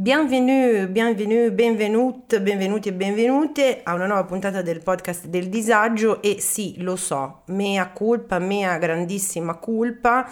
Bienvenue, 0.00 0.86
bienvenue, 0.86 1.50
benvenute, 1.50 2.40
benvenuti 2.40 2.88
e 2.88 2.92
benvenute 2.92 3.80
a 3.82 3.94
una 3.94 4.06
nuova 4.06 4.22
puntata 4.26 4.62
del 4.62 4.80
podcast 4.80 5.26
del 5.26 5.48
disagio 5.48 6.22
e 6.22 6.36
sì, 6.38 6.80
lo 6.82 6.94
so, 6.94 7.42
mea 7.46 7.88
culpa, 7.88 8.38
mea 8.38 8.78
grandissima 8.78 9.56
culpa, 9.56 10.30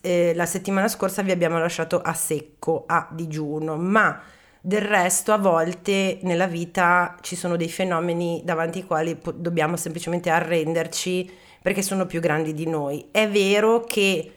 eh, 0.00 0.32
la 0.36 0.46
settimana 0.46 0.86
scorsa 0.86 1.22
vi 1.22 1.32
abbiamo 1.32 1.58
lasciato 1.58 2.00
a 2.00 2.12
secco, 2.14 2.84
a 2.86 3.08
digiuno, 3.10 3.76
ma 3.76 4.22
del 4.60 4.82
resto 4.82 5.32
a 5.32 5.38
volte 5.38 6.20
nella 6.22 6.46
vita 6.46 7.16
ci 7.20 7.34
sono 7.34 7.56
dei 7.56 7.68
fenomeni 7.68 8.42
davanti 8.44 8.78
ai 8.78 8.86
quali 8.86 9.16
po- 9.16 9.32
dobbiamo 9.32 9.74
semplicemente 9.76 10.30
arrenderci 10.30 11.28
perché 11.60 11.82
sono 11.82 12.06
più 12.06 12.20
grandi 12.20 12.54
di 12.54 12.68
noi. 12.68 13.08
È 13.10 13.28
vero 13.28 13.80
che 13.80 14.34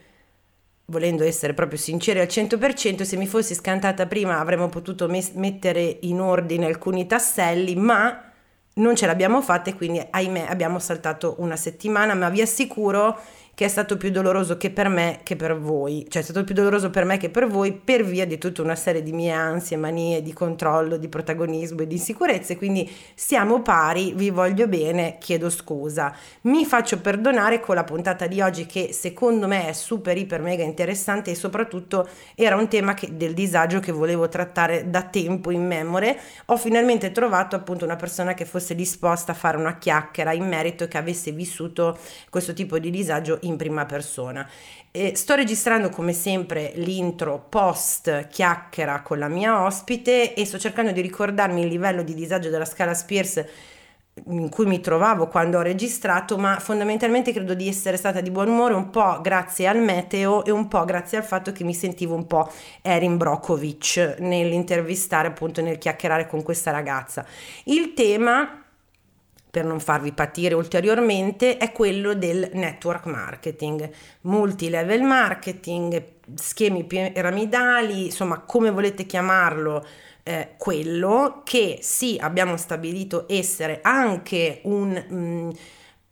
volendo 0.85 1.23
essere 1.23 1.53
proprio 1.53 1.77
sinceri 1.77 2.19
al 2.19 2.27
100%, 2.27 3.03
se 3.03 3.17
mi 3.17 3.27
fossi 3.27 3.53
scantata 3.53 4.05
prima 4.05 4.39
avremmo 4.39 4.69
potuto 4.69 5.07
mes- 5.07 5.31
mettere 5.31 5.99
in 6.01 6.19
ordine 6.19 6.65
alcuni 6.65 7.07
tasselli, 7.07 7.75
ma 7.75 8.31
non 8.75 8.95
ce 8.95 9.05
l'abbiamo 9.05 9.41
fatta 9.41 9.69
e 9.69 9.75
quindi 9.75 10.05
ahimè 10.09 10.45
abbiamo 10.49 10.79
saltato 10.79 11.35
una 11.37 11.55
settimana, 11.55 12.15
ma 12.15 12.29
vi 12.29 12.41
assicuro 12.41 13.19
che 13.55 13.65
è 13.65 13.67
stato 13.67 13.97
più 13.97 14.09
doloroso 14.09 14.57
che 14.57 14.71
per 14.71 14.89
me 14.89 15.19
che 15.23 15.35
per 15.35 15.57
voi, 15.57 16.05
cioè 16.09 16.21
è 16.21 16.25
stato 16.25 16.43
più 16.43 16.55
doloroso 16.55 16.89
per 16.89 17.05
me 17.05 17.17
che 17.17 17.29
per 17.29 17.47
voi 17.47 17.71
per 17.71 18.03
via 18.03 18.25
di 18.25 18.39
tutta 18.39 18.63
una 18.63 18.75
serie 18.75 19.03
di 19.03 19.11
mie 19.11 19.31
ansie, 19.31 19.77
manie 19.77 20.23
di 20.23 20.33
controllo, 20.33 20.97
di 20.97 21.07
protagonismo 21.07 21.81
e 21.81 21.87
di 21.87 21.95
insicurezze, 21.95 22.57
quindi 22.57 22.89
siamo 23.13 23.61
pari, 23.61 24.13
vi 24.15 24.31
voglio 24.31 24.67
bene, 24.67 25.17
chiedo 25.19 25.51
scusa. 25.51 26.15
Mi 26.41 26.65
faccio 26.65 26.99
perdonare 26.99 27.59
con 27.59 27.75
la 27.75 27.83
puntata 27.83 28.25
di 28.25 28.41
oggi 28.41 28.65
che 28.65 28.91
secondo 28.91 29.47
me 29.47 29.67
è 29.67 29.73
super 29.73 30.17
iper 30.17 30.41
mega 30.41 30.63
interessante 30.63 31.31
e 31.31 31.35
soprattutto 31.35 32.07
era 32.33 32.55
un 32.55 32.67
tema 32.67 32.95
che, 32.95 33.15
del 33.15 33.35
disagio 33.35 33.79
che 33.79 33.91
volevo 33.91 34.29
trattare 34.29 34.89
da 34.89 35.03
tempo 35.03 35.51
in 35.51 35.65
memore. 35.65 36.19
Ho 36.45 36.57
finalmente 36.57 37.11
trovato 37.11 37.55
appunto 37.55 37.85
una 37.85 37.97
persona 37.97 38.33
che 38.33 38.45
fosse 38.45 38.73
disposta 38.73 39.33
a 39.33 39.35
fare 39.35 39.57
una 39.57 39.77
chiacchiera 39.77 40.33
in 40.33 40.47
merito 40.47 40.85
e 40.85 40.87
che 40.87 40.97
avesse 40.97 41.31
vissuto 41.31 41.97
questo 42.29 42.53
tipo 42.53 42.79
di 42.79 42.89
disagio 42.89 43.41
in 43.45 43.57
prima 43.57 43.85
persona. 43.85 44.47
E 44.91 45.15
sto 45.15 45.35
registrando 45.35 45.89
come 45.89 46.13
sempre 46.13 46.73
l'intro 46.75 47.45
post 47.49 48.27
chiacchiera 48.27 49.01
con 49.01 49.19
la 49.19 49.27
mia 49.27 49.63
ospite 49.63 50.33
e 50.33 50.45
sto 50.45 50.59
cercando 50.59 50.91
di 50.91 51.01
ricordarmi 51.01 51.61
il 51.61 51.67
livello 51.67 52.03
di 52.03 52.13
disagio 52.13 52.49
della 52.49 52.65
scala 52.65 52.93
Spears 52.93 53.45
in 54.27 54.49
cui 54.49 54.65
mi 54.65 54.79
trovavo 54.79 55.27
quando 55.27 55.57
ho 55.57 55.61
registrato, 55.61 56.37
ma 56.37 56.59
fondamentalmente 56.59 57.33
credo 57.33 57.55
di 57.55 57.67
essere 57.67 57.97
stata 57.97 58.21
di 58.21 58.29
buon 58.29 58.49
umore 58.49 58.75
un 58.75 58.89
po' 58.89 59.19
grazie 59.21 59.67
al 59.67 59.79
meteo 59.79 60.45
e 60.45 60.51
un 60.51 60.67
po' 60.67 60.85
grazie 60.85 61.17
al 61.17 61.23
fatto 61.23 61.51
che 61.51 61.63
mi 61.63 61.73
sentivo 61.73 62.13
un 62.13 62.27
po' 62.27 62.51
Erin 62.81 63.17
Brokovic 63.17 64.17
nell'intervistare, 64.19 65.29
appunto 65.29 65.61
nel 65.61 65.79
chiacchierare 65.79 66.27
con 66.27 66.43
questa 66.43 66.71
ragazza. 66.71 67.25
Il 67.63 67.93
tema 67.93 68.62
per 69.53 69.65
non 69.65 69.79
farvi 69.79 70.13
patire 70.13 70.55
ulteriormente, 70.55 71.57
è 71.57 71.71
quello 71.71 72.15
del 72.15 72.49
network 72.53 73.05
marketing, 73.05 73.87
multi-level 74.21 75.03
marketing, 75.03 76.03
schemi 76.33 76.83
piramidali, 76.85 78.05
insomma 78.05 78.39
come 78.39 78.71
volete 78.71 79.05
chiamarlo, 79.05 79.85
eh, 80.23 80.55
quello 80.57 81.43
che 81.45 81.77
sì 81.81 82.17
abbiamo 82.19 82.57
stabilito 82.57 83.25
essere 83.29 83.81
anche 83.83 84.61
un... 84.63 85.05
Mm, 85.11 85.49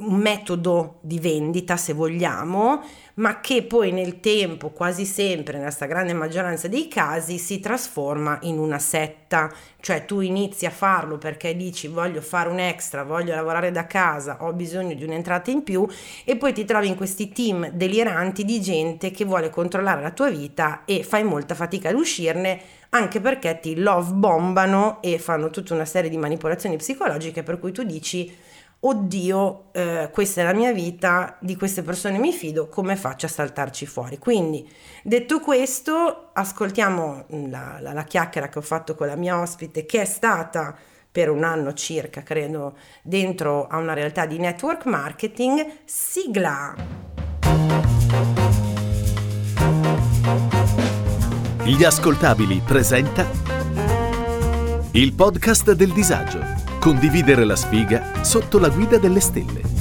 un 0.01 0.15
metodo 0.15 0.97
di 1.01 1.19
vendita 1.19 1.77
se 1.77 1.93
vogliamo, 1.93 2.83
ma 3.15 3.39
che 3.39 3.63
poi 3.63 3.91
nel 3.91 4.19
tempo, 4.19 4.69
quasi 4.69 5.05
sempre, 5.05 5.57
nella 5.57 5.71
stragrande 5.71 6.13
maggioranza 6.13 6.67
dei 6.67 6.87
casi, 6.87 7.37
si 7.37 7.59
trasforma 7.59 8.39
in 8.41 8.57
una 8.57 8.79
setta, 8.79 9.51
cioè 9.79 10.05
tu 10.05 10.21
inizi 10.21 10.65
a 10.65 10.71
farlo 10.71 11.17
perché 11.17 11.55
dici 11.55 11.87
voglio 11.87 12.21
fare 12.21 12.49
un 12.49 12.59
extra, 12.59 13.03
voglio 13.03 13.35
lavorare 13.35 13.71
da 13.71 13.85
casa, 13.85 14.37
ho 14.41 14.53
bisogno 14.53 14.95
di 14.95 15.03
un'entrata 15.03 15.51
in 15.51 15.63
più 15.63 15.87
e 16.23 16.35
poi 16.35 16.53
ti 16.53 16.65
trovi 16.65 16.87
in 16.87 16.95
questi 16.95 17.29
team 17.29 17.69
deliranti 17.69 18.43
di 18.43 18.61
gente 18.61 19.11
che 19.11 19.25
vuole 19.25 19.49
controllare 19.49 20.01
la 20.01 20.11
tua 20.11 20.29
vita 20.29 20.83
e 20.85 21.03
fai 21.03 21.23
molta 21.23 21.53
fatica 21.53 21.89
ad 21.89 21.95
uscirne 21.95 22.59
anche 22.93 23.21
perché 23.21 23.59
ti 23.61 23.77
love 23.77 24.11
bombano 24.13 25.01
e 25.01 25.17
fanno 25.17 25.49
tutta 25.49 25.73
una 25.73 25.85
serie 25.85 26.09
di 26.09 26.17
manipolazioni 26.17 26.75
psicologiche 26.75 27.43
per 27.43 27.59
cui 27.59 27.71
tu 27.71 27.83
dici 27.83 28.49
oddio, 28.83 29.65
eh, 29.73 30.09
questa 30.11 30.41
è 30.41 30.43
la 30.43 30.53
mia 30.53 30.71
vita, 30.71 31.37
di 31.39 31.55
queste 31.55 31.83
persone 31.83 32.17
mi 32.17 32.33
fido, 32.33 32.67
come 32.67 32.95
faccio 32.95 33.25
a 33.25 33.29
saltarci 33.29 33.85
fuori? 33.85 34.17
Quindi, 34.17 34.67
detto 35.03 35.39
questo, 35.39 36.29
ascoltiamo 36.33 37.25
la, 37.49 37.77
la, 37.79 37.93
la 37.93 38.03
chiacchiera 38.03 38.49
che 38.49 38.57
ho 38.59 38.63
fatto 38.63 38.95
con 38.95 39.07
la 39.07 39.15
mia 39.15 39.39
ospite, 39.39 39.85
che 39.85 40.01
è 40.01 40.05
stata 40.05 40.75
per 41.11 41.29
un 41.29 41.43
anno 41.43 41.73
circa, 41.73 42.23
credo, 42.23 42.77
dentro 43.03 43.67
a 43.67 43.77
una 43.77 43.93
realtà 43.93 44.25
di 44.25 44.39
network 44.39 44.85
marketing, 44.85 45.81
sigla. 45.85 46.73
Gli 51.63 51.83
ascoltabili 51.83 52.61
presenta 52.65 53.29
il 54.93 55.13
podcast 55.13 55.73
del 55.73 55.93
disagio 55.93 56.60
Condividere 56.81 57.45
la 57.45 57.55
sfiga 57.55 58.23
sotto 58.23 58.57
la 58.57 58.69
guida 58.69 58.97
delle 58.97 59.19
stelle. 59.19 59.80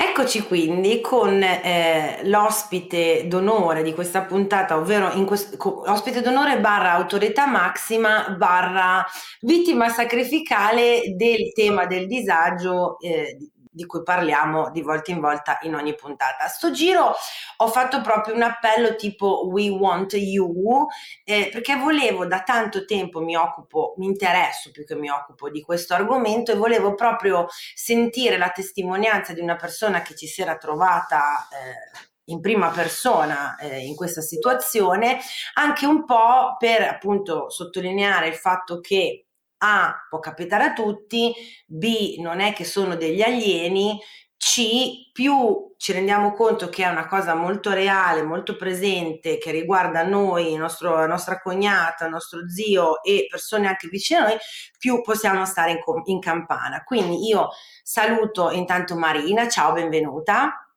Eccoci 0.00 0.42
quindi 0.42 1.00
con 1.00 1.42
eh, 1.42 2.20
l'ospite 2.22 3.26
d'onore 3.26 3.82
di 3.82 3.92
questa 3.94 4.22
puntata, 4.22 4.76
ovvero 4.76 5.10
quest- 5.24 5.56
ospite 5.58 6.20
d'onore 6.20 6.60
barra 6.60 6.92
autorità 6.92 7.46
massima 7.46 8.30
barra 8.38 9.04
vittima 9.40 9.88
sacrificale 9.88 11.14
del 11.16 11.52
tema 11.52 11.86
del 11.86 12.06
disagio 12.06 12.96
eh, 13.00 13.38
di 13.78 13.86
cui 13.86 14.02
parliamo 14.02 14.70
di 14.72 14.82
volta 14.82 15.12
in 15.12 15.20
volta 15.20 15.58
in 15.62 15.76
ogni 15.76 15.94
puntata. 15.94 16.48
Sto 16.48 16.72
giro 16.72 17.14
ho 17.58 17.68
fatto 17.68 18.00
proprio 18.00 18.34
un 18.34 18.42
appello 18.42 18.96
tipo 18.96 19.46
We 19.46 19.68
Want 19.68 20.14
You, 20.14 20.88
eh, 21.22 21.48
perché 21.52 21.76
volevo 21.76 22.26
da 22.26 22.42
tanto 22.42 22.84
tempo 22.84 23.20
mi 23.20 23.36
occupo, 23.36 23.94
mi 23.98 24.06
interesso 24.06 24.72
più 24.72 24.84
che 24.84 24.96
mi 24.96 25.08
occupo 25.08 25.48
di 25.48 25.62
questo 25.62 25.94
argomento 25.94 26.50
e 26.50 26.56
volevo 26.56 26.94
proprio 26.94 27.46
sentire 27.74 28.36
la 28.36 28.50
testimonianza 28.50 29.32
di 29.32 29.40
una 29.40 29.54
persona 29.54 30.02
che 30.02 30.16
ci 30.16 30.26
si 30.26 30.42
era 30.42 30.56
trovata 30.56 31.46
eh, 31.52 32.06
in 32.24 32.40
prima 32.40 32.70
persona 32.70 33.56
eh, 33.58 33.86
in 33.86 33.94
questa 33.94 34.22
situazione, 34.22 35.20
anche 35.54 35.86
un 35.86 36.04
po' 36.04 36.56
per 36.58 36.82
appunto 36.82 37.48
sottolineare 37.48 38.26
il 38.26 38.34
fatto 38.34 38.80
che 38.80 39.27
a, 39.58 40.06
può 40.08 40.18
capitare 40.18 40.64
a 40.64 40.72
tutti, 40.72 41.32
B, 41.66 42.16
non 42.18 42.40
è 42.40 42.52
che 42.52 42.64
sono 42.64 42.96
degli 42.96 43.22
alieni, 43.22 43.98
C, 44.38 45.10
più 45.12 45.74
ci 45.76 45.92
rendiamo 45.92 46.32
conto 46.32 46.68
che 46.68 46.84
è 46.84 46.88
una 46.88 47.06
cosa 47.08 47.34
molto 47.34 47.72
reale, 47.72 48.22
molto 48.22 48.56
presente, 48.56 49.36
che 49.38 49.50
riguarda 49.50 50.04
noi, 50.04 50.54
nostro, 50.54 50.94
la 50.94 51.06
nostra 51.06 51.40
cognata, 51.40 52.04
il 52.04 52.12
nostro 52.12 52.48
zio 52.48 53.02
e 53.02 53.26
persone 53.28 53.66
anche 53.66 53.88
vicine 53.88 54.20
a 54.20 54.22
noi, 54.24 54.36
più 54.78 55.02
possiamo 55.02 55.44
stare 55.44 55.72
in, 55.72 55.78
in 56.04 56.20
campana. 56.20 56.84
Quindi 56.84 57.26
io 57.26 57.48
saluto 57.82 58.50
intanto 58.50 58.96
Marina, 58.96 59.48
ciao, 59.48 59.72
benvenuta. 59.72 60.68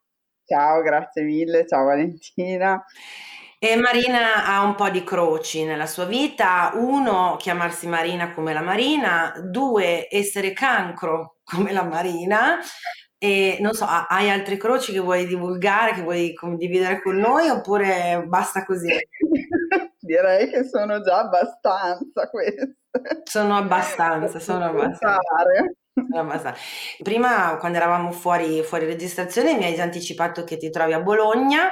Ciao, 0.44 0.82
grazie 0.82 1.24
mille, 1.24 1.68
ciao 1.68 1.86
Valentina. 1.86 2.84
E 3.64 3.76
Marina 3.76 4.44
ha 4.48 4.64
un 4.64 4.74
po' 4.74 4.90
di 4.90 5.04
croci 5.04 5.64
nella 5.64 5.86
sua 5.86 6.06
vita. 6.06 6.72
Uno, 6.74 7.36
chiamarsi 7.38 7.86
Marina 7.86 8.34
come 8.34 8.54
la 8.54 8.64
Marina. 8.64 9.34
Due, 9.40 10.08
essere 10.10 10.52
cancro 10.52 11.36
come 11.44 11.72
la 11.72 11.84
Marina. 11.84 12.58
E 13.20 13.60
non 13.62 13.74
so, 13.74 13.86
hai 13.86 14.32
altre 14.32 14.58
croci 14.58 14.92
che 14.92 15.00
vuoi 15.00 15.28
divulgare, 15.28 15.94
che 15.94 16.02
vuoi 16.02 16.34
condividere 16.34 17.04
con 17.04 17.18
noi 17.18 17.50
oppure 17.50 18.24
basta 18.26 18.66
così? 18.66 18.98
Direi 20.00 20.50
che 20.50 20.64
sono 20.64 21.00
già 21.04 21.20
abbastanza 21.20 22.30
queste. 22.32 22.78
Sono 23.26 23.58
abbastanza, 23.58 24.40
sono 24.40 24.66
abbastanza. 24.66 26.56
Prima, 27.04 27.58
quando 27.58 27.78
eravamo 27.78 28.12
fuori, 28.12 28.64
fuori 28.64 28.86
registrazione, 28.86 29.56
mi 29.56 29.66
hai 29.66 29.76
già 29.76 29.84
anticipato 29.84 30.44
che 30.44 30.58
ti 30.58 30.72
trovi 30.72 30.94
a 30.94 31.02
Bologna 31.02 31.72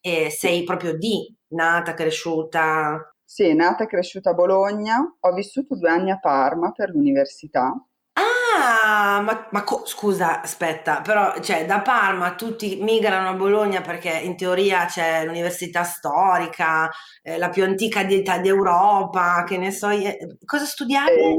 e 0.00 0.30
sei 0.30 0.64
proprio 0.64 0.96
di 0.96 1.34
nata, 1.48 1.94
cresciuta? 1.94 3.12
Sì, 3.24 3.54
nata 3.54 3.84
e 3.84 3.86
cresciuta 3.86 4.28
a 4.28 4.34
Bologna, 4.34 5.16
ho 5.20 5.32
vissuto 5.32 5.74
due 5.74 5.88
anni 5.88 6.10
a 6.10 6.18
Parma 6.18 6.70
per 6.72 6.90
l'università. 6.90 7.74
Ah, 8.14 9.20
ma, 9.22 9.48
ma 9.52 9.64
co- 9.64 9.84
scusa, 9.86 10.40
aspetta, 10.42 11.00
però 11.00 11.40
cioè, 11.40 11.64
da 11.66 11.80
Parma 11.80 12.34
tutti 12.34 12.76
migrano 12.82 13.30
a 13.30 13.34
Bologna 13.34 13.80
perché 13.80 14.10
in 14.10 14.36
teoria 14.36 14.84
c'è 14.86 15.24
l'università 15.24 15.84
storica, 15.84 16.90
eh, 17.22 17.38
la 17.38 17.48
più 17.48 17.62
antica 17.64 18.02
di- 18.04 18.22
d'Europa, 18.22 19.44
che 19.46 19.56
ne 19.56 19.70
so, 19.70 19.88
io- 19.90 20.14
cosa 20.44 20.64
studiavi? 20.64 21.38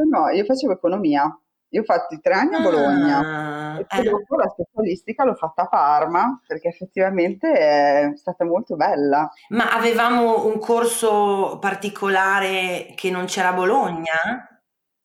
E 0.00 0.04
no, 0.10 0.28
io 0.30 0.44
facevo 0.44 0.72
economia. 0.72 1.24
Io 1.74 1.80
ho 1.80 1.84
fatto 1.84 2.14
i 2.14 2.20
tre 2.20 2.34
anni 2.34 2.54
a 2.54 2.60
Bologna 2.60 3.18
Ah, 3.18 3.78
e 3.80 3.84
poi 3.84 4.06
eh. 4.06 4.10
dopo 4.10 4.36
la 4.36 4.48
specialistica 4.48 5.24
l'ho 5.24 5.34
fatta 5.34 5.62
a 5.62 5.68
Parma 5.68 6.40
perché 6.46 6.68
effettivamente 6.68 7.50
è 7.52 8.12
stata 8.14 8.44
molto 8.44 8.76
bella. 8.76 9.28
Ma 9.48 9.72
avevamo 9.72 10.46
un 10.46 10.60
corso 10.60 11.58
particolare 11.60 12.92
che 12.94 13.10
non 13.10 13.24
c'era 13.24 13.48
a 13.48 13.54
Bologna? 13.54 14.53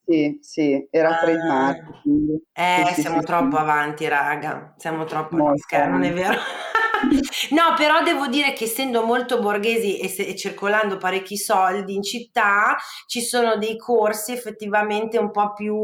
Sì, 0.10 0.40
sì, 0.42 0.88
era 0.90 1.16
trade 1.18 1.42
Ah, 1.42 1.44
marketing. 1.44 2.42
eh, 2.54 2.84
Sì, 2.86 2.94
siamo 2.96 3.22
sì, 3.22 3.24
troppo 3.24 3.58
sì, 3.58 3.58
avanti, 3.58 4.08
raga, 4.08 4.74
siamo 4.78 5.06
troppo, 5.06 5.52
scherzo, 5.56 5.90
non 5.90 6.04
è 6.04 6.12
avanti. 6.12 6.14
vero? 6.14 6.40
No, 7.52 7.76
però 7.78 8.04
devo 8.04 8.28
dire 8.28 8.52
che 8.54 8.66
essendo 8.66 9.04
molto 9.06 9.40
borghesi 9.40 10.00
e, 10.00 10.10
se- 10.10 10.26
e 10.26 10.36
circolando 10.36 10.98
parecchi 10.98 11.38
soldi 11.38 11.96
in 11.96 12.04
città, 12.04 12.76
ci 13.08 13.22
sono 13.22 13.56
dei 13.58 13.78
corsi 13.78 14.34
effettivamente 14.34 15.18
un 15.18 15.32
po' 15.32 15.54
più 15.54 15.78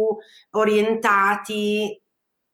orientati, 0.52 2.02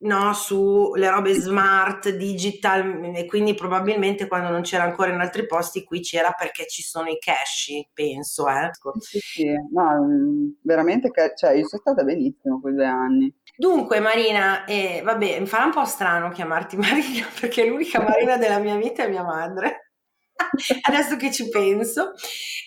no, 0.01 0.33
sulle 0.33 1.09
robe 1.09 1.33
smart, 1.33 2.09
digital, 2.09 3.13
e 3.15 3.25
quindi 3.25 3.53
probabilmente 3.53 4.27
quando 4.27 4.50
non 4.50 4.62
c'era 4.62 4.83
ancora 4.83 5.12
in 5.13 5.19
altri 5.19 5.45
posti, 5.45 5.83
qui 5.83 6.00
c'era 6.01 6.31
perché 6.31 6.65
ci 6.68 6.81
sono 6.81 7.09
i 7.09 7.18
cash, 7.19 7.69
penso, 7.94 8.48
eh. 8.48 8.69
Sì, 9.00 9.19
sì, 9.19 9.45
no, 9.71 10.03
mm, 10.03 10.50
veramente, 10.62 11.12
cioè, 11.36 11.51
io 11.51 11.68
sono 11.68 11.81
stata 11.81 12.03
benissimo 12.03 12.59
quei 12.59 12.74
due 12.74 12.86
anni. 12.86 13.33
Dunque, 13.56 14.00
Marina, 14.00 14.65
eh, 14.65 15.01
vabbè, 15.03 15.39
mi 15.39 15.45
farà 15.45 15.65
un 15.65 15.71
po' 15.71 15.86
strano 15.86 16.30
chiamarti 16.30 16.77
Marina 16.77 17.27
perché 17.39 17.65
l'unica 17.65 18.01
Marina 18.01 18.38
della 18.38 18.59
mia 18.59 18.75
vita 18.75 19.03
è 19.03 19.09
mia 19.09 19.24
madre. 19.24 19.90
Adesso 20.88 21.15
che 21.17 21.31
ci 21.31 21.49
penso, 21.49 22.13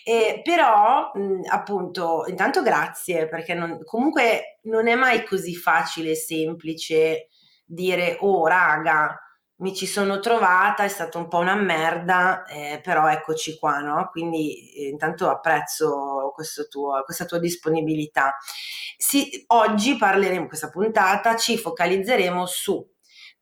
Eh, 0.07 0.41
però 0.43 1.11
mh, 1.13 1.41
appunto, 1.49 2.25
intanto 2.27 2.61
grazie 2.61 3.27
perché 3.27 3.53
non- 3.55 3.83
comunque 3.83 4.59
non 4.63 4.87
è 4.87 4.93
mai 4.95 5.25
così 5.25 5.55
facile 5.55 6.11
e 6.11 6.15
semplice 6.15 7.27
dire, 7.65 8.17
oh 8.21 8.45
raga, 8.47 9.19
mi 9.57 9.73
ci 9.73 9.87
sono 9.87 10.19
trovata, 10.19 10.83
è 10.83 10.87
stata 10.87 11.17
un 11.17 11.27
po' 11.27 11.37
una 11.39 11.55
merda, 11.55 12.43
eh, 12.45 12.79
però 12.83 13.07
eccoci 13.09 13.57
qua, 13.57 13.79
no? 13.79 14.09
Quindi 14.11 14.71
eh, 14.75 14.87
intanto 14.89 15.29
apprezzo 15.29 16.31
tuo- 16.69 17.01
questa 17.03 17.25
tua 17.25 17.39
disponibilità. 17.39 18.35
Sì, 18.97 19.43
oggi 19.47 19.97
parleremo, 19.97 20.47
questa 20.47 20.69
puntata, 20.69 21.35
ci 21.35 21.57
focalizzeremo 21.57 22.45
su 22.45 22.85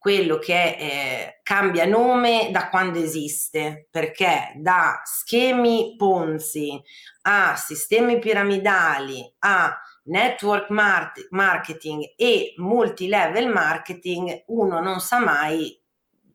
quello 0.03 0.37
che 0.37 0.75
eh, 0.77 1.39
cambia 1.43 1.85
nome 1.85 2.49
da 2.51 2.67
quando 2.67 2.99
esiste, 2.99 3.87
perché 3.89 4.51
da 4.57 4.99
schemi 5.05 5.95
Ponzi 5.97 6.77
a 7.21 7.55
sistemi 7.55 8.19
piramidali 8.19 9.33
a 9.39 9.73
network 10.03 10.69
mart- 10.71 11.27
marketing 11.29 12.15
e 12.17 12.53
multilevel 12.57 13.47
marketing, 13.47 14.43
uno 14.47 14.81
non 14.81 14.99
sa 14.99 15.19
mai 15.19 15.81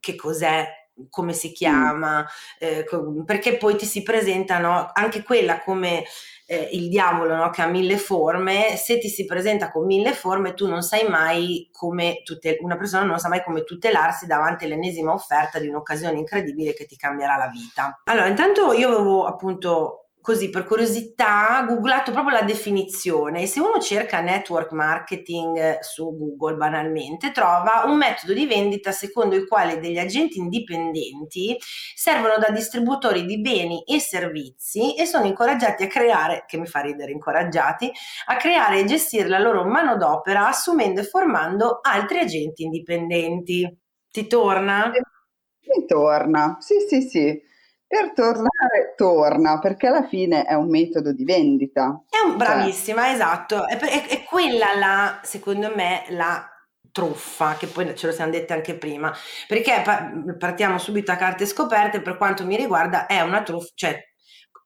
che 0.01 0.17
cos'è, 0.17 0.67
come 1.11 1.35
si 1.35 1.53
chiama, 1.53 2.27
eh, 2.59 2.87
perché 3.27 3.59
poi 3.59 3.77
ti 3.77 3.85
si 3.85 4.03
presentano 4.03 4.89
anche 4.95 5.23
quella 5.23 5.61
come 5.61 6.05
eh, 6.51 6.71
il 6.73 6.89
diavolo 6.89 7.37
no, 7.37 7.51
che 7.51 7.61
ha 7.61 7.67
mille 7.67 7.99
forme, 7.99 8.75
se 8.79 8.99
ti 8.99 9.11
si 9.11 9.27
presenta 9.27 9.71
con 9.71 9.85
mille 9.85 10.15
forme 10.15 10.55
tu 10.55 10.67
non 10.67 10.81
sai 10.81 11.07
mai 11.07 11.69
come 11.71 12.23
tutel- 12.25 12.57
una 12.61 12.79
persona 12.79 13.05
non 13.05 13.19
sa 13.19 13.29
mai 13.29 13.45
come 13.45 13.65
tutelarsi 13.65 14.25
davanti 14.25 14.65
all'ennesima 14.65 15.13
offerta 15.13 15.59
di 15.59 15.69
un'occasione 15.69 16.17
incredibile 16.17 16.73
che 16.73 16.87
ti 16.87 16.97
cambierà 16.97 17.37
la 17.37 17.49
vita. 17.49 18.01
Allora, 18.05 18.29
intanto 18.29 18.73
io 18.73 18.89
avevo 18.89 19.27
appunto 19.27 20.08
così 20.21 20.51
per 20.51 20.65
curiosità 20.65 21.65
googlato 21.67 22.13
proprio 22.13 22.39
la 22.39 22.45
definizione 22.45 23.43
e 23.43 23.47
se 23.47 23.61
uno 23.61 23.79
cerca 23.79 24.21
network 24.21 24.73
marketing 24.73 25.79
su 25.81 26.15
Google 26.17 26.57
banalmente 26.57 27.33
trova 27.33 27.85
un 27.87 27.97
metodo 27.97 28.33
di 28.33 28.47
vendita 28.47 28.93
secondo 28.93 29.37
il 29.37 29.47
quale 29.47 29.81
degli 29.81 29.99
agenti 29.99 30.39
indipendenti 30.39 31.57
servono 31.95 32.37
da 32.39 32.51
distributori 32.51 33.25
di 33.25 33.41
beni 33.41 33.83
e 33.85 34.01
servizi 34.01 34.95
e 34.95 35.07
sono 35.07 35.27
incoraggiati 35.27 35.85
a 35.85 35.87
creare, 35.87 36.45
che 36.47 36.59
mi 36.59 36.67
fa 36.67 36.81
ridere 36.81 37.13
incoraggiati, 37.13 37.91
a 38.27 38.37
creare 38.37 38.81
e 38.81 38.85
gestire 38.85 39.29
la 39.29 39.39
loro 39.39 39.65
manodopera 39.65 40.49
assumendo 40.49 41.01
e 41.01 41.05
formando 41.05 41.79
altri 41.83 42.19
agenti 42.19 42.65
indipendenti. 42.65 43.79
Ti 44.11 44.27
torna? 44.27 44.91
Mi 44.91 45.87
torna, 45.87 46.57
sì, 46.61 46.75
sì, 46.89 47.03
sì. 47.03 47.48
Per 47.89 48.13
tornare, 48.15 48.95
torna, 48.97 49.59
perché 49.59 49.89
alla 49.89 50.07
fine 50.07 50.45
è 50.45 50.55
un 50.55 50.69
metodo 50.71 51.13
di 51.13 51.25
vendita. 51.25 52.01
È 52.11 52.19
un, 52.25 52.37
Cioè, 52.37 52.37
bravissima, 52.37 53.13
esatto. 53.13 53.67
È, 53.67 53.77
è- 53.79 54.07
è 54.07 54.25
quella 54.25 54.75
la, 54.77 55.21
secondo 55.23 55.75
me, 55.75 56.05
la 56.11 56.49
truffa, 56.91 57.57
che 57.57 57.67
poi 57.67 57.95
ce 57.97 58.07
lo 58.07 58.13
siamo 58.13 58.31
dette 58.31 58.53
anche 58.55 58.77
prima, 58.77 59.13
perché 59.47 59.83
pa- 59.85 60.11
partiamo 60.39 60.79
subito 60.79 61.13
a 61.13 61.17
carte 61.17 61.47
scoperte, 61.47 62.01
per 62.01 62.17
quanto 62.17 62.45
mi 62.47 62.57
riguarda 62.57 63.07
è 63.07 63.21
una 63.21 63.43
truffa, 63.43 63.71
cioè 63.75 64.08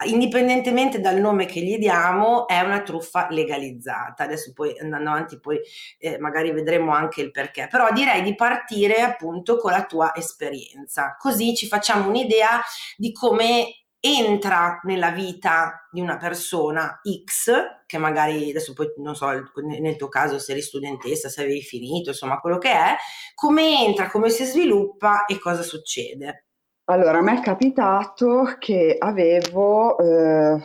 indipendentemente 0.05 1.01
dal 1.01 1.19
nome 1.19 1.47
che 1.47 1.61
gli 1.61 1.79
diamo, 1.79 2.47
è 2.47 2.61
una 2.61 2.83
truffa 2.83 3.27
legalizzata. 3.31 4.25
Adesso 4.25 4.53
poi 4.53 4.79
andando 4.79 5.11
avanti 5.11 5.41
poi 5.41 5.61
eh, 5.99 6.19
magari 6.19 6.53
vedremo 6.53 6.93
anche 6.93 7.21
il 7.21 7.31
perché, 7.31 7.69
però 7.71 7.91
direi 7.93 8.23
di 8.23 8.35
partire 8.35 9.01
appunto 9.01 9.57
con 9.57 9.73
la 9.73 9.85
tua 9.85 10.15
esperienza, 10.15 11.17
così 11.19 11.55
ci 11.55 11.67
facciamo 11.67 12.09
un'idea 12.09 12.61
di 12.97 13.13
come 13.13 13.83
entra 14.05 14.81
nella 14.83 15.11
vita 15.11 15.87
di 15.91 16.01
una 16.01 16.17
persona 16.17 17.01
X, 17.25 17.53
che 17.87 17.99
magari 17.99 18.51
adesso 18.51 18.73
poi 18.73 18.93
non 18.97 19.15
so 19.15 19.29
nel 19.63 19.97
tuo 19.97 20.09
caso 20.09 20.41
se 20.41 20.53
eri 20.53 20.61
studentessa, 20.61 21.29
se 21.29 21.43
avevi 21.43 21.63
finito, 21.63 22.11
insomma 22.11 22.41
quello 22.41 22.59
che 22.59 22.73
è, 22.73 22.97
come 23.35 23.85
entra, 23.85 24.11
come 24.11 24.29
si 24.29 24.45
sviluppa 24.45 25.25
e 25.27 25.39
cosa 25.39 25.63
succede. 25.63 26.47
Allora, 26.87 27.19
a 27.19 27.23
me 27.23 27.38
è 27.38 27.43
capitato 27.43 28.56
che 28.58 28.96
avevo 28.99 29.99
eh, 29.99 30.58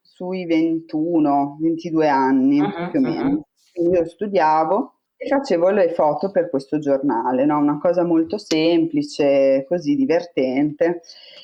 sui 0.00 0.46
21, 0.46 1.56
22 1.60 2.08
anni 2.08 2.60
Mhm, 2.60 2.90
più 2.90 2.98
o 3.00 3.02
meno. 3.02 3.46
Quindi 3.72 3.96
io 3.98 4.06
studiavo 4.06 4.92
e 5.16 5.26
facevo 5.28 5.70
le 5.70 5.92
foto 5.92 6.30
per 6.30 6.48
questo 6.48 6.78
giornale, 6.78 7.44
no? 7.44 7.58
Una 7.58 7.78
cosa 7.78 8.04
molto 8.04 8.38
semplice, 8.38 9.64
così 9.68 9.96
divertente. 9.96 11.02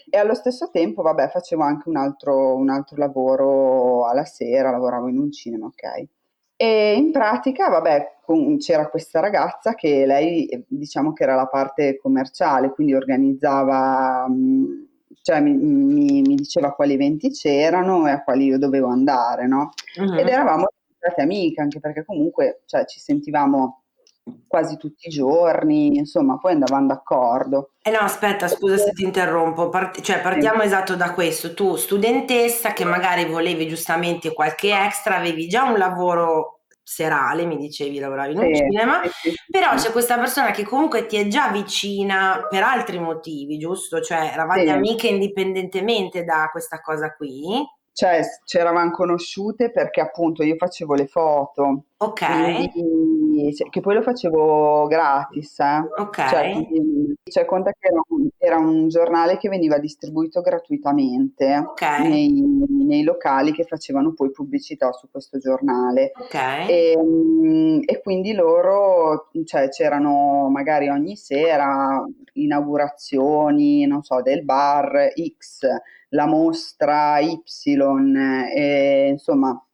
E 0.09 0.17
allo 0.17 0.35
stesso 0.35 0.71
tempo, 0.71 1.03
vabbè, 1.03 1.29
facevo 1.29 1.63
anche 1.63 1.89
un 1.89 1.97
altro, 1.97 2.55
un 2.55 2.69
altro 2.71 2.97
lavoro 2.97 4.07
alla 4.07 4.25
sera, 4.25 4.71
lavoravo 4.71 5.09
in 5.09 5.19
un 5.19 5.33
cinema, 5.33 5.67
ok. 5.67 6.07
E 6.57 6.95
in 6.95 7.11
pratica, 7.11 7.69
vabbè, 7.69 8.20
con- 8.31 8.59
c'era 8.59 8.89
questa 8.89 9.19
ragazza 9.19 9.75
che 9.75 10.07
lei, 10.07 10.47
eh, 10.47 10.65
diciamo 10.69 11.13
che 11.13 11.25
era 11.25 11.35
la 11.35 11.47
parte 11.49 11.99
commerciale, 11.99 12.71
quindi 12.71 12.95
organizzava, 12.95 14.29
mh, 14.29 14.87
cioè 15.23 15.41
mi, 15.41 15.53
mi- 15.55 16.23
mi 16.23 16.35
diceva 16.37 16.73
quali 16.73 16.95
eventi 16.95 17.31
c'erano 17.31 18.07
e 18.07 18.13
a 18.13 18.23
quali 18.23 18.45
io 18.47 18.59
dovevo 18.59 18.87
andare, 18.89 19.47
no? 19.49 19.71
Ed 19.97 20.05
Mhm. 20.05 20.19
eravamo 20.29 20.67
diventate 20.87 21.23
amiche, 21.23 21.61
anche 21.61 21.81
perché 21.81 22.05
comunque, 22.05 22.63
cioè, 22.67 22.85
ci 22.87 23.01
sentivamo 23.01 23.83
quasi 24.47 24.77
tutti 24.77 25.09
i 25.09 25.11
giorni, 25.11 25.97
insomma, 25.97 26.39
poi 26.39 26.53
andavamo 26.53 26.87
d'accordo. 26.87 27.73
Eh 27.83 27.91
no, 27.91 27.99
aspetta, 27.99 28.47
scusa 28.47 28.77
se 28.77 28.93
ti 28.93 29.03
interrompo, 29.03 29.69
Part- 29.71 30.01
cioè 30.03 30.17
Sì. 30.17 30.23
partiamo 30.23 30.63
esatto 30.63 30.95
da 30.95 31.13
questo, 31.15 31.53
tu 31.55 31.75
studentessa 31.77 32.73
che 32.73 32.85
magari 32.85 33.25
volevi 33.25 33.67
giustamente 33.67 34.33
qualche 34.33 34.73
extra, 34.73 35.17
avevi 35.17 35.49
già 35.49 35.65
un 35.65 35.79
lavoro 35.79 36.60
serale, 36.91 37.47
mi 37.47 37.57
dicevi, 37.57 38.01
lavoravi 38.01 38.33
in 38.33 38.39
un 38.41 38.53
Sì, 38.53 38.63
cinema, 38.63 39.01
sì, 39.05 39.31
sì, 39.31 39.35
però 39.49 39.75
c'è 39.77 39.93
questa 39.93 40.19
persona 40.19 40.51
che 40.51 40.65
comunque 40.65 41.07
ti 41.07 41.17
è 41.17 41.29
già 41.29 41.49
vicina 41.51 42.47
per 42.51 42.65
altri 42.65 42.99
motivi, 42.99 43.59
giusto? 43.59 44.01
Cioè 44.01 44.31
eravate 44.33 44.69
amiche 44.71 45.07
indipendentemente 45.07 46.25
da 46.25 46.49
questa 46.51 46.81
cosa 46.81 47.15
qui, 47.15 47.65
Cioè, 48.01 48.23
ci 48.47 48.57
eravamo 48.57 48.93
conosciute 48.93 49.71
perché 49.71 50.01
appunto 50.01 50.43
io 50.43 50.55
facevo 50.57 50.95
le 50.95 51.07
foto, 51.07 51.83
ok, 51.99 52.71
quindi, 52.73 53.55
cioè, 53.55 53.69
che 53.69 53.81
poi 53.81 53.95
lo 53.97 54.01
facevo 54.01 54.87
gratis, 54.87 55.59
eh. 55.59 55.87
ok, 55.99 56.27
Cioè, 56.31 56.51
quindi, 56.51 57.15
cioè, 57.25 57.45
conta 57.45 57.73
che 57.79 57.89
era 57.89 58.01
un, 58.09 58.27
era 58.39 58.57
un 58.57 58.89
giornale 58.89 59.37
che 59.37 59.51
veniva 59.51 59.79
distribuito 59.79 60.41
gratuitamente 60.41 61.59
ok, 61.59 61.83
nei, 62.09 62.43
nei 62.87 63.03
locali 63.03 63.53
che 63.53 63.65
facevano 63.65 64.15
poi 64.15 64.31
pubblicità 64.31 64.91
su 64.93 65.11
questo 65.11 65.37
giornale. 65.37 66.13
ok, 66.19 66.35
E, 66.71 66.97
mm, 66.99 67.81
e 67.85 68.01
quindi 68.01 68.33
loro, 68.33 69.29
cioè, 69.45 69.69
c'erano 69.69 70.49
magari 70.49 70.89
ogni 70.89 71.17
sera 71.17 72.03
inaugurazioni, 72.33 73.85
non 73.85 74.03
so, 74.03 74.23
del 74.23 74.43
bar 74.43 75.13
X 75.37 75.67
la 76.11 76.27
mostra 76.27 77.19
Y, 77.19 77.41
e, 78.55 79.09
insomma, 79.11 79.67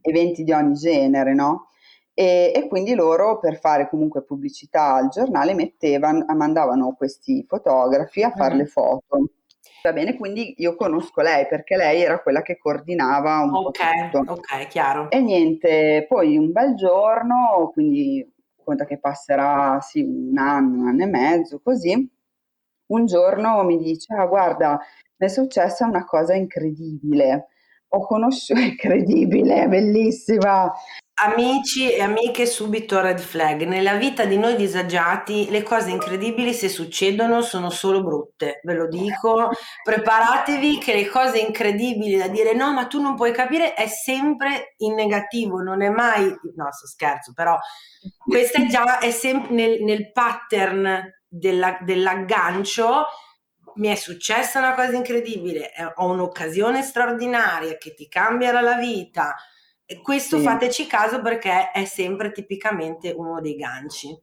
eventi 0.00 0.44
di 0.44 0.52
ogni 0.52 0.74
genere, 0.74 1.34
no? 1.34 1.68
E, 2.12 2.52
e, 2.54 2.68
quindi 2.68 2.94
loro 2.94 3.38
per 3.40 3.58
fare 3.58 3.88
comunque 3.88 4.22
pubblicità 4.22 4.94
al 4.94 5.08
giornale 5.08 5.52
mettevano, 5.54 6.24
mandavano 6.34 6.94
questi 6.96 7.44
fotografi 7.48 8.22
a 8.22 8.30
fare 8.30 8.54
mm. 8.54 8.58
le 8.58 8.66
foto. 8.66 9.28
Va 9.82 9.92
bene, 9.92 10.16
quindi 10.16 10.54
io 10.58 10.76
conosco 10.76 11.20
lei 11.20 11.46
perché 11.46 11.76
lei 11.76 12.02
era 12.02 12.22
quella 12.22 12.40
che 12.40 12.56
coordinava 12.56 13.40
un 13.40 13.54
okay, 13.54 14.10
po' 14.10 14.18
tutto. 14.20 14.32
Ok, 14.32 14.66
chiaro. 14.68 15.10
E 15.10 15.20
niente, 15.20 16.06
poi 16.08 16.38
un 16.38 16.52
bel 16.52 16.74
giorno, 16.74 17.70
quindi 17.72 18.26
conta 18.62 18.86
che 18.86 18.98
passerà 18.98 19.78
sì, 19.80 20.00
un 20.00 20.38
anno, 20.38 20.80
un 20.80 20.88
anno 20.88 21.02
e 21.02 21.06
mezzo, 21.06 21.60
così, 21.62 22.10
un 22.86 23.06
giorno 23.06 23.62
mi 23.64 23.76
dice, 23.76 24.14
ah 24.14 24.26
guarda, 24.26 24.80
mi 25.16 25.26
è 25.26 25.28
successa 25.28 25.86
una 25.86 26.04
cosa 26.04 26.34
incredibile 26.34 27.48
ho 27.94 28.06
conosciuto, 28.06 28.60
incredibile, 28.60 29.68
bellissima. 29.68 30.72
Amici 31.16 31.92
e 31.92 32.02
amiche, 32.02 32.44
subito 32.44 33.00
red 33.00 33.20
flag. 33.20 33.62
Nella 33.62 33.94
vita 33.94 34.24
di 34.24 34.36
noi 34.36 34.56
disagiati 34.56 35.48
le 35.48 35.62
cose 35.62 35.90
incredibili 35.90 36.52
se 36.52 36.68
succedono 36.68 37.40
sono 37.40 37.70
solo 37.70 38.02
brutte, 38.02 38.58
ve 38.64 38.74
lo 38.74 38.88
dico. 38.88 39.50
Preparatevi 39.84 40.78
che 40.78 40.92
le 40.92 41.06
cose 41.06 41.38
incredibili 41.38 42.16
da 42.16 42.26
dire 42.26 42.52
no, 42.52 42.72
ma 42.72 42.86
tu 42.86 43.00
non 43.00 43.14
puoi 43.14 43.30
capire 43.30 43.74
è 43.74 43.86
sempre 43.86 44.74
in 44.78 44.94
negativo, 44.94 45.60
non 45.60 45.82
è 45.82 45.88
mai... 45.88 46.24
No, 46.24 46.72
sto 46.72 46.88
scherzo, 46.88 47.32
però 47.32 47.56
questo 48.18 48.60
è 48.60 48.66
già 48.66 48.98
è 48.98 49.12
sempre 49.12 49.54
nel, 49.54 49.82
nel 49.84 50.10
pattern 50.10 51.12
della, 51.28 51.78
dell'aggancio 51.80 53.04
mi 53.76 53.88
è 53.88 53.94
successa 53.94 54.58
una 54.58 54.74
cosa 54.74 54.96
incredibile, 54.96 55.70
ho 55.96 56.10
un'occasione 56.10 56.82
straordinaria 56.82 57.76
che 57.76 57.94
ti 57.94 58.08
cambierà 58.08 58.60
la 58.60 58.76
vita. 58.76 59.34
E 59.86 60.00
questo 60.00 60.38
sì. 60.38 60.44
fateci 60.44 60.86
caso 60.86 61.20
perché 61.20 61.70
è 61.70 61.84
sempre 61.84 62.32
tipicamente 62.32 63.10
uno 63.10 63.40
dei 63.40 63.54
ganci. 63.54 64.18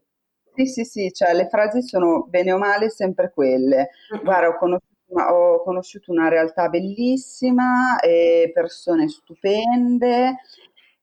Sì, 0.53 0.65
sì, 0.65 0.83
sì, 0.83 1.11
cioè 1.13 1.33
le 1.33 1.47
frasi 1.47 1.81
sono 1.81 2.25
bene 2.27 2.51
o 2.51 2.57
male 2.57 2.89
sempre 2.89 3.31
quelle. 3.31 3.89
Mm-hmm. 4.13 4.23
Guarda, 4.23 4.47
ho 4.49 4.57
conosciuto, 4.57 5.03
una, 5.07 5.33
ho 5.33 5.63
conosciuto 5.63 6.11
una 6.11 6.27
realtà 6.29 6.67
bellissima 6.67 7.99
e 7.99 8.51
persone 8.53 9.07
stupende. 9.07 10.39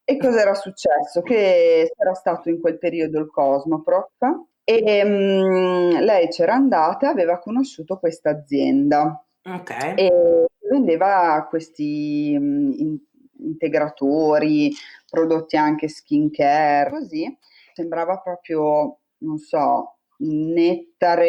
E 0.04 0.16
cosa 0.16 0.40
era 0.40 0.54
successo? 0.54 1.22
Che 1.22 1.92
era 1.96 2.14
stato 2.14 2.48
in 2.48 2.60
quel 2.60 2.78
periodo 2.78 3.20
il 3.20 3.30
Cosmoprof 3.30 4.46
e 4.70 5.02
um, 5.04 5.98
lei 6.00 6.28
c'era 6.28 6.54
andata 6.54 7.06
e 7.06 7.10
aveva 7.10 7.38
conosciuto 7.38 7.98
questa 7.98 8.30
azienda 8.30 9.24
okay. 9.42 9.94
e 9.96 10.46
vendeva 10.68 11.46
questi 11.48 12.34
um, 12.38 12.72
in- 12.76 12.98
integratori, 13.40 14.72
prodotti 15.08 15.56
anche 15.56 15.88
skincare, 15.88 16.90
così 16.90 17.34
sembrava 17.78 18.18
proprio, 18.18 18.98
non 19.18 19.38
so, 19.38 19.98
nettare 20.18 21.24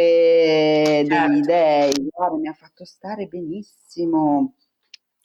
certo. 1.06 1.28
degli 1.28 1.42
dei, 1.42 2.10
guarda, 2.12 2.38
mi 2.38 2.48
ha 2.48 2.54
fatto 2.54 2.84
stare 2.86 3.28
benissimo. 3.28 4.56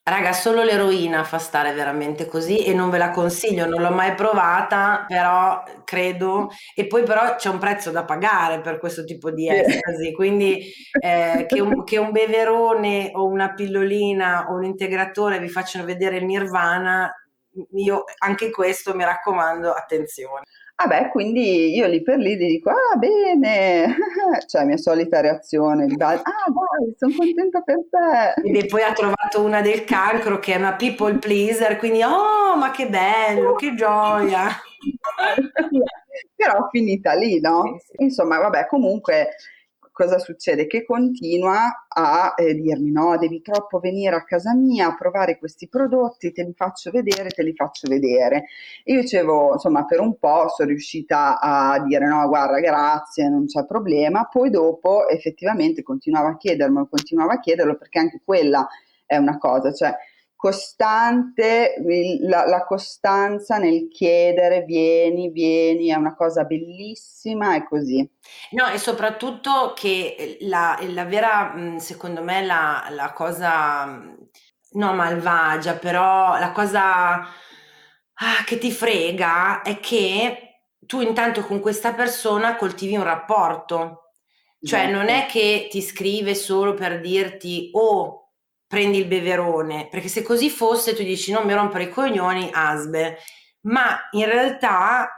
Raga, 0.07 0.35
solo 0.35 0.63
l'eroina 0.63 1.25
fa 1.25 1.39
stare 1.39 1.73
veramente 1.73 2.27
così 2.27 2.59
e 2.63 2.75
non 2.75 2.91
ve 2.91 2.99
la 2.99 3.09
consiglio, 3.09 3.65
non 3.67 3.81
l'ho 3.81 3.91
mai 3.91 4.15
provata, 4.15 5.07
però 5.09 5.63
credo, 5.83 6.51
e 6.75 6.87
poi 6.87 7.05
però 7.05 7.37
c'è 7.37 7.49
un 7.49 7.57
prezzo 7.57 7.91
da 7.91 8.05
pagare 8.05 8.61
per 8.61 8.79
questo 8.79 9.03
tipo 9.05 9.31
di 9.31 9.49
estasi, 9.49 10.13
quindi 10.13 10.63
eh, 11.01 11.47
che, 11.49 11.59
un, 11.63 11.85
che, 11.85 11.97
un, 11.97 12.13
beverone 12.13 13.13
o 13.15 13.25
una 13.25 13.55
pillolina 13.55 14.49
o 14.51 14.57
un 14.57 14.65
integratore 14.65 15.39
vi 15.39 15.49
facciano 15.49 15.87
vedere 15.87 16.19
il 16.19 16.27
nirvana, 16.27 17.11
io 17.77 18.05
anche 18.19 18.51
questo 18.51 18.95
mi 18.95 19.05
raccomando, 19.05 19.73
attenzione. 19.73 20.43
Vabbè, 20.77 21.09
quindi 21.11 21.73
io 21.73 21.87
lì 21.87 22.03
per 22.03 22.19
lì 22.19 22.37
gli 22.37 22.47
dico, 22.47 22.71
ah 22.71 22.97
bene, 22.97 23.95
cioè 24.47 24.65
mia 24.65 24.77
solita 24.77 25.21
reazione, 25.21 25.85
ah 25.85 25.87
dai, 25.87 26.21
sono 26.99 27.15
contenta 27.17 27.61
per 27.61 27.79
te. 27.89 28.41
E 28.43 28.67
poi 28.67 28.83
ha 28.83 28.93
trovato 28.93 29.43
una 29.43 29.61
del 29.61 29.85
cancro 29.85 30.41
che 30.41 30.55
è 30.55 30.57
una 30.57 30.75
people 30.75 31.15
pleaser, 31.19 31.77
quindi 31.77 32.03
oh 32.03 32.57
ma 32.57 32.73
che 32.73 32.89
bello, 32.89 33.55
che 33.55 33.75
gioia. 33.75 34.49
Però 36.37 36.69
finita 36.71 37.15
lì, 37.15 37.41
no? 37.41 37.79
Insomma, 37.99 38.39
vabbè, 38.39 38.67
comunque 38.67 39.37
cosa 39.95 40.19
succede? 40.19 40.67
Che 40.67 40.85
continua 40.85 41.87
a 41.89 42.35
eh, 42.37 42.53
dirmi 42.55 42.91
no, 42.91 43.17
devi 43.17 43.41
troppo 43.41 43.79
venire 43.79 44.17
a 44.17 44.25
casa 44.25 44.53
mia 44.53 44.89
a 44.89 44.97
provare 44.97 45.39
questi 45.39 45.69
prodotti, 45.69 46.33
te 46.33 46.43
li 46.43 46.53
faccio 46.53 46.91
vedere, 46.91 47.29
te 47.29 47.45
li 47.45 47.55
faccio 47.55 47.89
vedere. 47.89 48.47
E 48.83 48.93
io 48.93 49.01
dicevo, 49.03 49.53
insomma, 49.53 49.85
per 49.85 50.01
un 50.01 50.19
po' 50.19 50.49
sono 50.49 50.69
riuscita 50.69 51.39
a 51.41 51.81
dire 51.85 52.07
no, 52.09 52.27
guarda, 52.27 52.59
grazie, 52.59 53.29
non 53.29 53.47
c'è 53.47 53.65
problema. 53.65 54.29
Poi 54.31 54.51
dopo 54.51 55.09
effettivamente 55.09 55.85
continuava 55.85 56.31
a 56.31 56.37
chiedermelo, 56.37 56.89
continuava 56.91 57.35
a 57.35 57.41
chiederlo 57.41 57.77
perché 57.77 58.01
anche 58.01 58.21
quella 58.25 58.67
è 59.07 59.17
una 59.17 59.39
cosa, 59.39 59.73
cioè 59.73 59.95
costante, 60.45 61.77
la, 62.21 62.47
la, 62.47 62.67
costanza 62.67 63.57
nel 63.57 63.89
chiedere 63.89 64.65
vieni, 64.65 65.31
vieni, 65.31 65.89
è 65.89 65.95
una 65.95 66.15
cosa 66.15 66.45
bellissima 66.45 67.57
e 67.57 67.65
così. 67.67 68.07
No, 68.51 68.69
e 68.69 68.77
soprattutto 68.77 69.73
che 69.75 70.37
la, 70.43 70.79
la 70.89 71.07
vera, 71.07 71.55
secondo 71.79 72.23
me, 72.23 72.45
la, 72.45 72.89
la 72.91 73.15
cosa, 73.15 73.87
no 74.73 74.93
malvagia, 74.93 75.77
però 75.77 76.39
la 76.39 76.53
cosa 76.53 77.21
ah, 77.21 78.45
che 78.45 78.59
ti 78.59 78.71
frega 78.71 79.63
è 79.63 79.81
che 79.81 80.59
tu 80.81 81.01
intanto 81.01 81.41
con 81.41 81.61
questa 81.61 81.95
persona 81.95 82.57
coltivi 82.57 82.97
un 82.97 83.05
rapporto. 83.05 84.11
Cioè 84.61 84.91
non 84.91 85.09
è 85.09 85.17
esatto. 85.17 85.33
che 85.33 85.69
ti 85.71 85.81
scrive 85.81 86.35
solo 86.35 86.75
per 86.75 87.01
dirti 87.01 87.71
oh 87.73 88.24
prendi 88.75 88.99
il 88.99 89.07
beverone, 89.07 89.87
perché 89.89 90.09
se 90.09 90.23
così 90.23 90.51
fosse 90.51 90.97
tu 90.97 91.05
dici 91.05 91.31
non 91.31 91.47
mi 91.47 91.55
rompere 91.55 91.85
i 91.85 91.91
coglioni, 91.91 92.51
asbe, 92.53 93.19
ma 93.67 94.09
in 94.11 94.25
realtà 94.25 95.09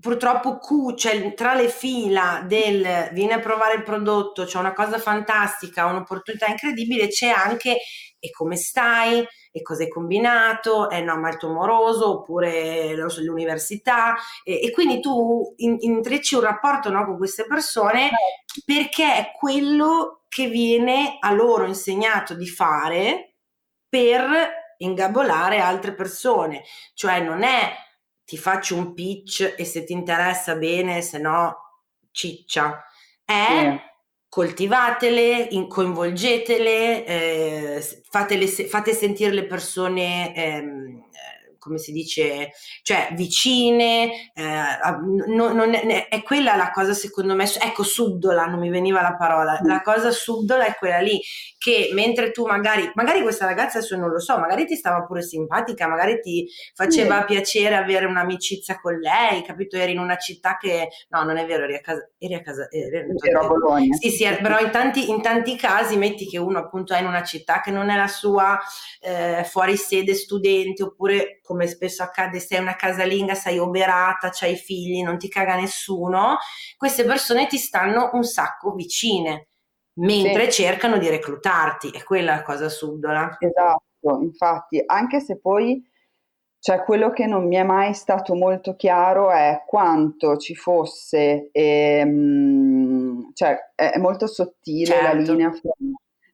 purtroppo 0.00 0.58
Q, 0.58 0.94
cioè 0.96 1.34
tra 1.34 1.54
le 1.54 1.68
fila 1.68 2.42
del 2.46 3.10
vieni 3.12 3.32
a 3.32 3.38
provare 3.38 3.74
il 3.74 3.82
prodotto, 3.82 4.44
c'è 4.44 4.58
una 4.58 4.72
cosa 4.72 4.98
fantastica, 4.98 5.86
un'opportunità 5.86 6.46
incredibile, 6.46 7.08
c'è 7.08 7.28
anche 7.28 7.78
e 8.18 8.30
come 8.30 8.56
stai, 8.56 9.26
e 9.52 9.62
cosa 9.62 9.82
hai 9.82 9.88
combinato, 9.88 10.90
è 10.90 11.00
no, 11.00 11.16
molto 11.16 11.48
amoroso, 11.48 12.10
oppure 12.10 12.94
so, 13.08 13.22
l'università, 13.22 14.14
e, 14.44 14.60
e, 14.62 14.70
quindi 14.70 15.00
tu 15.00 15.54
in, 15.56 15.76
intrecci 15.80 16.34
un 16.34 16.42
rapporto 16.42 16.90
no, 16.90 17.04
con 17.04 17.16
queste 17.16 17.46
persone 17.46 18.10
perché 18.64 19.16
è 19.16 19.32
quello 19.36 20.22
che 20.28 20.48
viene 20.48 21.16
a 21.18 21.32
loro 21.32 21.64
insegnato 21.64 22.34
di 22.34 22.46
fare 22.46 23.36
per 23.88 24.58
ingabolare 24.78 25.58
altre 25.58 25.94
persone, 25.94 26.62
cioè 26.94 27.20
non 27.20 27.42
è 27.42 27.72
ti 28.30 28.38
faccio 28.38 28.76
un 28.76 28.94
pitch 28.94 29.56
e 29.58 29.64
se 29.64 29.82
ti 29.82 29.92
interessa 29.92 30.54
bene, 30.54 31.02
se 31.02 31.18
no 31.18 31.56
ciccia, 32.12 32.80
è... 33.24 33.32
Yeah 33.32 33.88
coltivatele, 34.30 35.48
coinvolgetele, 35.66 37.04
eh, 37.04 38.00
fatele, 38.08 38.46
fate 38.46 38.92
sentire 38.94 39.32
le 39.32 39.44
persone 39.44 40.32
ehm, 40.36 41.09
come 41.60 41.78
si 41.78 41.92
dice, 41.92 42.52
cioè 42.82 43.10
vicine, 43.12 44.32
eh, 44.34 44.78
non, 45.28 45.54
non 45.54 45.74
è, 45.74 46.08
è, 46.08 46.22
quella 46.22 46.56
la 46.56 46.70
cosa 46.70 46.94
secondo 46.94 47.36
me, 47.36 47.44
ecco 47.44 47.82
subdola, 47.82 48.46
non 48.46 48.58
mi 48.58 48.70
veniva 48.70 49.02
la 49.02 49.14
parola, 49.14 49.60
la 49.62 49.82
cosa 49.82 50.10
subdola 50.10 50.64
è 50.64 50.74
quella 50.74 50.98
lì, 50.98 51.20
che 51.58 51.90
mentre 51.92 52.30
tu 52.30 52.46
magari, 52.46 52.90
magari 52.94 53.20
questa 53.22 53.44
ragazza 53.44 53.78
adesso 53.78 53.96
non 53.96 54.10
lo 54.10 54.18
so, 54.18 54.38
magari 54.38 54.64
ti 54.64 54.74
stava 54.74 55.04
pure 55.04 55.22
simpatica, 55.22 55.86
magari 55.86 56.20
ti 56.20 56.48
faceva 56.74 57.22
mm. 57.22 57.26
piacere 57.26 57.76
avere 57.76 58.06
un'amicizia 58.06 58.80
con 58.80 58.98
lei, 58.98 59.42
capito? 59.42 59.76
Eri 59.76 59.92
in 59.92 59.98
una 59.98 60.16
città 60.16 60.56
che, 60.56 60.88
no 61.10 61.22
non 61.22 61.36
è 61.36 61.46
vero, 61.46 61.64
eri 61.64 61.74
a 61.74 61.80
casa, 61.80 62.08
eri 62.18 62.34
a 62.34 62.40
casa, 62.40 62.68
eri, 62.70 63.06
a 63.36 63.46
Bologna. 63.46 63.94
Sì, 63.96 64.10
sì, 64.10 64.24
però 64.40 64.58
in 64.60 64.70
tanti, 64.70 65.10
in 65.10 65.20
tanti 65.20 65.56
casi 65.56 65.98
metti 65.98 66.26
che 66.26 66.38
uno 66.38 66.58
appunto 66.58 66.94
è 66.94 67.00
in 67.00 67.06
una 67.06 67.22
città 67.22 67.60
che 67.60 67.70
non 67.70 67.90
è 67.90 67.96
la 67.96 68.08
sua, 68.08 68.58
eh, 69.00 69.44
fuori 69.44 69.76
sede 69.76 70.14
studente 70.14 70.82
oppure 70.82 71.40
come 71.50 71.66
spesso 71.66 72.04
accade, 72.04 72.38
sei 72.38 72.60
una 72.60 72.76
casalinga, 72.76 73.34
sei 73.34 73.58
oberata, 73.58 74.30
c'hai 74.30 74.54
figli, 74.54 75.02
non 75.02 75.18
ti 75.18 75.28
caga 75.28 75.56
nessuno, 75.56 76.36
queste 76.76 77.02
persone 77.02 77.48
ti 77.48 77.58
stanno 77.58 78.10
un 78.12 78.22
sacco 78.22 78.72
vicine, 78.72 79.48
mentre 79.94 80.48
sì. 80.52 80.62
cercano 80.62 80.96
di 80.96 81.08
reclutarti, 81.08 81.90
è 81.90 82.04
quella 82.04 82.36
la 82.36 82.42
cosa 82.42 82.68
subdola. 82.68 83.36
Esatto, 83.40 84.20
infatti, 84.22 84.80
anche 84.86 85.18
se 85.18 85.40
poi 85.40 85.84
cioè 86.60 86.84
quello 86.84 87.10
che 87.10 87.26
non 87.26 87.48
mi 87.48 87.56
è 87.56 87.64
mai 87.64 87.94
stato 87.94 88.34
molto 88.36 88.76
chiaro 88.76 89.32
è 89.32 89.64
quanto 89.66 90.36
ci 90.36 90.54
fosse, 90.54 91.48
ehm, 91.50 93.32
cioè 93.32 93.72
è 93.74 93.98
molto 93.98 94.28
sottile 94.28 94.84
certo. 94.84 95.04
la 95.04 95.12
linea 95.14 95.50
fra 95.50 95.70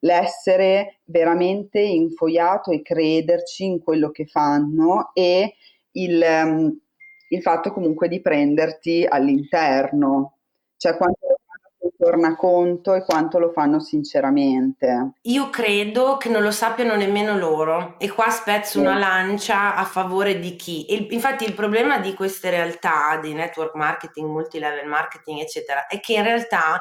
l'essere 0.07 1.01
veramente 1.05 1.81
infoiato 1.81 2.71
e 2.71 2.81
crederci 2.81 3.65
in 3.65 3.81
quello 3.81 4.11
che 4.11 4.25
fanno 4.27 5.11
e 5.13 5.57
il, 5.93 6.25
um, 6.25 6.81
il 7.29 7.43
fatto 7.43 7.73
comunque 7.73 8.09
di 8.09 8.21
prenderti 8.21 9.05
all'interno, 9.07 10.39
cioè 10.77 10.97
quanto 10.97 11.27
lo 11.27 11.37
fanno 11.45 11.93
tornaconto 11.99 12.95
e 12.95 13.03
quanto 13.03 13.39
lo 13.39 13.51
fanno 13.51 13.81
sinceramente. 13.81 15.15
Io 15.23 15.51
credo 15.51 16.19
che 16.19 16.29
non 16.29 16.43
lo 16.43 16.53
sappiano 16.53 16.95
nemmeno 16.95 17.37
loro 17.37 17.97
e 17.99 18.09
qua 18.11 18.31
spezzo 18.31 18.81
una 18.81 18.99
lancia 18.99 19.75
a 19.75 19.85
favore 19.85 20.39
di 20.39 20.55
chi. 20.55 20.93
Il, 20.93 21.09
infatti 21.11 21.45
il 21.45 21.55
problema 21.55 21.99
di 21.99 22.15
queste 22.15 22.51
realtà, 22.51 23.19
di 23.21 23.33
network 23.33 23.75
marketing, 23.75 24.29
multilevel 24.29 24.87
marketing, 24.87 25.41
eccetera, 25.41 25.87
è 25.87 25.99
che 25.99 26.13
in 26.13 26.23
realtà 26.23 26.81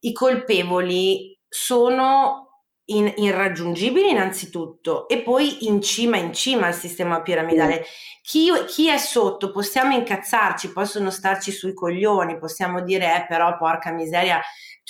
i 0.00 0.12
colpevoli 0.12 1.36
sono 1.48 2.45
in, 2.86 3.12
irraggiungibili 3.16 4.10
innanzitutto 4.10 5.08
e 5.08 5.22
poi 5.22 5.66
in 5.66 5.80
cima 5.80 6.16
in 6.16 6.32
cima 6.32 6.66
al 6.66 6.74
sistema 6.74 7.22
piramidale. 7.22 7.84
Chi, 8.22 8.50
chi, 8.66 8.88
è 8.88 8.98
sotto 8.98 9.50
possiamo 9.50 9.94
incazzarci, 9.94 10.72
possono 10.72 11.10
starci 11.10 11.52
sui 11.52 11.74
coglioni, 11.74 12.38
possiamo 12.38 12.82
dire 12.82 13.16
eh 13.16 13.26
però 13.26 13.56
porca 13.56 13.92
miseria 13.92 14.40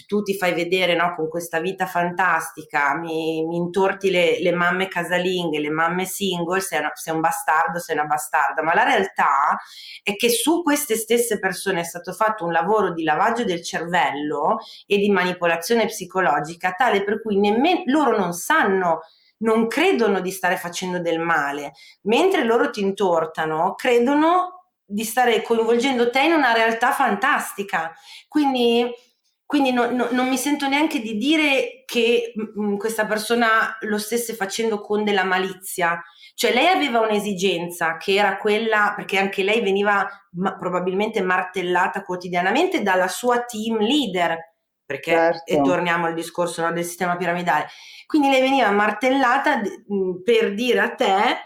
tu 0.05 0.23
ti 0.23 0.37
fai 0.37 0.53
vedere 0.53 0.95
no, 0.95 1.15
con 1.15 1.29
questa 1.29 1.59
vita 1.59 1.87
fantastica, 1.87 2.95
mi, 2.97 3.45
mi 3.47 3.57
intorti 3.57 4.11
le, 4.11 4.41
le, 4.41 4.53
mamme 4.53 4.89
casalinghe, 4.89 5.59
le 5.59 5.71
mamme 5.71 6.05
single, 6.05 6.61
sei, 6.61 6.81
una, 6.81 6.91
sei, 6.95 7.15
un 7.15 7.21
bastardo, 7.21 7.79
sei 7.79 7.97
una 7.97 8.05
bastarda, 8.05 8.63
ma 8.63 8.75
la 8.75 8.85
realtà 8.85 9.57
è 10.03 10.15
che 10.17 10.29
su 10.29 10.63
queste 10.63 10.97
stesse 10.97 11.39
persone 11.39 11.81
è 11.81 11.85
stato 11.85 12.13
fatto 12.13 12.45
un 12.45 12.53
lavoro 12.53 12.93
di 12.93 13.05
lavaggio 13.05 13.45
del 13.45 13.63
cervello 13.63 14.59
e 14.87 14.99
di 14.99 15.09
manipolazione 15.09 15.87
psicologica 15.87 16.73
tale 16.73 17.03
per 17.03 17.23
cui 17.23 17.39
nemmeno 17.39 17.83
loro 17.87 18.19
non 18.19 18.33
sanno 18.35 19.01
non 19.39 19.67
credono 19.67 20.21
di 20.21 20.31
stare 20.31 20.57
facendo 20.57 20.99
del 20.99 21.19
male, 21.19 21.73
mentre 22.03 22.43
loro 22.43 22.71
ti 22.71 22.81
intortano, 22.81 23.75
credono 23.75 24.57
di 24.87 25.05
stare 25.05 25.43
coinvolgendo 25.43 26.11
te 26.11 26.23
in 26.23 26.33
una 26.33 26.53
realtà 26.53 26.93
fantastica. 26.93 27.93
Quindi 28.29 28.89
quindi 29.47 29.71
no, 29.73 29.89
no, 29.93 30.09
non 30.11 30.29
mi 30.29 30.37
sento 30.37 30.69
neanche 30.69 31.01
di 31.01 31.17
dire 31.17 31.85
che 31.87 32.33
mh, 32.35 32.61
mm, 32.61 32.77
questa 32.77 33.07
persona 33.07 33.77
lo 33.83 33.97
stesse 33.97 34.35
facendo 34.35 34.81
con 34.81 35.05
della 35.05 35.23
malizia. 35.23 36.03
Cioè 36.35 36.53
lei 36.53 36.67
aveva 36.67 36.99
un'esigenza 37.01 37.97
che 37.97 38.15
era 38.15 38.37
quella, 38.39 38.93
perché 38.97 39.19
anche 39.19 39.45
lei 39.45 39.61
veniva 39.61 40.07
ma, 40.33 40.57
probabilmente 40.57 41.23
martellata 41.23 42.03
quotidianamente 42.03 42.83
dalla 42.83 43.07
sua 43.07 43.45
team 43.45 43.79
leader, 43.79 44.37
perché 44.85 45.13
certo. 45.13 45.53
e 45.53 45.63
torniamo 45.63 46.07
al 46.07 46.15
discorso 46.15 46.63
no, 46.63 46.73
del 46.73 46.85
sistema 46.85 47.17
piramidale. 47.17 47.69
Quindi 48.05 48.29
lei 48.31 48.41
veniva 48.41 48.71
martellata 48.71 49.59
mh, 49.59 49.95
mm, 49.95 50.23
per 50.25 50.55
dire 50.55 50.81
a 50.81 50.91
te, 50.91 51.37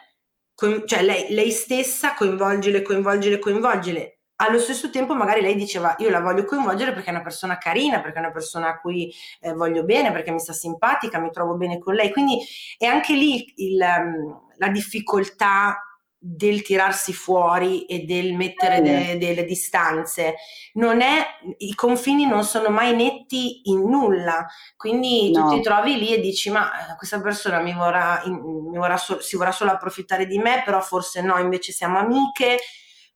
co- 0.55 0.85
cioè 0.87 1.03
lei, 1.03 1.35
lei 1.35 1.51
stessa 1.51 2.15
coinvolgere, 2.15 2.81
coinvolgere, 2.81 3.39
coinvolgere 3.39 4.20
allo 4.41 4.59
stesso 4.59 4.91
tempo 4.91 5.15
magari 5.15 5.43
lei 5.43 5.55
diceva 5.55 5.95
io 5.99 6.09
la 6.09 6.21
voglio 6.21 6.45
coinvolgere 6.45 6.93
perché 6.93 7.09
è 7.09 7.13
una 7.13 7.23
persona 7.23 7.59
carina, 7.59 8.01
perché 8.01 8.17
è 8.17 8.21
una 8.21 8.33
persona 8.33 8.69
a 8.69 8.79
cui 8.79 9.13
eh, 9.41 9.53
voglio 9.53 9.85
bene, 9.85 10.13
perché 10.13 10.31
mi 10.31 10.41
sta 10.41 10.55
simpatica, 10.55 11.19
mi 11.19 11.31
trovo 11.31 11.57
bene 11.57 11.79
con 11.79 11.95
lei. 11.95 12.11
Quindi 12.11 12.39
è 12.79 12.87
anche 12.87 13.15
lì 13.15 13.53
il, 13.57 13.81
um, 13.81 14.41
la 14.57 14.69
difficoltà 14.69 15.79
del 16.23 16.61
tirarsi 16.61 17.15
fuori 17.15 17.87
e 17.87 18.01
del 18.01 18.35
mettere 18.35 18.83
de, 18.83 19.17
delle 19.19 19.45
distanze. 19.45 20.35
Non 20.75 21.01
è, 21.01 21.25
I 21.59 21.75
confini 21.75 22.27
non 22.27 22.45
sono 22.45 22.69
mai 22.69 22.95
netti 22.95 23.71
in 23.71 23.89
nulla, 23.89 24.47
quindi 24.77 25.33
no. 25.33 25.49
tu 25.49 25.57
ti 25.57 25.63
trovi 25.63 25.99
lì 25.99 26.15
e 26.15 26.21
dici 26.21 26.51
ma 26.51 26.71
eh, 26.71 26.97
questa 26.97 27.21
persona 27.21 27.61
mi 27.61 27.73
vorrà, 27.73 28.23
mi 28.27 28.77
vorrà 28.77 28.99
so, 28.99 29.21
si 29.21 29.37
vorrà 29.37 29.53
solo 29.53 29.71
approfittare 29.71 30.27
di 30.27 30.39
me, 30.39 30.63
però 30.65 30.81
forse 30.81 31.23
no, 31.23 31.39
invece 31.39 31.73
siamo 31.73 31.99
amiche 31.99 32.59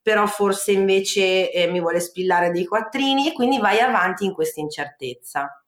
però 0.04 0.26
forse 0.26 0.70
invece 0.70 1.50
eh, 1.50 1.66
mi 1.66 1.80
vuole 1.80 1.98
spillare 1.98 2.50
dei 2.50 2.66
quattrini 2.66 3.28
e 3.28 3.32
quindi 3.32 3.58
vai 3.58 3.80
avanti 3.80 4.26
in 4.26 4.34
questa 4.34 4.60
incertezza. 4.60 5.64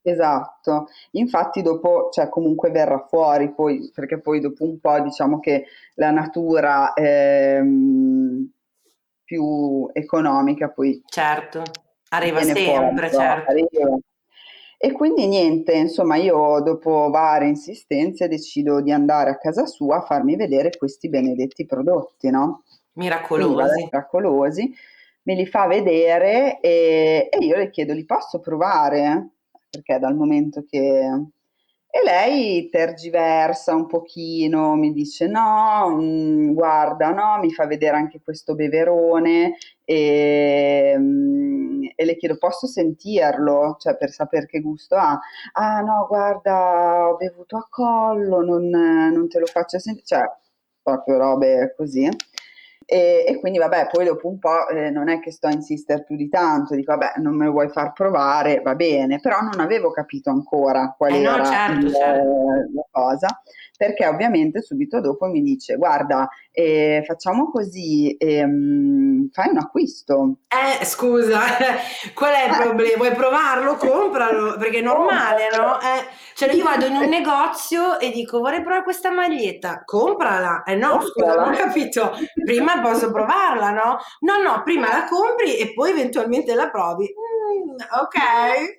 Esatto, 0.00 0.86
infatti 1.10 1.60
dopo, 1.60 2.08
cioè 2.12 2.28
comunque 2.28 2.70
verrà 2.70 3.04
fuori 3.08 3.52
poi, 3.52 3.90
perché 3.92 4.20
poi 4.20 4.38
dopo 4.38 4.64
un 4.64 4.78
po' 4.78 5.00
diciamo 5.00 5.40
che 5.40 5.66
la 5.94 6.12
natura 6.12 6.92
ehm, 6.94 8.48
più 9.24 9.90
economica 9.92 10.70
poi... 10.70 11.02
Certo, 11.06 11.64
arriva 12.10 12.42
sempre, 12.42 12.64
fuori, 12.64 13.10
certo. 13.10 13.50
Arriva. 13.50 13.98
E 14.78 14.92
quindi 14.92 15.26
niente, 15.26 15.72
insomma 15.74 16.14
io 16.14 16.60
dopo 16.60 17.10
varie 17.10 17.48
insistenze 17.48 18.28
decido 18.28 18.80
di 18.80 18.92
andare 18.92 19.30
a 19.30 19.36
casa 19.36 19.66
sua 19.66 19.96
a 19.96 20.02
farmi 20.02 20.36
vedere 20.36 20.70
questi 20.78 21.08
benedetti 21.08 21.66
prodotti, 21.66 22.30
no? 22.30 22.62
Miracolosi. 23.00 23.84
miracolosi, 23.84 24.74
me 25.22 25.34
li 25.34 25.46
fa 25.46 25.66
vedere 25.66 26.60
e, 26.60 27.28
e, 27.30 27.38
io 27.44 27.56
le 27.56 27.70
chiedo, 27.70 27.94
li 27.94 28.04
posso 28.04 28.40
provare? 28.40 29.30
Perché 29.70 29.98
dal 29.98 30.14
momento 30.14 30.64
che... 30.68 31.08
E 31.92 32.04
lei 32.04 32.68
tergiversa 32.68 33.74
un 33.74 33.86
pochino, 33.86 34.76
mi 34.76 34.92
dice 34.92 35.26
no, 35.26 35.88
mh, 35.88 36.02
mm, 36.04 36.52
guarda, 36.52 37.10
no, 37.10 37.40
mi 37.42 37.50
fa 37.50 37.66
vedere 37.66 37.96
anche 37.96 38.20
questo 38.22 38.54
beverone 38.54 39.56
e, 39.84 40.94
mh, 40.96 41.02
mm, 41.02 41.82
e, 41.96 42.04
le 42.04 42.16
chiedo 42.16 42.36
posso 42.38 42.68
sentirlo, 42.68 43.76
cioè 43.80 43.96
per 43.96 44.10
sapere 44.10 44.46
che 44.46 44.60
gusto 44.60 44.94
ha. 44.94 45.18
Ah 45.54 45.80
no, 45.80 46.06
guarda, 46.08 47.08
ho 47.08 47.16
bevuto 47.16 47.56
a 47.56 47.66
collo, 47.68 48.40
non, 48.40 48.68
non 48.68 49.28
te 49.28 49.40
lo 49.40 49.46
faccio 49.46 49.80
sentire, 49.80 50.06
cioè 50.06 50.30
proprio 50.82 51.18
robe 51.18 51.74
così. 51.76 52.08
E, 52.92 53.24
e, 53.24 53.38
quindi 53.38 53.58
vabbè, 53.58 53.86
poi 53.92 54.04
dopo 54.04 54.26
un 54.26 54.40
po' 54.40 54.66
eh, 54.66 54.90
non 54.90 55.08
è 55.08 55.20
che 55.20 55.30
sto 55.30 55.46
a 55.46 55.52
insistere 55.52 56.02
più 56.02 56.16
di 56.16 56.28
tanto, 56.28 56.74
dico 56.74 56.90
vabbè, 56.96 57.20
non 57.20 57.36
me 57.36 57.44
lo 57.44 57.52
vuoi 57.52 57.68
far 57.68 57.92
provare, 57.92 58.62
va 58.62 58.74
bene, 58.74 59.20
però 59.20 59.40
non 59.42 59.60
avevo 59.60 59.92
capito 59.92 60.30
ancora 60.30 60.92
qual 60.98 61.12
eh 61.12 61.20
era 61.20 61.36
no, 61.36 61.44
certo, 61.44 61.86
il, 61.86 61.92
certo. 61.94 62.28
la 62.74 62.86
cosa 62.90 63.42
perché 63.80 64.06
ovviamente 64.06 64.60
subito 64.60 65.00
dopo 65.00 65.24
mi 65.24 65.40
dice 65.40 65.76
guarda 65.76 66.28
eh, 66.52 67.02
facciamo 67.06 67.50
così 67.50 68.14
ehm, 68.18 69.30
fai 69.32 69.48
un 69.48 69.56
acquisto. 69.56 70.40
Eh 70.48 70.84
scusa 70.84 71.40
qual 72.12 72.34
è 72.34 72.50
il 72.50 72.56
problema? 72.58 72.96
Vuoi 72.98 73.12
provarlo? 73.14 73.76
Compralo 73.76 74.58
perché 74.58 74.80
è 74.80 74.82
normale 74.82 75.48
no? 75.56 75.80
Eh, 75.80 76.04
cioè 76.34 76.52
io 76.52 76.62
vado 76.62 76.84
in 76.84 76.96
un 76.96 77.08
negozio 77.08 77.98
e 77.98 78.10
dico 78.10 78.40
vorrei 78.40 78.60
provare 78.60 78.82
questa 78.82 79.10
maglietta. 79.10 79.80
Comprala. 79.86 80.62
Eh 80.64 80.74
no 80.74 81.00
scusa 81.00 81.36
non 81.36 81.54
ho 81.54 81.56
capito. 81.56 82.12
Prima 82.44 82.82
posso 82.82 83.10
provarla 83.10 83.70
no? 83.70 83.96
No 84.20 84.42
no 84.42 84.60
prima 84.62 84.88
la 84.88 85.06
compri 85.08 85.56
e 85.56 85.72
poi 85.72 85.92
eventualmente 85.92 86.54
la 86.54 86.68
provi. 86.68 87.06
Mm, 87.06 87.76
ok 88.02 88.76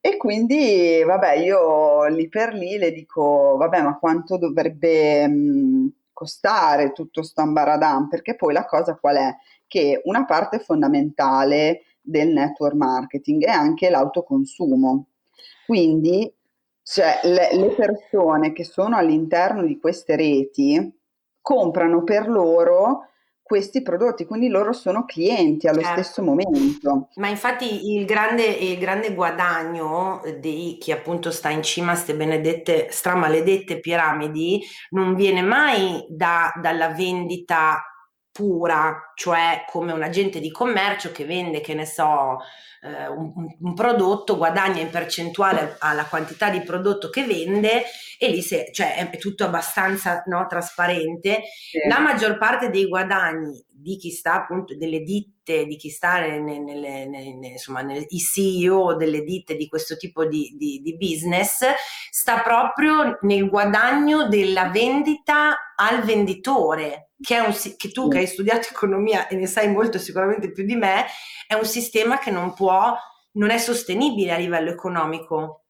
E 0.00 0.16
quindi, 0.16 1.02
vabbè, 1.04 1.34
io 1.38 2.06
lì 2.06 2.28
per 2.28 2.54
lì 2.54 2.78
le 2.78 2.92
dico, 2.92 3.56
vabbè, 3.58 3.82
ma 3.82 3.98
quanto 3.98 4.36
dovrebbe 4.38 5.26
mh, 5.26 5.92
costare 6.12 6.92
tutto 6.92 7.22
sto 7.22 7.40
ambaradam? 7.42 8.08
Perché 8.08 8.36
poi 8.36 8.52
la 8.52 8.64
cosa 8.64 8.94
qual 8.96 9.16
è? 9.16 9.36
Che 9.66 10.00
una 10.04 10.24
parte 10.24 10.60
fondamentale 10.60 11.82
del 12.00 12.28
network 12.28 12.74
marketing 12.74 13.44
è 13.44 13.50
anche 13.50 13.90
l'autoconsumo. 13.90 15.06
Quindi, 15.66 16.32
cioè, 16.82 17.20
le, 17.24 17.50
le 17.54 17.74
persone 17.74 18.52
che 18.52 18.64
sono 18.64 18.96
all'interno 18.96 19.62
di 19.62 19.78
queste 19.78 20.16
reti 20.16 20.96
comprano 21.40 22.04
per 22.04 22.28
loro 22.28 23.08
questi 23.48 23.80
prodotti, 23.80 24.26
quindi 24.26 24.48
loro 24.48 24.74
sono 24.74 25.06
clienti 25.06 25.66
allo 25.66 25.80
certo. 25.80 26.02
stesso 26.02 26.22
momento. 26.22 27.08
Ma 27.14 27.28
infatti 27.28 27.94
il 27.94 28.04
grande, 28.04 28.44
il 28.44 28.78
grande 28.78 29.14
guadagno 29.14 30.20
di 30.38 30.76
chi 30.78 30.92
appunto 30.92 31.30
sta 31.30 31.48
in 31.48 31.62
cima 31.62 31.92
a 31.92 31.94
queste 31.94 32.14
benedette, 32.14 32.88
stramaledette 32.90 33.80
piramidi 33.80 34.62
non 34.90 35.14
viene 35.14 35.40
mai 35.40 36.04
da, 36.08 36.52
dalla 36.60 36.90
vendita 36.90 37.82
pura, 38.38 39.12
cioè 39.16 39.64
come 39.66 39.90
un 39.90 40.00
agente 40.00 40.38
di 40.38 40.52
commercio 40.52 41.10
che 41.10 41.24
vende, 41.24 41.60
che 41.60 41.74
ne 41.74 41.84
so, 41.84 42.38
eh, 42.82 43.08
un, 43.08 43.32
un, 43.58 43.74
prodotto, 43.74 44.36
guadagna 44.36 44.80
in 44.80 44.90
percentuale 44.90 45.74
alla 45.80 46.04
quantità 46.04 46.48
di 46.48 46.60
prodotto 46.60 47.10
che 47.10 47.24
vende 47.24 47.82
e 48.16 48.28
lì 48.28 48.40
se, 48.40 48.70
cioè, 48.72 48.94
è 48.94 49.18
tutto 49.18 49.42
abbastanza 49.42 50.22
no, 50.26 50.46
trasparente. 50.48 51.40
Sì. 51.50 51.88
La 51.88 51.98
maggior 51.98 52.38
parte 52.38 52.70
dei 52.70 52.86
guadagni 52.86 53.60
di 53.68 53.96
chi 53.96 54.10
sta 54.10 54.34
appunto 54.34 54.76
delle 54.76 55.00
ditte, 55.00 55.66
di 55.66 55.74
chi 55.74 55.90
sta 55.90 56.20
nelle, 56.20 56.60
nelle, 56.60 57.08
nelle, 57.08 57.46
insomma, 57.48 57.80
nel, 57.80 58.04
i 58.06 58.20
CEO 58.20 58.94
delle 58.94 59.22
ditte 59.22 59.56
di 59.56 59.66
questo 59.66 59.96
tipo 59.96 60.24
di, 60.26 60.54
di, 60.56 60.80
di 60.80 60.96
business, 60.96 61.64
sta 62.08 62.38
proprio 62.38 63.18
nel 63.22 63.48
guadagno 63.48 64.28
della 64.28 64.68
vendita 64.68 65.74
al 65.74 66.02
venditore, 66.02 67.07
che, 67.20 67.36
è 67.36 67.40
un, 67.40 67.52
che 67.76 67.90
tu 67.90 68.08
che 68.08 68.18
hai 68.18 68.26
studiato 68.26 68.68
economia 68.70 69.26
e 69.28 69.36
ne 69.36 69.46
sai 69.46 69.68
molto 69.70 69.98
sicuramente 69.98 70.50
più 70.52 70.64
di 70.64 70.76
me, 70.76 71.06
è 71.46 71.54
un 71.54 71.64
sistema 71.64 72.18
che 72.18 72.30
non 72.30 72.54
può, 72.54 72.94
non 73.32 73.50
è 73.50 73.58
sostenibile 73.58 74.32
a 74.32 74.38
livello 74.38 74.70
economico. 74.70 75.64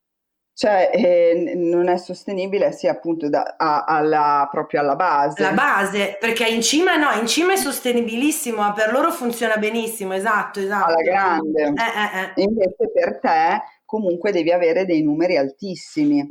cioè 0.58 0.90
eh, 0.92 1.54
non 1.54 1.86
è 1.88 1.96
sostenibile 1.98 2.72
sia 2.72 2.90
appunto 2.90 3.28
da, 3.28 3.54
a, 3.56 3.84
alla, 3.84 4.48
proprio 4.50 4.80
alla 4.80 4.96
base. 4.96 5.40
La 5.40 5.52
base, 5.52 6.16
perché 6.18 6.48
in 6.48 6.62
cima 6.62 6.96
no, 6.96 7.12
in 7.12 7.28
cima 7.28 7.52
è 7.52 7.56
sostenibilissimo, 7.56 8.72
per 8.72 8.90
loro 8.90 9.12
funziona 9.12 9.56
benissimo, 9.56 10.14
esatto, 10.14 10.58
esatto. 10.58 10.86
Alla 10.86 11.02
grande. 11.02 11.62
Eh, 11.62 11.68
eh, 11.68 12.20
eh. 12.34 12.42
Invece 12.42 12.90
per 12.92 13.20
te 13.20 13.62
comunque 13.84 14.32
devi 14.32 14.50
avere 14.50 14.84
dei 14.84 15.02
numeri 15.02 15.36
altissimi. 15.36 16.26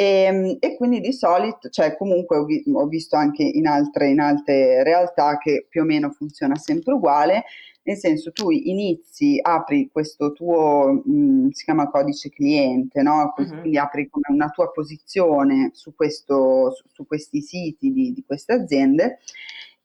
E, 0.00 0.04
ehm, 0.04 0.56
e, 0.60 0.76
quindi 0.76 1.00
di 1.00 1.12
solito, 1.12 1.68
cioè 1.68 1.94
comunque 1.94 2.38
ho, 2.38 2.44
vi, 2.44 2.64
ho 2.72 2.86
visto 2.86 3.16
anche 3.16 3.42
in 3.42 3.66
altre, 3.66 4.08
in 4.08 4.18
altre 4.18 4.82
realtà 4.82 5.36
che 5.36 5.66
più 5.68 5.82
o 5.82 5.84
meno 5.84 6.10
funziona 6.10 6.56
sempre 6.56 6.94
uguale, 6.94 7.44
nel 7.82 7.98
senso 7.98 8.32
tu 8.32 8.50
inizi, 8.50 9.38
apri 9.42 9.90
questo 9.92 10.32
tuo, 10.32 11.02
mh, 11.04 11.12
mm, 11.12 11.48
si 11.50 11.64
chiama 11.64 11.90
codice 11.90 12.30
cliente, 12.30 13.02
no? 13.02 13.34
Uh-huh. 13.36 13.46
quindi 13.60 13.76
apri 13.76 14.08
come 14.08 14.24
una 14.30 14.48
tua 14.48 14.70
posizione 14.70 15.70
su, 15.74 15.94
questo, 15.94 16.72
su, 16.72 16.84
su 16.90 17.06
questi 17.06 17.42
siti 17.42 17.92
di, 17.92 18.12
di 18.14 18.24
queste 18.26 18.54
aziende 18.54 19.18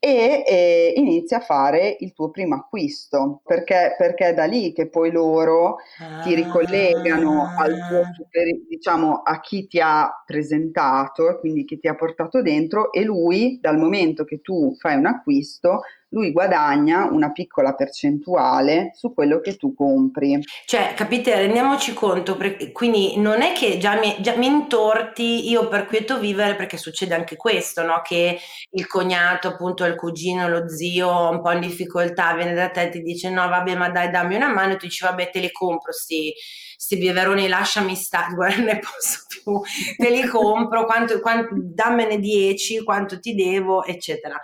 e 0.06 0.44
eh, 0.46 0.94
inizi 0.98 1.34
a 1.34 1.40
fare 1.40 1.98
il 2.00 2.14
tuo 2.14 2.30
primo 2.30 2.54
acquisto, 2.54 3.42
perché, 3.44 3.96
perché 3.98 4.28
è 4.28 4.34
da 4.36 4.46
lì 4.46 4.72
che 4.72 4.88
poi 4.88 5.12
loro 5.12 5.78
ah. 6.00 6.22
ti 6.22 6.36
ricollegano 6.36 7.56
al 7.58 7.72
tuo 7.88 8.02
ah. 8.02 8.14
super, 8.14 8.44
diciamo, 8.70 9.24
a 9.24 9.40
chi 9.40 9.66
ti 9.66 9.80
ha 9.80 10.08
presentato, 10.24 11.40
quindi 11.40 11.66
chi 11.66 11.80
ti 11.80 11.88
ha 11.88 11.96
portato 11.96 12.44
dentro 12.44 12.92
e 12.92 13.04
lui, 13.04 13.58
dal 13.60 13.80
momento 13.80 14.26
che 14.26 14.42
tu 14.42 14.76
fai 14.78 14.96
un 14.96 15.08
acquisto, 15.08 15.82
lui 16.16 16.32
guadagna 16.32 17.10
una 17.12 17.34
piccola 17.34 17.76
percentuale 17.76 18.92
su 18.94 19.14
quello 19.14 19.42
che 19.42 19.58
tu 19.58 19.74
compri. 19.74 20.42
Cioè, 20.66 20.94
capite, 20.96 21.36
rendiamoci 21.36 21.94
conto, 21.94 22.38
quindi 22.72 23.18
non 23.18 23.42
è 23.42 23.52
che 23.52 23.78
già 23.78 24.00
mi, 24.00 24.16
già 24.22 24.38
mi 24.38 24.46
intorti 24.46 25.50
io 25.50 25.68
per 25.68 25.86
quieto 25.86 26.18
vivere, 26.18 26.56
perché 26.56 26.78
succede 26.78 27.14
anche 27.14 27.36
questo, 27.36 27.84
no? 27.84 28.00
che 28.02 28.40
il 28.72 28.88
cognato, 28.88 29.50
appunto 29.50 29.84
il 29.84 29.96
cugino, 29.96 30.48
lo 30.48 30.70
zio, 30.70 31.30
un 31.30 31.42
po' 31.42 31.52
in 31.52 31.60
difficoltà, 31.60 32.34
viene 32.34 32.54
da 32.54 32.70
te 32.70 32.84
e 32.84 32.90
ti 32.90 33.02
dice 33.02 33.30
no 33.30 33.48
vabbè 33.50 33.76
ma 33.76 33.90
dai 33.90 34.10
dammi 34.10 34.36
una 34.36 34.48
mano 34.48 34.74
e 34.74 34.78
tu 34.78 34.86
dici 34.86 35.04
vabbè 35.04 35.30
te 35.32 35.42
le 35.42 35.52
compro 35.52 35.92
sti, 35.92 36.34
sti 36.78 36.98
beveroni, 36.98 37.50
lasciami 37.50 37.94
stare, 37.96 38.32
guarda 38.36 38.62
ne 38.62 38.80
posso 38.80 39.26
più, 39.28 39.60
te 39.98 40.10
li 40.10 40.26
compro, 40.26 40.86
quanto, 40.86 41.20
quanto, 41.20 41.56
dammene 41.56 42.20
10, 42.20 42.84
quanto 42.86 43.20
ti 43.20 43.36
devo, 43.36 43.84
eccetera. 43.84 44.40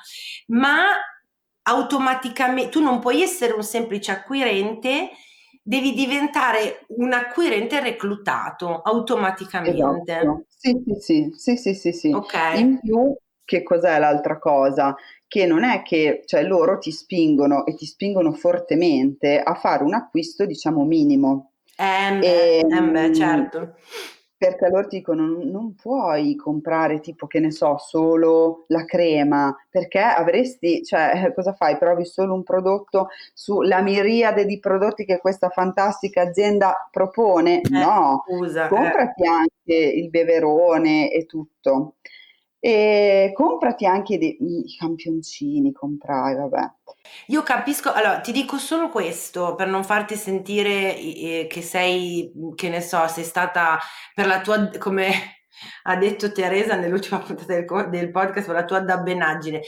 Ma 0.47 0.95
automaticamente, 1.63 2.69
tu 2.69 2.81
non 2.81 2.99
puoi 2.99 3.21
essere 3.21 3.53
un 3.53 3.63
semplice 3.63 4.11
acquirente, 4.11 5.09
devi 5.61 5.93
diventare 5.93 6.85
un 6.97 7.13
acquirente 7.13 7.79
reclutato 7.79 8.81
automaticamente. 8.81 10.11
Esatto. 10.17 10.45
Sì, 10.47 10.83
sì, 10.99 11.31
sì, 11.35 11.55
sì, 11.57 11.73
sì, 11.73 11.91
sì. 11.91 12.11
Okay. 12.11 12.59
In 12.59 12.79
più, 12.79 13.15
che 13.43 13.63
cos'è 13.63 13.99
l'altra 13.99 14.39
cosa? 14.39 14.95
Che 15.27 15.45
non 15.45 15.63
è 15.63 15.81
che 15.81 16.23
cioè, 16.25 16.43
loro 16.43 16.77
ti 16.77 16.91
spingono 16.91 17.65
e 17.65 17.75
ti 17.75 17.85
spingono 17.85 18.33
fortemente 18.33 19.39
a 19.39 19.53
fare 19.55 19.83
un 19.83 19.93
acquisto, 19.93 20.45
diciamo, 20.45 20.83
minimo. 20.83 21.51
Eh, 21.77 22.19
e, 22.21 22.59
eh 22.59 22.81
beh, 22.81 23.13
certo 23.13 23.75
perché 24.41 24.69
loro 24.69 24.87
ti 24.87 24.97
dicono 24.97 25.23
non, 25.43 25.75
puoi 25.75 26.35
comprare 26.35 26.99
tipo 26.99 27.27
che 27.27 27.39
ne 27.39 27.51
so 27.51 27.77
solo 27.77 28.63
la 28.69 28.85
crema 28.85 29.55
perché 29.69 29.99
avresti 29.99 30.83
cioè 30.83 31.31
cosa 31.35 31.53
fai 31.53 31.77
provi 31.77 32.05
solo 32.05 32.33
un 32.33 32.41
prodotto 32.41 33.09
sulla 33.35 33.83
miriade 33.83 34.47
di 34.47 34.57
prodotti 34.59 35.05
che 35.05 35.19
questa 35.19 35.49
fantastica 35.49 36.23
azienda 36.23 36.89
propone 36.89 37.61
eh, 37.61 37.69
no 37.69 38.23
scusa, 38.27 38.65
eh. 38.65 38.69
comprati 38.69 39.23
eh. 39.23 39.27
anche 39.27 39.75
il 39.75 40.09
beverone 40.09 41.11
e 41.11 41.27
tutto 41.27 41.97
e 42.63 43.31
comprati 43.33 43.85
anche 43.87 44.19
dei, 44.19 44.37
i 44.39 44.77
campioncini 44.77 45.73
comprai 45.73 46.35
vabbè 46.35 46.73
io 47.27 47.43
capisco, 47.43 47.91
allora 47.91 48.19
ti 48.19 48.31
dico 48.31 48.57
solo 48.57 48.89
questo 48.89 49.55
per 49.55 49.67
non 49.67 49.83
farti 49.83 50.15
sentire 50.15 50.95
eh, 50.97 51.47
che 51.49 51.61
sei, 51.61 52.31
che 52.55 52.69
ne 52.69 52.81
so, 52.81 53.07
sei 53.07 53.23
stata 53.23 53.79
per 54.13 54.27
la 54.27 54.41
tua, 54.41 54.69
come 54.77 55.11
ha 55.83 55.95
detto 55.95 56.31
Teresa 56.31 56.75
nell'ultima 56.75 57.19
puntata 57.19 57.53
del, 57.53 57.65
del 57.89 58.11
podcast, 58.11 58.45
per 58.45 58.55
la 58.55 58.65
tua 58.65 58.79
dabbenaggine. 58.79 59.61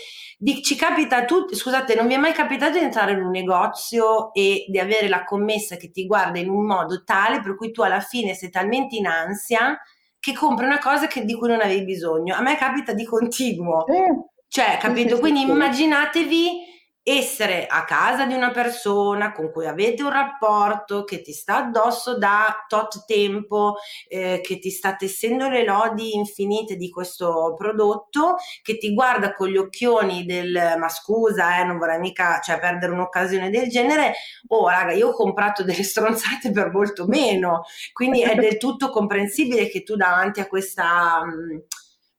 Ci 0.61 0.75
capita 0.75 1.25
tutti, 1.25 1.55
scusate, 1.55 1.95
non 1.95 2.07
vi 2.07 2.13
è 2.13 2.17
mai 2.17 2.33
capitato 2.33 2.77
di 2.77 2.83
entrare 2.83 3.13
in 3.13 3.21
un 3.21 3.31
negozio 3.31 4.33
e 4.33 4.65
di 4.67 4.79
avere 4.79 5.07
la 5.07 5.23
commessa 5.23 5.75
che 5.75 5.91
ti 5.91 6.05
guarda 6.05 6.39
in 6.39 6.49
un 6.49 6.65
modo 6.65 7.03
tale 7.03 7.41
per 7.41 7.55
cui 7.55 7.71
tu 7.71 7.81
alla 7.81 8.01
fine 8.01 8.33
sei 8.33 8.49
talmente 8.49 8.95
in 8.95 9.07
ansia 9.07 9.77
che 10.23 10.31
compri 10.31 10.65
una 10.65 10.79
cosa 10.79 11.07
che, 11.07 11.25
di 11.25 11.33
cui 11.33 11.49
non 11.49 11.59
avevi 11.59 11.83
bisogno. 11.83 12.33
A 12.33 12.41
me 12.41 12.55
capita 12.55 12.93
di 12.93 13.03
continuo. 13.03 13.85
Eh. 13.87 14.29
Cioè, 14.47 14.77
capito? 14.79 15.19
Quindi 15.19 15.41
immaginatevi 15.41 16.72
essere 17.05 17.67
a 17.67 17.83
casa 17.83 18.25
di 18.25 18.33
una 18.33 18.51
persona 18.51 19.33
con 19.33 19.51
cui 19.51 19.67
avete 19.67 20.03
un 20.03 20.09
rapporto 20.09 21.03
che 21.03 21.21
ti 21.21 21.33
sta 21.33 21.57
addosso 21.57 22.17
da 22.17 22.65
tot 22.65 23.03
tempo, 23.05 23.75
eh, 24.07 24.39
che 24.41 24.57
ti 24.59 24.69
sta 24.69 24.95
tessendo 24.95 25.49
le 25.49 25.65
lodi 25.65 26.15
infinite 26.15 26.77
di 26.77 26.89
questo 26.89 27.53
prodotto, 27.57 28.37
che 28.61 28.77
ti 28.77 28.93
guarda 28.93 29.33
con 29.33 29.49
gli 29.49 29.57
occhioni 29.57 30.23
del 30.25 30.75
ma 30.77 30.87
scusa, 30.87 31.59
eh, 31.59 31.65
non 31.65 31.77
vorrei 31.77 31.99
mica 31.99 32.39
cioè, 32.41 32.57
perdere 32.57 32.93
un'occasione 32.93 33.49
del 33.49 33.67
genere. 33.67 34.13
Oh, 34.47 34.69
raga, 34.69 34.93
io 34.93 35.09
ho 35.09 35.13
comprato 35.13 35.63
delle 35.65 35.83
stronzate 35.83 36.51
per 36.51 36.71
molto 36.71 37.05
meno, 37.05 37.63
quindi 37.91 38.21
è 38.21 38.35
del 38.35 38.57
tutto 38.57 38.89
comprensibile 38.89 39.67
che 39.67 39.83
tu 39.83 39.95
davanti 39.97 40.39
a 40.39 40.47
questa, 40.47 41.21
mh, 41.25 41.63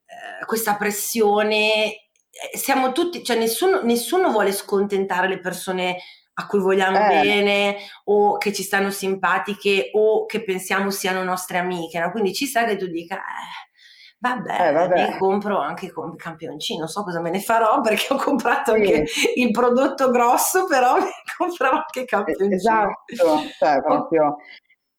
eh, 0.07 0.45
questa 0.45 0.77
pressione 0.77 2.04
siamo 2.53 2.93
tutti, 2.93 3.23
cioè 3.25 3.37
nessuno, 3.37 3.83
nessuno 3.83 4.31
vuole 4.31 4.53
scontentare 4.53 5.29
le 5.29 5.39
persone 5.39 5.97
a 6.35 6.47
cui 6.47 6.59
vogliamo 6.59 6.99
eh. 6.99 7.21
bene 7.21 7.77
o 8.05 8.37
che 8.39 8.53
ci 8.53 8.63
stanno 8.63 8.91
simpatiche 8.91 9.91
o 9.93 10.27
che 10.27 10.43
pensiamo 10.43 10.91
siano 10.91 11.23
nostre 11.23 11.59
amiche, 11.59 11.99
no? 11.99 12.11
quindi 12.11 12.35
ci 12.35 12.47
sa 12.47 12.65
che 12.65 12.77
tu 12.77 12.87
dica, 12.87 13.17
eh, 13.17 13.71
vabbè, 14.19 14.69
eh, 14.69 14.73
vabbè. 14.73 15.11
mi 15.11 15.19
compro 15.19 15.59
anche 15.59 15.93
con 15.93 16.17
campioncino, 16.17 16.81
non 16.81 16.89
so 16.89 17.05
cosa 17.05 17.21
me 17.21 17.31
ne 17.31 17.41
farò 17.41 17.81
perché 17.83 18.13
ho 18.13 18.17
comprato 18.17 18.75
sì. 18.75 18.81
anche 18.81 19.05
il 19.37 19.51
prodotto 19.51 20.11
grosso, 20.11 20.67
però 20.67 20.97
mi 20.99 21.11
comprerò 21.37 21.71
anche 21.71 22.05
campioncino. 22.05 22.55
Esatto, 22.55 23.43
cioè 23.59 23.81
proprio... 23.83 24.37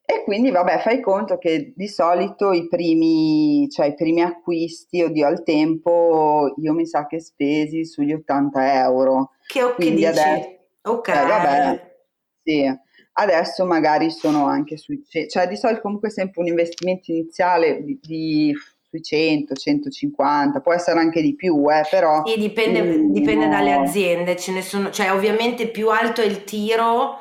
E 0.08 0.22
quindi 0.22 0.52
vabbè, 0.52 0.78
fai 0.78 1.00
conto 1.00 1.36
che 1.36 1.72
di 1.74 1.88
solito 1.88 2.52
i 2.52 2.68
primi, 2.68 3.68
cioè 3.68 3.86
i 3.86 3.94
primi 3.94 4.22
acquisti, 4.22 5.02
oddio, 5.02 5.26
al 5.26 5.42
tempo 5.42 6.54
io 6.58 6.72
mi 6.74 6.86
sa 6.86 7.08
che 7.08 7.18
spesi 7.18 7.84
sugli 7.84 8.12
80 8.12 8.84
euro. 8.84 9.32
Che 9.44 9.62
ok, 9.64 9.74
quindi 9.74 9.96
dici? 9.96 10.08
Adesso, 10.08 10.48
ok. 10.82 11.08
Eh, 11.08 11.12
vabbè, 11.12 11.96
sì. 12.40 12.78
Adesso 13.18 13.66
magari 13.66 14.10
sono 14.10 14.46
anche 14.46 14.76
sui, 14.76 15.02
cioè 15.28 15.48
di 15.48 15.56
solito 15.56 15.80
comunque 15.80 16.10
sempre 16.10 16.40
un 16.40 16.48
investimento 16.48 17.10
iniziale 17.10 17.82
di, 17.82 17.98
di 18.00 18.54
sui 18.88 19.02
100, 19.02 19.54
150, 19.54 20.60
può 20.60 20.72
essere 20.72 21.00
anche 21.00 21.20
di 21.20 21.34
più, 21.34 21.68
eh, 21.68 21.82
però... 21.90 22.22
Sì, 22.24 22.38
dipende, 22.38 23.10
dipende 23.10 23.48
dalle 23.48 23.72
aziende, 23.72 24.36
ce 24.36 24.52
ne 24.52 24.62
sono, 24.62 24.90
cioè 24.90 25.12
ovviamente 25.12 25.66
più 25.68 25.90
alto 25.90 26.20
è 26.20 26.26
il 26.26 26.44
tiro, 26.44 27.18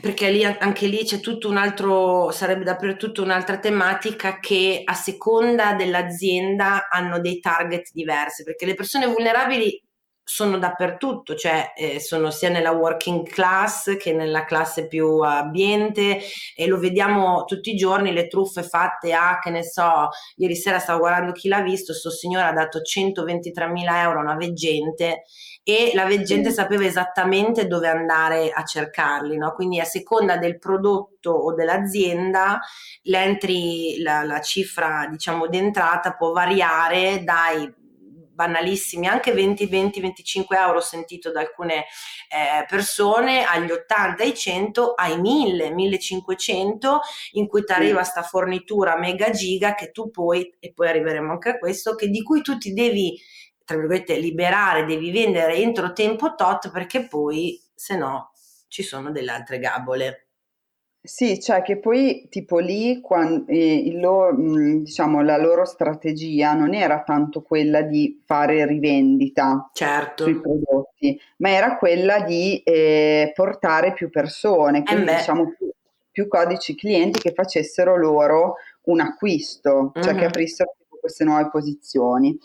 perché 0.00 0.30
lì, 0.30 0.44
anche 0.44 0.86
lì 0.86 1.04
c'è 1.04 1.20
tutto 1.20 1.48
un 1.48 1.56
altro, 1.56 2.30
sarebbe 2.30 2.64
da 2.64 2.76
tutta 2.76 3.22
un'altra 3.22 3.58
tematica 3.58 4.38
che 4.38 4.82
a 4.84 4.94
seconda 4.94 5.74
dell'azienda 5.74 6.88
hanno 6.88 7.20
dei 7.20 7.40
target 7.40 7.90
diversi, 7.92 8.44
perché 8.44 8.66
le 8.66 8.74
persone 8.74 9.06
vulnerabili 9.06 9.82
sono 10.28 10.58
dappertutto, 10.58 11.34
cioè 11.34 11.72
eh, 11.74 12.00
sono 12.00 12.30
sia 12.30 12.50
nella 12.50 12.72
working 12.72 13.26
class 13.26 13.96
che 13.96 14.12
nella 14.12 14.44
classe 14.44 14.86
più 14.86 15.20
ambiente 15.20 16.20
e 16.54 16.66
lo 16.66 16.78
vediamo 16.78 17.44
tutti 17.44 17.70
i 17.70 17.76
giorni, 17.76 18.12
le 18.12 18.28
truffe 18.28 18.62
fatte 18.62 19.14
a, 19.14 19.38
che 19.38 19.48
ne 19.48 19.64
so, 19.64 20.08
ieri 20.36 20.54
sera 20.54 20.78
stavo 20.80 20.98
guardando 20.98 21.32
chi 21.32 21.48
l'ha 21.48 21.62
visto, 21.62 21.94
sto 21.94 22.10
signore 22.10 22.44
ha 22.44 22.52
dato 22.52 22.82
123 22.82 23.68
mila 23.68 24.02
euro 24.02 24.18
a 24.18 24.22
una 24.22 24.36
veggente 24.36 25.22
e 25.68 25.90
la 25.92 26.06
veggente 26.06 26.50
sapeva 26.50 26.86
esattamente 26.86 27.66
dove 27.66 27.88
andare 27.88 28.50
a 28.50 28.64
cercarli, 28.64 29.36
no? 29.36 29.52
quindi 29.52 29.78
a 29.78 29.84
seconda 29.84 30.38
del 30.38 30.58
prodotto 30.58 31.30
o 31.30 31.52
dell'azienda 31.52 32.58
l'entry, 33.02 34.00
la, 34.00 34.22
la 34.22 34.40
cifra 34.40 35.06
diciamo 35.10 35.46
d'entrata 35.46 36.14
può 36.14 36.32
variare 36.32 37.22
dai 37.22 37.70
banalissimi, 38.38 39.08
anche 39.08 39.32
20, 39.32 39.66
20, 39.66 40.00
25 40.00 40.56
euro 40.56 40.80
sentito 40.80 41.30
da 41.32 41.40
alcune 41.40 41.84
eh, 42.30 42.64
persone, 42.66 43.44
agli 43.44 43.70
80, 43.70 44.22
ai 44.22 44.34
100, 44.34 44.94
ai 44.94 45.20
1000, 45.20 45.70
1500, 45.70 47.00
in 47.32 47.46
cui 47.46 47.64
ti 47.64 47.72
arriva 47.72 48.04
sta 48.04 48.22
fornitura 48.22 48.96
mega 48.96 49.30
giga 49.30 49.74
che 49.74 49.90
tu 49.90 50.10
poi, 50.10 50.54
e 50.60 50.72
poi 50.72 50.88
arriveremo 50.88 51.32
anche 51.32 51.48
a 51.50 51.58
questo, 51.58 51.94
che 51.96 52.08
di 52.08 52.22
cui 52.22 52.40
tu 52.40 52.56
ti 52.56 52.72
devi 52.72 53.20
tra 53.68 53.76
virgolette, 53.76 54.16
liberare, 54.18 54.86
devi 54.86 55.10
vendere 55.10 55.56
entro 55.56 55.92
tempo 55.92 56.34
tot 56.34 56.70
perché 56.70 57.06
poi, 57.06 57.60
se 57.74 57.98
no, 57.98 58.32
ci 58.66 58.82
sono 58.82 59.10
delle 59.10 59.30
altre 59.30 59.58
gabole. 59.58 60.28
Sì, 61.00 61.40
cioè 61.40 61.62
che 61.62 61.78
poi 61.78 62.26
tipo 62.28 62.58
lì 62.58 63.00
quan- 63.00 63.44
eh, 63.48 63.92
loro- 63.94 64.32
mh, 64.36 64.82
diciamo, 64.82 65.22
la 65.22 65.36
loro 65.38 65.64
strategia 65.64 66.52
non 66.54 66.74
era 66.74 67.02
tanto 67.02 67.40
quella 67.42 67.82
di 67.82 68.20
fare 68.26 68.66
rivendita 68.66 69.70
sui 70.14 70.32
Certo. 70.32 70.40
prodotti, 70.40 71.18
ma 71.38 71.50
era 71.50 71.76
quella 71.78 72.20
di 72.20 72.60
eh, 72.62 73.32
portare 73.34 73.92
più 73.94 74.10
persone, 74.10 74.78
Eh 74.80 74.84
quindi 74.84 75.04
beh. 75.04 75.14
diciamo 75.16 75.54
più, 75.56 75.70
più 76.10 76.28
codici 76.28 76.74
clienti 76.74 77.20
che 77.20 77.32
facessero 77.32 77.96
loro 77.96 78.56
un 78.84 79.00
acquisto, 79.00 79.96
cioè 80.00 80.14
che 80.14 80.24
Mhm. 80.24 80.28
aprissero 80.28 80.74
queste 81.00 81.24
nuove 81.24 81.48
posizioni. 81.50 82.36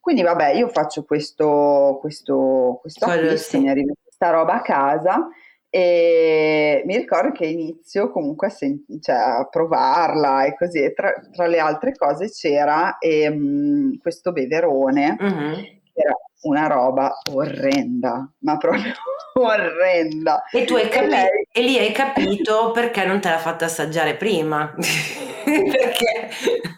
Quindi 0.00 0.22
vabbè, 0.22 0.52
io 0.54 0.68
faccio 0.68 1.04
questo, 1.04 1.98
questo, 2.00 2.78
questo 2.80 3.04
acquisto, 3.04 3.60
mi 3.60 3.68
arriva 3.68 3.92
questa 4.02 4.30
roba 4.30 4.54
a 4.54 4.62
casa 4.62 5.28
e 5.68 6.82
mi 6.84 6.96
ricordo 6.96 7.30
che 7.32 7.46
inizio 7.46 8.10
comunque 8.10 8.48
a, 8.48 8.50
sen- 8.50 8.84
cioè, 9.00 9.14
a 9.14 9.46
provarla 9.48 10.44
e 10.46 10.56
così, 10.56 10.82
e 10.82 10.92
tra, 10.94 11.12
tra 11.32 11.46
le 11.46 11.58
altre 11.58 11.94
cose 11.94 12.28
c'era 12.30 12.96
ehm, 12.98 13.98
questo 13.98 14.32
beverone 14.32 15.16
Mhm. 15.20 15.54
che 15.54 16.00
era 16.00 16.14
una 16.42 16.66
roba 16.66 17.12
orrenda, 17.34 18.28
ma 18.38 18.56
proprio 18.56 18.92
orrenda. 19.34 20.42
E 20.50 20.64
tu 20.64 20.74
hai 20.74 20.88
capito, 20.88 21.16
e 21.52 21.60
lì 21.60 21.78
hai 21.78 21.92
capito 21.92 22.70
perché 22.72 23.04
non 23.04 23.20
te 23.20 23.28
l'ha 23.28 23.38
fatta 23.38 23.66
assaggiare 23.66 24.16
prima. 24.16 24.74
Perché 25.70 26.30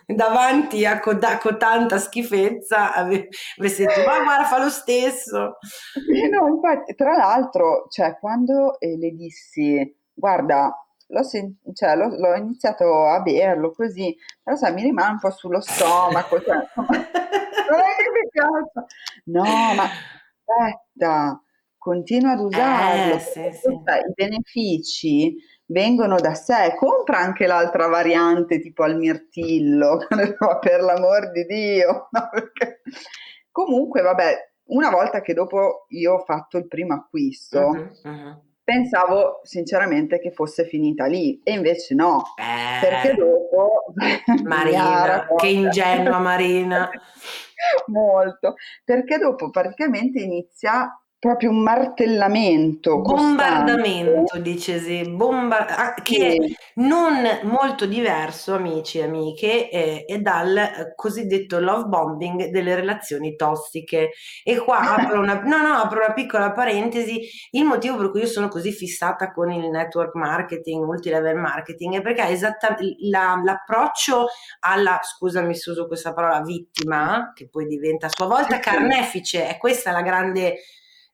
davanti 0.07 0.85
a, 0.87 0.99
co- 1.01 1.19
a 1.21 1.39
cotanta 1.39 1.99
schifezza 1.99 2.93
ave- 2.95 3.29
avresti 3.57 3.85
detto, 3.85 4.01
ma 4.07 4.23
guarda, 4.23 4.45
fa 4.45 4.63
lo 4.63 4.69
stesso. 4.71 5.57
No, 6.31 6.47
infatti, 6.49 6.95
tra 6.95 7.17
l'altro, 7.17 7.87
cioè, 7.91 8.19
quando 8.19 8.79
eh, 8.81 8.97
le 8.97 9.11
dissi, 9.11 9.97
guarda, 10.13 10.75
l'ho 11.09 11.23
sen- 11.23 11.57
cioè, 11.75 11.95
l'ho- 11.97 12.17
l'ho 12.17 12.35
iniziato 12.35 13.05
a 13.07 13.21
berlo 13.21 13.73
così, 13.73 14.17
però 14.43 14.57
sai, 14.57 14.73
mi 14.75 14.83
rimane 14.83 15.13
un 15.13 15.19
po' 15.19 15.31
sullo 15.31 15.61
stomaco, 15.61 16.41
cioè, 16.41 16.57
insomma, 16.63 16.97
non 16.97 17.81
è 17.81 17.97
che 17.97 18.11
mi 18.13 18.29
piace. 18.31 18.87
No, 19.27 19.75
ma 19.75 19.91
aspetta, 20.45 21.43
continua 21.79 22.33
ad 22.33 22.41
usarlo, 22.41 23.15
Eh, 23.17 23.19
sì, 23.21 23.31
sì. 23.53 23.61
questa- 23.63 23.99
i 23.99 24.13
benefici 24.15 25.35
vengono 25.73 26.17
da 26.21 26.35
sé. 26.35 26.75
Compra 26.77 27.19
anche 27.19 27.47
l'altra 27.47 27.89
variante, 27.89 28.61
tipo 28.61 28.83
al 28.85 28.97
mirtillo, 28.97 30.07
per 30.61 30.81
l'amor 30.83 31.31
di 31.33 31.45
Dio, 31.47 32.09
no, 32.13 32.29
perché- 32.31 32.83
Comunque, 33.51 34.01
vabbè, 34.03 34.51
una 34.69 34.89
volta 34.91 35.21
che 35.21 35.35
dopo 35.35 35.85
io 35.89 36.15
ho 36.15 36.25
fatto 36.25 36.57
il 36.57 36.67
primo 36.69 36.95
acquisto, 36.95 37.69
Mhm, 37.69 37.91
mhm. 38.05 38.41
pensavo 38.65 39.41
sinceramente 39.43 40.19
che 40.21 40.31
fosse 40.31 40.65
finita 40.65 41.05
lì, 41.07 41.39
e 41.45 41.53
invece 41.53 41.95
no, 41.95 42.23
perché 42.81 43.11
Eh, 43.11 43.15
dopo 43.17 43.93
Marina, 44.45 45.27
che 45.37 45.49
ingenua 45.49 46.19
Marina. 46.19 46.91
Molto, 47.87 48.55
perché 48.85 49.19
dopo 49.19 49.51
praticamente 49.51 50.21
inizia 50.21 50.89
proprio 51.23 51.51
un 51.51 51.63
martellamento 51.63 53.01
Bombardamento, 53.01 54.23
costante. 54.23 54.43
dicesi, 54.43 55.09
bomba- 55.09 55.69
ah, 55.69 55.95
che 55.95 56.37
Sì, 56.41 56.57
non 56.81 57.15
molto 57.45 57.87
diverso, 57.87 58.55
amici 58.55 58.99
e 58.99 59.05
amiche, 59.05 59.71
eh, 59.71 60.05
è 60.05 60.19
dal 60.19 60.93
cosiddetto 60.97 61.61
love 61.61 61.85
bombing 61.85 62.47
delle 62.47 62.75
relazioni 62.75 63.37
tossiche. 63.37 64.11
E 64.43 64.59
qua 64.59 64.81
apro 65.15 65.21
una, 65.21 65.41
no, 65.45 65.59
no, 65.59 65.75
apro 65.75 66.01
una 66.05 66.13
piccola 66.13 66.51
parentesi. 66.51 67.21
Il 67.53 67.67
motivo 67.67 67.97
per 67.99 68.11
cui 68.11 68.23
io 68.23 68.27
sono 68.27 68.49
così 68.49 68.73
fissata 68.73 69.31
con 69.31 69.53
il 69.53 69.71
network 69.71 70.17
marketing, 70.17 70.85
multilevel 70.85 71.37
marketing, 71.37 71.99
è 71.99 72.03
perché 72.03 72.27
esattamente 72.31 72.97
l'approccio 72.99 74.27
alla, 74.59 74.99
scusami 75.01 75.55
se 75.55 75.71
uso 75.71 75.87
questa 75.87 76.13
parola, 76.13 76.41
vittima, 76.41 77.31
che 77.33 77.49
poi 77.49 77.67
diventa 77.67 78.07
a 78.07 78.11
sua 78.13 78.27
volta 78.27 78.59
carnefice, 78.59 79.47
è 79.47 79.57
questa 79.57 79.93
la 79.93 80.03
grande 80.03 80.57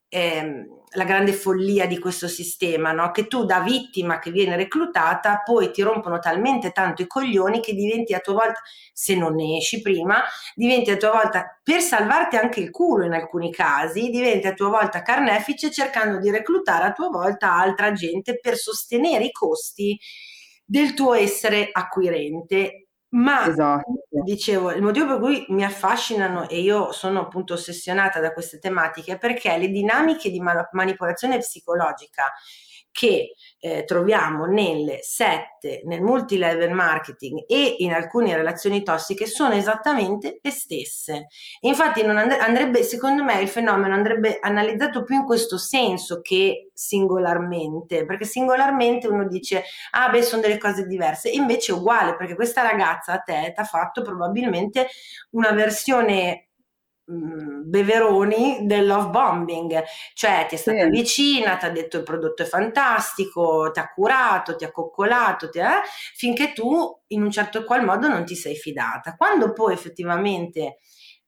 ehm, 0.08 0.76
la 0.92 1.04
grande 1.04 1.32
follia 1.32 1.86
di 1.86 1.98
questo 1.98 2.28
sistema, 2.28 2.92
no? 2.92 3.10
che 3.10 3.26
tu 3.26 3.44
da 3.44 3.60
vittima 3.60 4.18
che 4.18 4.30
viene 4.30 4.56
reclutata 4.56 5.42
poi 5.44 5.70
ti 5.70 5.82
rompono 5.82 6.18
talmente 6.18 6.70
tanto 6.70 7.02
i 7.02 7.06
coglioni 7.06 7.60
che 7.60 7.74
diventi 7.74 8.14
a 8.14 8.20
tua 8.20 8.34
volta, 8.34 8.60
se 8.92 9.14
non 9.14 9.34
ne 9.34 9.58
esci 9.58 9.82
prima, 9.82 10.22
diventi 10.54 10.90
a 10.90 10.96
tua 10.96 11.10
volta, 11.10 11.60
per 11.62 11.80
salvarti 11.80 12.36
anche 12.36 12.60
il 12.60 12.70
culo 12.70 13.04
in 13.04 13.12
alcuni 13.12 13.52
casi, 13.52 14.08
diventi 14.08 14.46
a 14.46 14.54
tua 14.54 14.68
volta 14.68 15.02
carnefice 15.02 15.70
cercando 15.70 16.18
di 16.18 16.30
reclutare 16.30 16.86
a 16.86 16.92
tua 16.92 17.08
volta 17.08 17.52
altra 17.52 17.92
gente 17.92 18.38
per 18.38 18.56
sostenere 18.56 19.24
i 19.24 19.32
costi 19.32 19.98
del 20.64 20.94
tuo 20.94 21.14
essere 21.14 21.68
acquirente. 21.70 22.87
Ma 23.10 23.46
Esatto. 23.46 24.04
dicevo, 24.22 24.70
il 24.72 24.82
motivo 24.82 25.06
per 25.06 25.18
cui 25.20 25.46
mi 25.48 25.64
affascinano 25.64 26.48
e 26.48 26.60
io 26.60 26.92
sono 26.92 27.20
appunto 27.20 27.54
ossessionata 27.54 28.20
da 28.20 28.32
queste 28.32 28.58
tematiche 28.58 29.12
è 29.12 29.18
perché 29.18 29.56
le 29.56 29.68
dinamiche 29.68 30.30
di 30.30 30.40
ma- 30.40 30.68
manipolazione 30.72 31.38
psicologica 31.38 32.32
che 32.98 33.34
eh, 33.60 33.84
troviamo 33.84 34.46
nelle 34.46 34.98
sette, 35.02 35.82
nel 35.84 36.02
multilevel 36.02 36.72
marketing 36.72 37.44
e 37.46 37.76
in 37.78 37.92
alcune 37.92 38.34
relazioni 38.34 38.82
tossiche 38.82 39.26
sono 39.26 39.54
esattamente 39.54 40.40
le 40.42 40.50
stesse. 40.50 41.28
Infatti 41.60 42.00
and- 42.00 42.32
andrebbe, 42.32 42.82
secondo 42.82 43.22
me, 43.22 43.40
il 43.40 43.46
fenomeno 43.46 43.94
andrebbe 43.94 44.38
analizzato 44.40 45.04
più 45.04 45.14
in 45.14 45.24
questo 45.24 45.58
senso 45.58 46.20
che 46.20 46.70
singolarmente, 46.74 48.04
perché 48.04 48.24
singolarmente 48.24 49.06
uno 49.06 49.28
dice 49.28 49.62
ah 49.92 50.08
beh 50.08 50.22
sono 50.22 50.42
delle 50.42 50.58
cose 50.58 50.84
diverse, 50.84 51.28
invece 51.30 51.70
è 51.70 51.76
uguale 51.76 52.16
perché 52.16 52.34
questa 52.34 52.62
ragazza 52.62 53.12
a 53.12 53.18
te 53.18 53.52
ti 53.54 53.60
ha 53.60 53.64
fatto 53.64 54.02
probabilmente 54.02 54.88
una 55.30 55.52
versione 55.52 56.47
beveroni 57.10 58.66
del 58.66 58.86
love 58.86 59.08
bombing, 59.10 59.82
cioè 60.14 60.46
ti 60.48 60.54
è 60.56 60.58
stata 60.58 60.84
Sì. 60.84 60.88
vicina, 60.90 61.56
ti 61.56 61.64
ha 61.64 61.70
detto 61.70 61.96
il 61.98 62.02
prodotto 62.02 62.42
è 62.42 62.46
fantastico, 62.46 63.70
ti 63.72 63.78
ha 63.80 63.88
curato, 63.92 64.56
ti 64.56 64.64
ha 64.64 64.70
coccolato, 64.70 65.48
ti 65.48 65.60
ha- 65.60 65.82
finché 66.14 66.52
tu 66.52 66.96
in 67.08 67.22
un 67.22 67.30
certo 67.30 67.64
qual 67.64 67.84
modo 67.84 68.08
non 68.08 68.24
ti 68.24 68.34
sei 68.36 68.56
fidata. 68.56 69.14
Quando 69.16 69.52
poi 69.52 69.72
effettivamente 69.72 70.78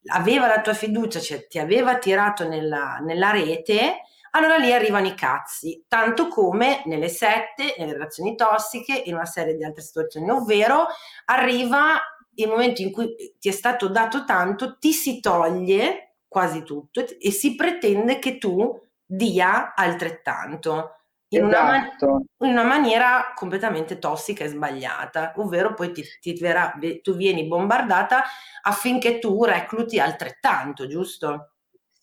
aveva 0.07 0.47
la 0.47 0.61
tua 0.61 0.73
fiducia, 0.73 1.19
cioè 1.19 1.47
ti 1.47 1.59
aveva 1.59 1.97
tirato 1.97 2.47
nella, 2.47 2.97
nella 3.03 3.31
rete, 3.31 4.01
allora 4.31 4.57
lì 4.57 4.71
arrivano 4.71 5.07
i 5.07 5.13
cazzi, 5.15 5.83
tanto 5.87 6.27
come 6.27 6.81
nelle 6.85 7.09
sette, 7.09 7.75
nelle 7.77 7.93
relazioni 7.93 8.35
tossiche 8.35 9.03
e 9.03 9.09
in 9.09 9.15
una 9.15 9.25
serie 9.25 9.55
di 9.55 9.63
altre 9.63 9.83
situazioni, 9.83 10.29
ovvero 10.29 10.87
arriva 11.25 11.99
il 12.43 12.49
momento 12.49 12.81
in 12.81 12.91
cui 12.91 13.15
ti 13.39 13.49
è 13.49 13.51
stato 13.51 13.87
dato 13.89 14.25
tanto, 14.25 14.77
ti 14.77 14.91
si 14.93 15.19
toglie 15.19 16.17
quasi 16.27 16.63
tutto 16.63 17.05
e 17.19 17.31
si 17.31 17.55
pretende 17.55 18.19
che 18.19 18.37
tu 18.37 18.79
dia 19.05 19.73
altrettanto. 19.75 20.95
In 21.33 21.45
una, 21.45 21.63
man- 21.63 21.85
Esatto. 21.85 22.25
in 22.39 22.51
una 22.51 22.63
maniera 22.63 23.31
completamente 23.35 23.99
tossica 23.99 24.43
e 24.43 24.49
sbagliata, 24.49 25.33
ovvero 25.37 25.73
poi 25.73 25.91
ti, 25.93 26.03
ti 26.19 26.33
verrà- 26.33 26.73
tu 27.01 27.15
vieni 27.15 27.47
bombardata 27.47 28.23
affinché 28.63 29.19
tu 29.19 29.43
recluti 29.45 29.99
altrettanto, 29.99 30.87
giusto? 30.87 31.53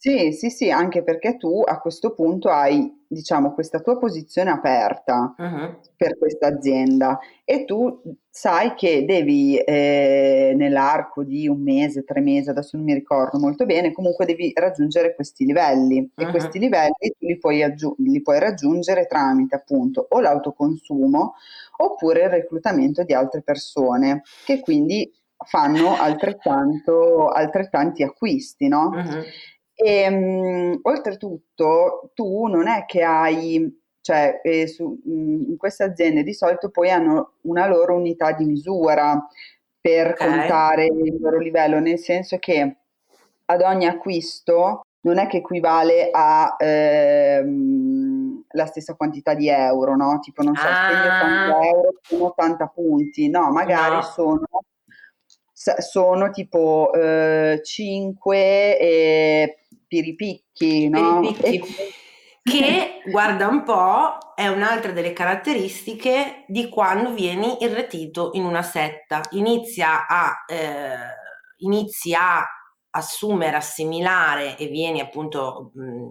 Sì, 0.00 0.30
sì, 0.32 0.48
sì, 0.48 0.70
anche 0.70 1.02
perché 1.02 1.36
tu 1.36 1.60
a 1.66 1.80
questo 1.80 2.14
punto 2.14 2.50
hai, 2.50 3.04
diciamo, 3.08 3.52
questa 3.52 3.80
tua 3.80 3.98
posizione 3.98 4.48
aperta 4.50 5.34
Mhm. 5.36 5.80
per 5.96 6.16
questa 6.16 6.46
azienda 6.46 7.18
e 7.44 7.64
tu 7.64 8.00
sai 8.30 8.74
che 8.74 9.04
devi, 9.04 9.56
eh, 9.58 10.52
nell'arco 10.56 11.24
di 11.24 11.48
un 11.48 11.60
mese, 11.62 12.04
tre 12.04 12.20
mesi, 12.20 12.48
adesso 12.48 12.76
non 12.76 12.86
mi 12.86 12.94
ricordo 12.94 13.40
molto 13.40 13.66
bene, 13.66 13.90
comunque 13.90 14.24
devi 14.24 14.52
raggiungere 14.54 15.16
questi 15.16 15.44
livelli 15.44 16.08
e 16.14 16.24
Mhm. 16.26 16.30
questi 16.30 16.60
livelli 16.60 16.92
tu 17.18 17.26
li 17.26 17.36
puoi, 17.38 17.64
aggiu- 17.64 17.98
li 17.98 18.22
puoi 18.22 18.38
raggiungere 18.38 19.06
tramite 19.08 19.56
appunto 19.56 20.06
o 20.10 20.20
l'autoconsumo 20.20 21.34
oppure 21.78 22.22
il 22.22 22.30
reclutamento 22.30 23.02
di 23.02 23.14
altre 23.14 23.42
persone 23.42 24.22
che 24.44 24.60
quindi 24.60 25.12
fanno 25.44 25.96
altrettanto, 25.96 27.26
altrettanti 27.30 28.04
acquisti, 28.04 28.68
no? 28.68 28.90
Mhm. 28.90 29.22
E, 29.80 30.10
mh, 30.10 30.80
oltretutto 30.82 32.10
tu 32.14 32.46
non 32.46 32.66
è 32.66 32.84
che 32.84 33.02
hai, 33.04 33.80
cioè 34.00 34.40
eh, 34.42 34.66
su- 34.66 34.98
mh, 35.04 35.50
in 35.50 35.56
queste 35.56 35.84
aziende 35.84 36.24
di 36.24 36.34
solito 36.34 36.70
poi 36.70 36.90
hanno 36.90 37.34
una 37.42 37.66
loro 37.68 37.94
unità 37.94 38.32
di 38.32 38.44
misura 38.44 39.24
per 39.80 40.08
Ok. 40.08 40.16
contare 40.18 40.86
il 40.86 41.16
loro 41.20 41.38
livello, 41.38 41.78
nel 41.78 41.98
senso 41.98 42.38
che 42.38 42.76
ad 43.46 43.62
ogni 43.62 43.86
acquisto 43.86 44.82
non 45.02 45.18
è 45.18 45.28
che 45.28 45.36
equivale 45.38 46.10
a 46.12 46.56
ehm, 46.58 48.44
la 48.50 48.66
stessa 48.66 48.94
quantità 48.94 49.34
di 49.34 49.48
euro, 49.48 49.94
no? 49.94 50.18
Tipo, 50.20 50.42
non 50.42 50.56
so, 50.56 50.66
spendi 50.74 51.06
80 51.06 51.56
Ah, 51.56 51.66
euro, 51.66 51.94
sono 52.02 52.24
80 52.26 52.66
punti, 52.66 53.28
no, 53.28 53.50
magari 53.52 53.94
no. 53.94 54.02
sono, 54.02 54.46
sono 55.52 56.30
tipo 56.30 56.90
5 57.62 58.78
piripicchi, 59.88 60.88
no? 60.88 61.20
E 61.22 61.32
Piripicchi. 61.32 61.60
quindi 61.60 61.92
che 62.42 63.02
guarda 63.10 63.48
un 63.48 63.62
po' 63.62 64.18
è 64.34 64.46
un'altra 64.48 64.92
delle 64.92 65.12
caratteristiche 65.12 66.44
di 66.46 66.68
quando 66.68 67.12
vieni 67.12 67.62
irretito 67.62 68.30
in 68.34 68.44
una 68.44 68.62
setta, 68.62 69.20
inizia 69.30 70.06
a, 70.06 70.44
eh, 70.46 70.96
inizi 71.58 72.14
a 72.14 72.46
assumere, 72.90 73.56
assimilare 73.56 74.56
e 74.56 74.66
vieni 74.68 75.00
appunto, 75.00 75.72
mh, 75.74 76.08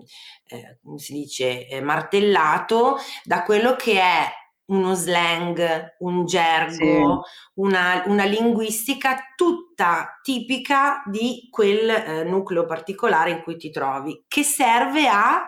eh, 0.47 0.79
come 0.83 0.99
si 0.99 1.13
dice, 1.13 1.67
eh, 1.67 1.81
martellato 1.81 2.97
da 3.23 3.43
quello 3.43 3.75
che 3.75 3.99
è 3.99 4.31
uno 4.67 4.93
slang, 4.93 5.95
un 5.99 6.25
gergo, 6.25 6.75
sì. 7.23 7.61
una, 7.61 8.03
una, 8.07 8.25
linguistica 8.25 9.33
tutta 9.35 10.19
tipica 10.21 11.03
di 11.05 11.47
quel 11.49 11.89
eh, 11.89 12.23
nucleo 12.23 12.65
particolare 12.65 13.31
in 13.31 13.41
cui 13.43 13.57
ti 13.57 13.69
trovi, 13.69 14.25
che 14.27 14.43
serve 14.43 15.07
a 15.07 15.45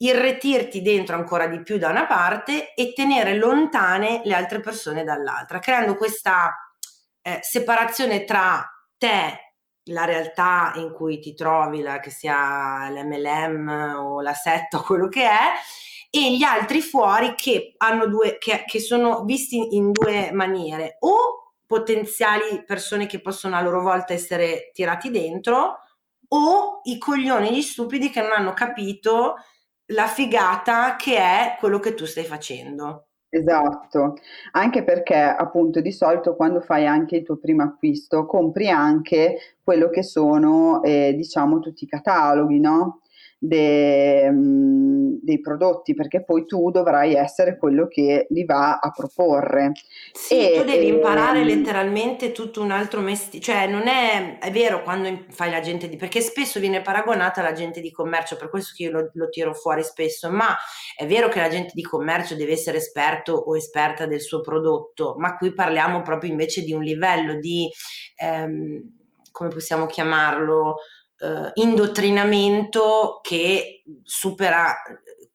irretirti 0.00 0.80
dentro 0.80 1.16
ancora 1.16 1.46
di 1.46 1.62
più 1.62 1.78
da 1.78 1.90
una 1.90 2.06
parte 2.06 2.74
e 2.74 2.92
tenere 2.92 3.36
lontane 3.36 4.22
le 4.24 4.34
altre 4.34 4.60
persone 4.60 5.04
dall'altra, 5.04 5.58
creando 5.58 5.94
questa 5.96 6.54
eh, 7.22 7.38
separazione 7.42 8.24
tra 8.24 8.64
te, 8.96 9.47
la 9.88 10.04
realtà 10.04 10.72
in 10.76 10.92
cui 10.92 11.18
ti 11.18 11.34
trovi, 11.34 11.82
la, 11.82 12.00
che 12.00 12.10
sia 12.10 12.88
l'MLM 12.90 13.96
o 13.98 14.20
la 14.20 14.34
setta 14.34 14.78
o 14.78 14.82
quello 14.82 15.08
che 15.08 15.24
è, 15.24 15.52
e 16.10 16.36
gli 16.36 16.42
altri 16.42 16.80
fuori 16.80 17.34
che, 17.34 17.76
due, 18.08 18.38
che, 18.38 18.64
che 18.66 18.80
sono 18.80 19.24
visti 19.24 19.76
in 19.76 19.92
due 19.92 20.30
maniere, 20.32 20.96
o 21.00 21.54
potenziali 21.66 22.64
persone 22.64 23.06
che 23.06 23.20
possono 23.20 23.56
a 23.56 23.60
loro 23.60 23.82
volta 23.82 24.14
essere 24.14 24.70
tirati 24.72 25.10
dentro, 25.10 25.80
o 26.28 26.80
i 26.84 26.98
coglioni, 26.98 27.54
gli 27.54 27.62
stupidi 27.62 28.10
che 28.10 28.20
non 28.20 28.32
hanno 28.32 28.52
capito 28.54 29.36
la 29.92 30.06
figata 30.06 30.96
che 30.96 31.16
è 31.16 31.56
quello 31.58 31.78
che 31.78 31.94
tu 31.94 32.04
stai 32.04 32.24
facendo. 32.24 33.07
Esatto, 33.30 34.14
anche 34.52 34.82
perché 34.84 35.14
appunto 35.14 35.82
di 35.82 35.92
solito 35.92 36.34
quando 36.34 36.60
fai 36.62 36.86
anche 36.86 37.16
il 37.16 37.24
tuo 37.24 37.36
primo 37.36 37.62
acquisto 37.62 38.24
compri 38.24 38.70
anche 38.70 39.36
quello 39.62 39.90
che 39.90 40.02
sono 40.02 40.82
eh, 40.82 41.12
diciamo 41.14 41.58
tutti 41.60 41.84
i 41.84 41.86
cataloghi, 41.86 42.58
no? 42.58 43.00
De, 43.38 44.30
mh, 44.30 45.20
dei 45.22 45.40
prodotti, 45.40 45.94
perché 45.94 46.24
poi 46.24 46.44
tu 46.44 46.70
dovrai 46.70 47.14
essere 47.14 47.56
quello 47.56 47.86
che 47.86 48.26
li 48.30 48.44
va 48.44 48.78
a 48.78 48.90
proporre. 48.90 49.72
Sì, 50.12 50.50
e, 50.50 50.58
tu 50.58 50.64
devi 50.64 50.88
imparare 50.88 51.44
letteralmente 51.44 52.32
tutto 52.32 52.60
un 52.60 52.70
altro 52.70 53.00
mestiere, 53.00 53.44
cioè 53.44 53.66
non 53.66 53.86
è, 53.86 54.38
è 54.38 54.50
vero 54.50 54.82
quando 54.82 55.24
fai 55.30 55.50
l'agente 55.50 55.88
di, 55.88 55.96
perché 55.96 56.20
spesso 56.20 56.58
viene 56.58 56.82
paragonata 56.82 57.40
all'agente 57.40 57.80
di 57.80 57.92
commercio, 57.92 58.36
per 58.36 58.50
questo 58.50 58.72
che 58.76 58.84
io 58.84 58.90
lo, 58.90 59.10
lo 59.14 59.28
tiro 59.28 59.54
fuori 59.54 59.84
spesso, 59.84 60.30
ma 60.30 60.56
è 60.96 61.06
vero 61.06 61.28
che 61.28 61.40
l'agente 61.40 61.72
di 61.74 61.82
commercio 61.82 62.34
deve 62.34 62.52
essere 62.52 62.78
esperto 62.78 63.32
o 63.32 63.56
esperta 63.56 64.06
del 64.06 64.20
suo 64.20 64.40
prodotto, 64.40 65.14
ma 65.18 65.36
qui 65.36 65.52
parliamo 65.52 66.02
proprio 66.02 66.30
invece 66.30 66.62
di 66.62 66.72
un 66.72 66.82
livello 66.82 67.34
di, 67.34 67.68
ehm, 68.16 68.96
come 69.30 69.50
possiamo 69.50 69.86
chiamarlo, 69.86 70.78
eh, 71.20 71.50
indottrinamento 71.54 73.20
che 73.22 73.82
supera 74.02 74.74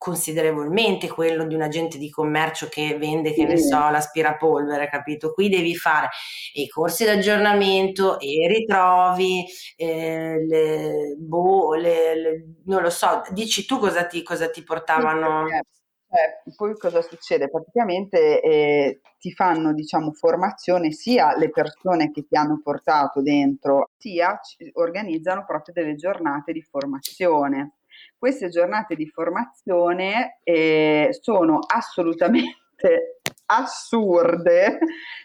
considerevolmente 0.04 1.08
quello 1.08 1.46
di 1.46 1.56
un 1.56 1.62
agente 1.62 1.98
di 1.98 2.10
commercio 2.10 2.68
che 2.68 2.98
vende, 2.98 3.32
che 3.34 3.46
ne 3.46 3.58
so, 3.58 3.90
l'aspirapolvere, 3.90 4.90
capito? 4.90 5.32
Qui 5.32 5.48
devi 5.48 5.78
fare 5.78 6.10
i 6.56 6.68
corsi 6.68 7.06
d'aggiornamento, 7.06 8.18
i 8.20 8.46
ritrovi, 8.46 9.46
eh, 9.78 10.46
le, 10.46 11.16
boh, 11.18 11.76
le, 11.76 12.16
le, 12.20 12.46
non 12.66 12.82
lo 12.82 12.90
so, 12.90 13.22
dici 13.30 13.66
tu 13.66 13.80
cosa 13.80 14.06
ti, 14.06 14.24
cosa 14.24 14.50
ti 14.50 14.62
portavano? 14.62 15.48
Sì, 15.48 15.83
eh, 16.14 16.52
poi 16.56 16.78
cosa 16.78 17.02
succede? 17.02 17.50
Praticamente 17.50 18.40
eh, 18.40 19.02
ti 19.18 19.32
fanno 19.32 19.74
diciamo, 19.74 20.12
formazione 20.12 20.92
sia 20.92 21.36
le 21.36 21.50
persone 21.50 22.12
che 22.12 22.28
ti 22.28 22.36
hanno 22.36 22.62
portato 22.64 23.24
dentro, 23.24 23.90
sia 23.98 24.40
organizzano 24.74 25.44
proprio 25.44 25.74
delle 25.74 25.96
giornate 25.96 26.54
di 26.54 26.62
formazione. 26.62 27.78
Queste 28.16 28.50
giornate 28.50 28.96
di 28.96 29.08
formazione 29.08 30.40
eh, 30.44 31.10
sono 31.20 31.60
assolutamente 31.66 32.60
assurde 33.48 34.78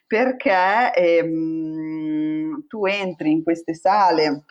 perché 0.07 0.92
ehm, 0.94 2.66
tu 2.66 2.87
entri 2.87 3.31
in 3.31 3.42
queste 3.42 3.74
sale 3.74 4.44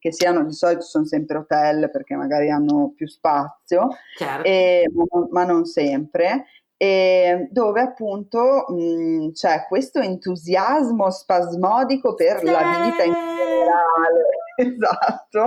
che 0.00 0.12
siano 0.12 0.42
di 0.44 0.52
solito 0.52 0.80
sono 0.80 1.04
sempre 1.04 1.36
hotel 1.36 1.90
perché 1.90 2.16
magari 2.16 2.50
hanno 2.50 2.92
più 2.96 3.06
spazio, 3.06 3.88
certo. 4.16 4.48
e, 4.48 4.90
ma, 5.30 5.44
non 5.44 5.66
sempre, 5.66 6.46
e 6.78 7.48
dove 7.50 7.82
appunto 7.82 8.64
mh, 8.68 9.32
c'è 9.32 9.66
questo 9.68 10.00
entusiasmo 10.00 11.10
spasmodico 11.10 12.14
per 12.14 12.38
sì. 12.38 12.46
la 12.46 12.82
vita 12.82 13.02
in 13.02 13.12
generale, 13.12 14.24
esatto, 14.56 15.44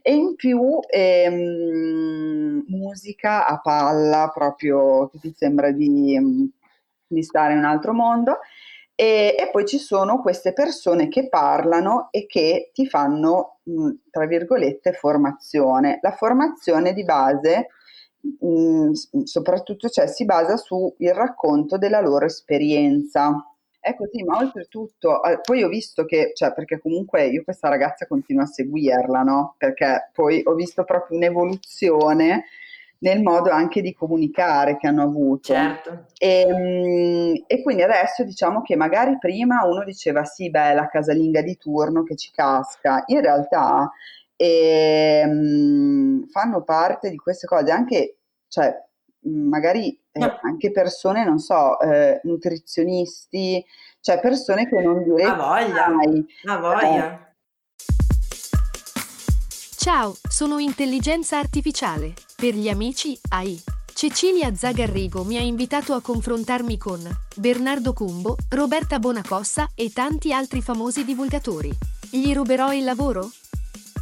e 0.00 0.14
in 0.14 0.36
più 0.36 0.78
ehm, 0.88 2.66
musica 2.68 3.48
a 3.48 3.58
palla 3.60 4.30
proprio 4.32 5.08
che 5.08 5.18
ti 5.18 5.34
sembra 5.36 5.72
di, 5.72 6.48
di 7.04 7.22
stare 7.24 7.54
in 7.54 7.58
un 7.58 7.64
altro 7.64 7.92
mondo. 7.92 8.38
E, 9.00 9.36
e, 9.38 9.48
poi 9.52 9.64
ci 9.64 9.78
sono 9.78 10.20
queste 10.20 10.52
persone 10.52 11.06
che 11.08 11.28
parlano 11.28 12.08
e 12.10 12.26
che 12.26 12.72
ti 12.74 12.88
fanno, 12.88 13.60
mh, 13.62 13.90
tra 14.10 14.26
virgolette, 14.26 14.92
formazione. 14.92 16.00
La 16.02 16.10
formazione 16.10 16.92
di 16.92 17.04
base, 17.04 17.68
mh, 18.40 19.22
soprattutto, 19.22 19.88
cioè, 19.88 20.08
si 20.08 20.24
basa 20.24 20.56
sul 20.56 20.92
racconto 21.14 21.78
della 21.78 22.00
loro 22.00 22.24
esperienza. 22.24 23.40
È 23.78 23.94
così, 23.94 24.24
ma 24.24 24.38
oltretutto, 24.38 25.20
poi 25.42 25.62
ho 25.62 25.68
visto 25.68 26.04
che, 26.04 26.32
cioè, 26.34 26.52
perché 26.52 26.80
comunque 26.80 27.28
io 27.28 27.44
questa 27.44 27.68
ragazza 27.68 28.04
continuo 28.08 28.42
a 28.42 28.46
seguirla, 28.46 29.22
no? 29.22 29.54
Perché 29.58 30.10
poi 30.12 30.42
ho 30.44 30.54
visto 30.54 30.82
proprio 30.82 31.18
un'evoluzione 31.18 32.46
nel 33.00 33.22
modo 33.22 33.50
anche 33.50 33.80
di 33.80 33.92
comunicare 33.94 34.76
che 34.76 34.86
hanno 34.86 35.02
avuto. 35.02 35.52
Certo. 35.52 36.06
E, 36.16 36.40
ehm, 36.40 37.44
e, 37.46 37.62
quindi 37.62 37.82
adesso 37.82 38.24
diciamo 38.24 38.62
che 38.62 38.76
magari 38.76 39.18
prima 39.18 39.64
uno 39.64 39.84
diceva 39.84 40.24
sì, 40.24 40.50
beh, 40.50 40.74
la 40.74 40.88
casalinga 40.88 41.42
di 41.42 41.56
turno 41.56 42.02
che 42.02 42.16
ci 42.16 42.30
casca, 42.32 43.04
in 43.06 43.20
realtà 43.20 43.90
ehm, 44.36 46.26
fanno 46.28 46.62
parte 46.62 47.10
di 47.10 47.16
queste 47.16 47.46
cose 47.46 47.70
anche, 47.70 48.18
cioè, 48.48 48.74
magari 49.20 50.00
eh, 50.12 50.38
anche 50.42 50.70
persone, 50.70 51.24
non 51.24 51.38
so, 51.38 51.78
eh, 51.80 52.20
nutrizionisti, 52.24 53.64
cioè 54.00 54.20
persone 54.20 54.68
che 54.68 54.80
non 54.80 55.02
direi 55.02 55.36
mai. 55.36 56.26
A 56.46 56.58
voglia. 56.58 57.12
Eh, 57.12 57.26
Ciao, 59.76 60.14
sono 60.28 60.58
intelligenza 60.58 61.38
artificiale. 61.38 62.27
Per 62.40 62.54
gli 62.54 62.68
amici 62.68 63.18
AI. 63.30 63.60
Cecilia 63.92 64.54
Zagarrigo 64.54 65.24
mi 65.24 65.36
ha 65.36 65.40
invitato 65.40 65.92
a 65.92 66.00
confrontarmi 66.00 66.78
con 66.78 67.00
Bernardo 67.34 67.92
Cumbo, 67.92 68.36
Roberta 68.50 69.00
Bonacossa 69.00 69.70
e 69.74 69.90
tanti 69.90 70.32
altri 70.32 70.62
famosi 70.62 71.04
divulgatori. 71.04 71.76
Gli 72.08 72.32
ruberò 72.32 72.72
il 72.72 72.84
lavoro? 72.84 73.28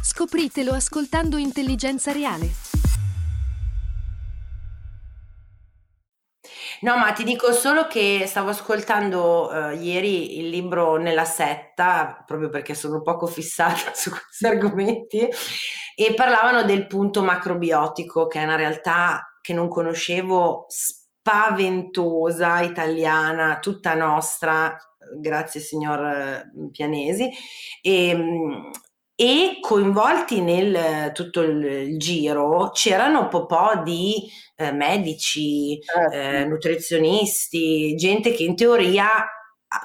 Scopritelo 0.03 0.71
ascoltando 0.71 1.37
Intelligenza 1.37 2.11
Reale. 2.11 2.65
No, 6.81 6.95
ma 6.95 7.11
ti 7.13 7.23
dico 7.23 7.51
solo 7.53 7.87
che 7.87 8.25
stavo 8.27 8.49
ascoltando 8.51 9.49
uh, 9.51 9.81
ieri 9.81 10.37
il 10.37 10.49
libro 10.49 10.97
Nella 10.97 11.25
setta, 11.25 12.23
proprio 12.23 12.49
perché 12.49 12.75
sono 12.75 13.01
poco 13.01 13.25
fissata 13.25 13.93
su 13.97 14.11
questi 14.11 14.45
argomenti, 14.45 15.27
e 15.99 16.13
parlavano 16.13 16.61
del 16.61 16.85
punto 16.85 17.23
macrobiotico, 17.23 18.27
che 18.27 18.39
è 18.39 18.43
una 18.43 18.55
realtà 18.55 19.35
che 19.41 19.51
non 19.51 19.67
conoscevo, 19.67 20.67
spaventosa, 20.67 22.61
italiana, 22.61 23.57
tutta 23.57 23.95
nostra, 23.95 24.77
grazie 25.19 25.59
signor 25.59 26.05
eh, 26.05 26.51
Pianesi, 26.71 27.31
e, 27.81 28.09
ehm, 28.09 28.69
e 29.15 29.57
coinvolti 29.59 30.41
nel 30.41 31.11
tutto 31.13 31.41
il, 31.41 31.65
il 31.65 31.97
giro 31.97 32.69
c'erano 32.69 33.21
un 33.21 33.29
po' 33.29 33.81
di 33.83 34.29
eh, 34.55 34.71
medici, 34.71 35.79
certo. 35.81 36.15
eh, 36.15 36.45
nutrizionisti, 36.45 37.95
gente 37.95 38.33
che 38.33 38.43
in 38.43 38.55
teoria 38.55 39.25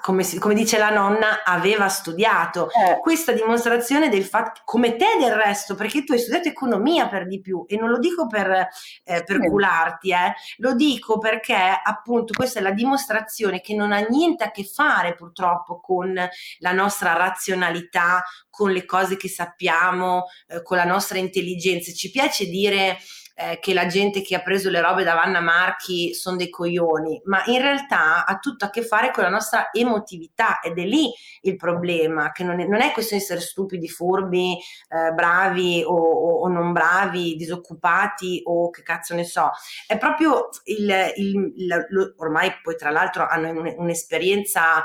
come, 0.01 0.23
si, 0.23 0.39
come, 0.39 0.55
dice 0.55 0.79
la 0.79 0.91
nonna, 0.91 1.43
aveva 1.45 1.89
studiato. 1.89 2.69
Eh. 2.71 3.01
Questa 3.01 3.33
dimostrazione 3.33 4.09
del 4.09 4.25
fatto, 4.25 4.61
come 4.65 4.95
te 4.97 5.17
del 5.19 5.35
resto, 5.35 5.75
perché 5.75 6.05
tu 6.05 6.13
hai 6.13 6.21
studiato 6.21 6.49
economia 6.49 7.09
per 7.09 7.27
di 7.27 7.41
più, 7.41 7.65
e 7.67 7.77
non 7.77 7.91
lo 7.91 7.99
dico 7.99 8.27
per, 8.27 8.69
eh, 9.05 9.25
per 9.25 9.41
cularti, 9.41 10.11
eh, 10.13 10.35
lo 10.59 10.75
dico 10.75 11.19
perché 11.19 11.81
appunto 11.83 12.33
questa 12.33 12.61
è 12.61 12.63
la 12.63 12.71
dimostrazione 12.71 13.61
che 13.61 13.75
non 13.75 13.93
ha 13.93 14.01
niente 14.01 14.45
a 14.45 14.51
che 14.51 14.65
fare 14.65 15.15
purtroppo 15.15 15.81
con 15.81 16.15
la 16.59 16.73
nostra 16.73 17.15
razionalità, 17.15 18.23
con 18.49 18.71
le 18.71 18.85
cose 18.85 19.17
che 19.17 19.29
sappiamo, 19.29 20.27
eh, 20.47 20.63
con 20.63 20.77
la 20.77 20.85
nostra 20.85 21.19
intelligenza. 21.19 21.91
Ci 21.93 22.11
piace 22.11 22.47
dire 22.47 22.99
eh, 23.43 23.59
che 23.59 23.75
la 23.75 23.87
gente 23.87 24.23
che 24.23 24.37
ha 24.37 24.43
preso 24.43 24.71
le 24.71 24.81
robe 24.81 25.03
da 25.03 25.15
Vanna 25.15 25.41
Marchi 25.41 26.15
sono 26.15 26.37
dei 26.37 26.49
coglioni, 26.49 27.23
ma 27.25 27.43
in 27.47 27.61
realtà 27.61 28.25
ha 28.25 28.39
tutto 28.39 28.65
a 28.65 28.71
che 28.71 28.83
fare 28.83 29.11
con 29.11 29.25
la 29.25 29.31
nostra 29.31 29.71
emotività 29.73 30.61
ed 30.61 30.79
è 30.79 30.85
lì 30.85 31.11
il 31.43 31.57
problema, 31.57 32.31
che 32.31 32.45
non 32.45 32.61
è, 32.61 32.67
non 32.67 32.81
è 32.81 32.93
questione 32.93 33.23
di 33.23 33.29
essere 33.29 33.45
stupidi, 33.45 33.89
furbi, 33.89 34.57
eh, 34.89 35.13
bravi 35.13 35.83
o, 35.85 35.95
o, 35.95 36.41
o, 36.43 36.49
non 36.49 36.73
bravi, 36.73 37.35
disoccupati 37.35 38.43
o 38.45 38.71
che 38.71 38.83
cazzo 38.83 39.15
ne 39.15 39.25
so, 39.25 39.51
è 39.87 39.99
proprio 39.99 40.49
il, 40.65 41.13
il, 41.17 41.53
il 41.57 42.15
ormai 42.19 42.53
poi 42.63 42.77
tra 42.77 42.91
l'altro 42.91 43.27
hanno 43.27 43.51
un'esperienza 43.77 44.85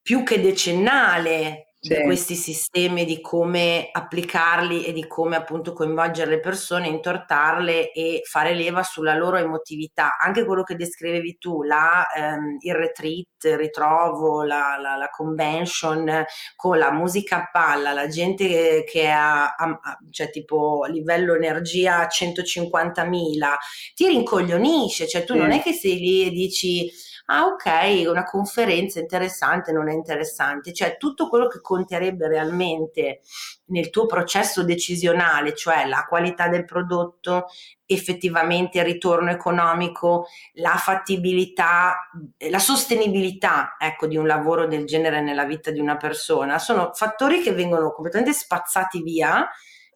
più 0.00 0.22
che 0.22 0.40
decennale 0.40 1.67
sì. 1.80 1.94
di 1.94 2.02
questi 2.02 2.34
sistemi, 2.34 3.04
di 3.04 3.20
come 3.20 3.88
applicarli 3.92 4.84
e 4.84 4.92
di 4.92 5.06
come 5.06 5.36
appunto 5.36 5.72
coinvolgere 5.72 6.30
le 6.30 6.40
persone, 6.40 6.88
intortarle 6.88 7.92
e 7.92 8.22
fare 8.24 8.54
leva 8.54 8.82
sulla 8.82 9.14
loro 9.14 9.36
emotività. 9.36 10.16
Anche 10.18 10.44
quello 10.44 10.62
che 10.62 10.74
descrivevi 10.74 11.38
tu, 11.38 11.62
la, 11.62 12.06
ehm, 12.14 12.56
il 12.60 12.74
retreat, 12.74 13.44
il 13.44 13.56
ritrovo, 13.56 14.42
la, 14.42 14.76
la, 14.80 14.96
la, 14.96 15.08
convention 15.10 16.24
con 16.56 16.78
la 16.78 16.92
musica 16.92 17.42
a 17.42 17.48
palla, 17.50 17.92
la 17.92 18.08
gente 18.08 18.46
che, 18.46 18.84
che 18.86 19.08
ha, 19.08 19.54
ha, 19.54 19.80
cioè 20.10 20.30
tipo 20.30 20.84
livello 20.86 21.34
energia 21.34 22.06
150.000, 22.06 23.54
ti 23.94 24.06
rincoglionisce, 24.06 25.06
cioè 25.06 25.24
tu 25.24 25.34
sì. 25.34 25.38
non 25.38 25.52
è 25.52 25.62
che 25.62 25.72
sei 25.72 25.98
lì 25.98 26.26
e 26.26 26.30
dici 26.30 26.90
ah 27.30 27.44
ok, 27.44 28.08
una 28.08 28.24
conferenza 28.24 29.00
interessante, 29.00 29.70
non 29.70 29.88
è 29.88 29.92
interessante, 29.92 30.72
cioè 30.72 30.96
tutto 30.96 31.28
quello 31.28 31.46
che 31.46 31.60
conterebbe 31.60 32.26
realmente 32.26 33.20
nel 33.66 33.90
tuo 33.90 34.06
processo 34.06 34.62
decisionale, 34.64 35.54
cioè 35.54 35.86
la 35.86 36.06
qualità 36.08 36.48
del 36.48 36.64
prodotto, 36.64 37.46
effettivamente 37.84 38.78
il 38.78 38.84
ritorno 38.84 39.30
economico, 39.30 40.26
la 40.54 40.76
fattibilità, 40.76 42.08
la 42.48 42.58
sostenibilità 42.58 43.76
ecco, 43.78 44.06
di 44.06 44.16
un 44.16 44.26
lavoro 44.26 44.66
del 44.66 44.86
genere 44.86 45.20
nella 45.20 45.44
vita 45.44 45.70
di 45.70 45.80
una 45.80 45.98
persona, 45.98 46.58
sono 46.58 46.92
fattori 46.94 47.42
che 47.42 47.52
vengono 47.52 47.92
completamente 47.92 48.32
spazzati 48.32 49.02
via 49.02 49.46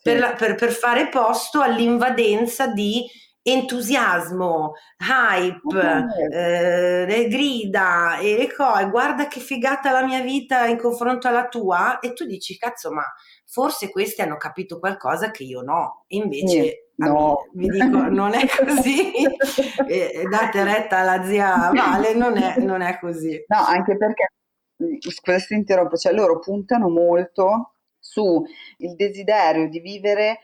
per, 0.03 0.18
la, 0.18 0.33
per, 0.33 0.55
per 0.55 0.70
fare 0.70 1.09
posto 1.09 1.62
all'invadenza 1.62 2.66
di 2.66 3.07
entusiasmo, 3.43 4.74
hype, 4.99 6.07
eh, 6.32 7.26
grida 7.28 8.18
e 8.18 8.36
le 8.36 8.53
cose, 8.53 8.88
guarda 8.88 9.26
che 9.26 9.40
figata 9.40 9.90
la 9.90 10.05
mia 10.05 10.20
vita 10.20 10.66
in 10.66 10.78
confronto 10.78 11.26
alla 11.26 11.49
tua 11.49 11.99
e 11.99 12.12
tu 12.12 12.24
dici 12.24 12.57
cazzo 12.57 12.93
ma 12.93 13.03
forse 13.45 13.90
questi 13.90 14.22
hanno 14.22 14.36
capito 14.36 14.78
qualcosa 14.78 15.30
che 15.30 15.43
io 15.43 15.61
no, 15.62 16.05
invece 16.09 16.93
no. 16.97 17.49
vi 17.55 17.68
dico 17.68 18.09
non 18.09 18.32
è 18.34 18.47
così 18.64 19.12
e, 19.86 20.24
date 20.30 20.64
retta 20.64 20.99
alla 20.99 21.24
zia 21.24 21.70
Vale, 21.72 22.14
non 22.14 22.36
è, 22.36 22.59
non 22.59 22.80
è 22.80 22.99
così. 22.99 23.43
No, 23.49 23.59
anche 23.59 23.97
perché, 23.97 24.28
scusa 25.01 25.38
se 25.38 25.55
interrompo, 25.55 25.97
cioè 25.97 26.12
loro 26.12 26.38
puntano 26.38 26.88
molto 26.88 27.74
su 27.99 28.43
il 28.78 28.95
desiderio 28.95 29.68
di 29.68 29.80
vivere 29.80 30.40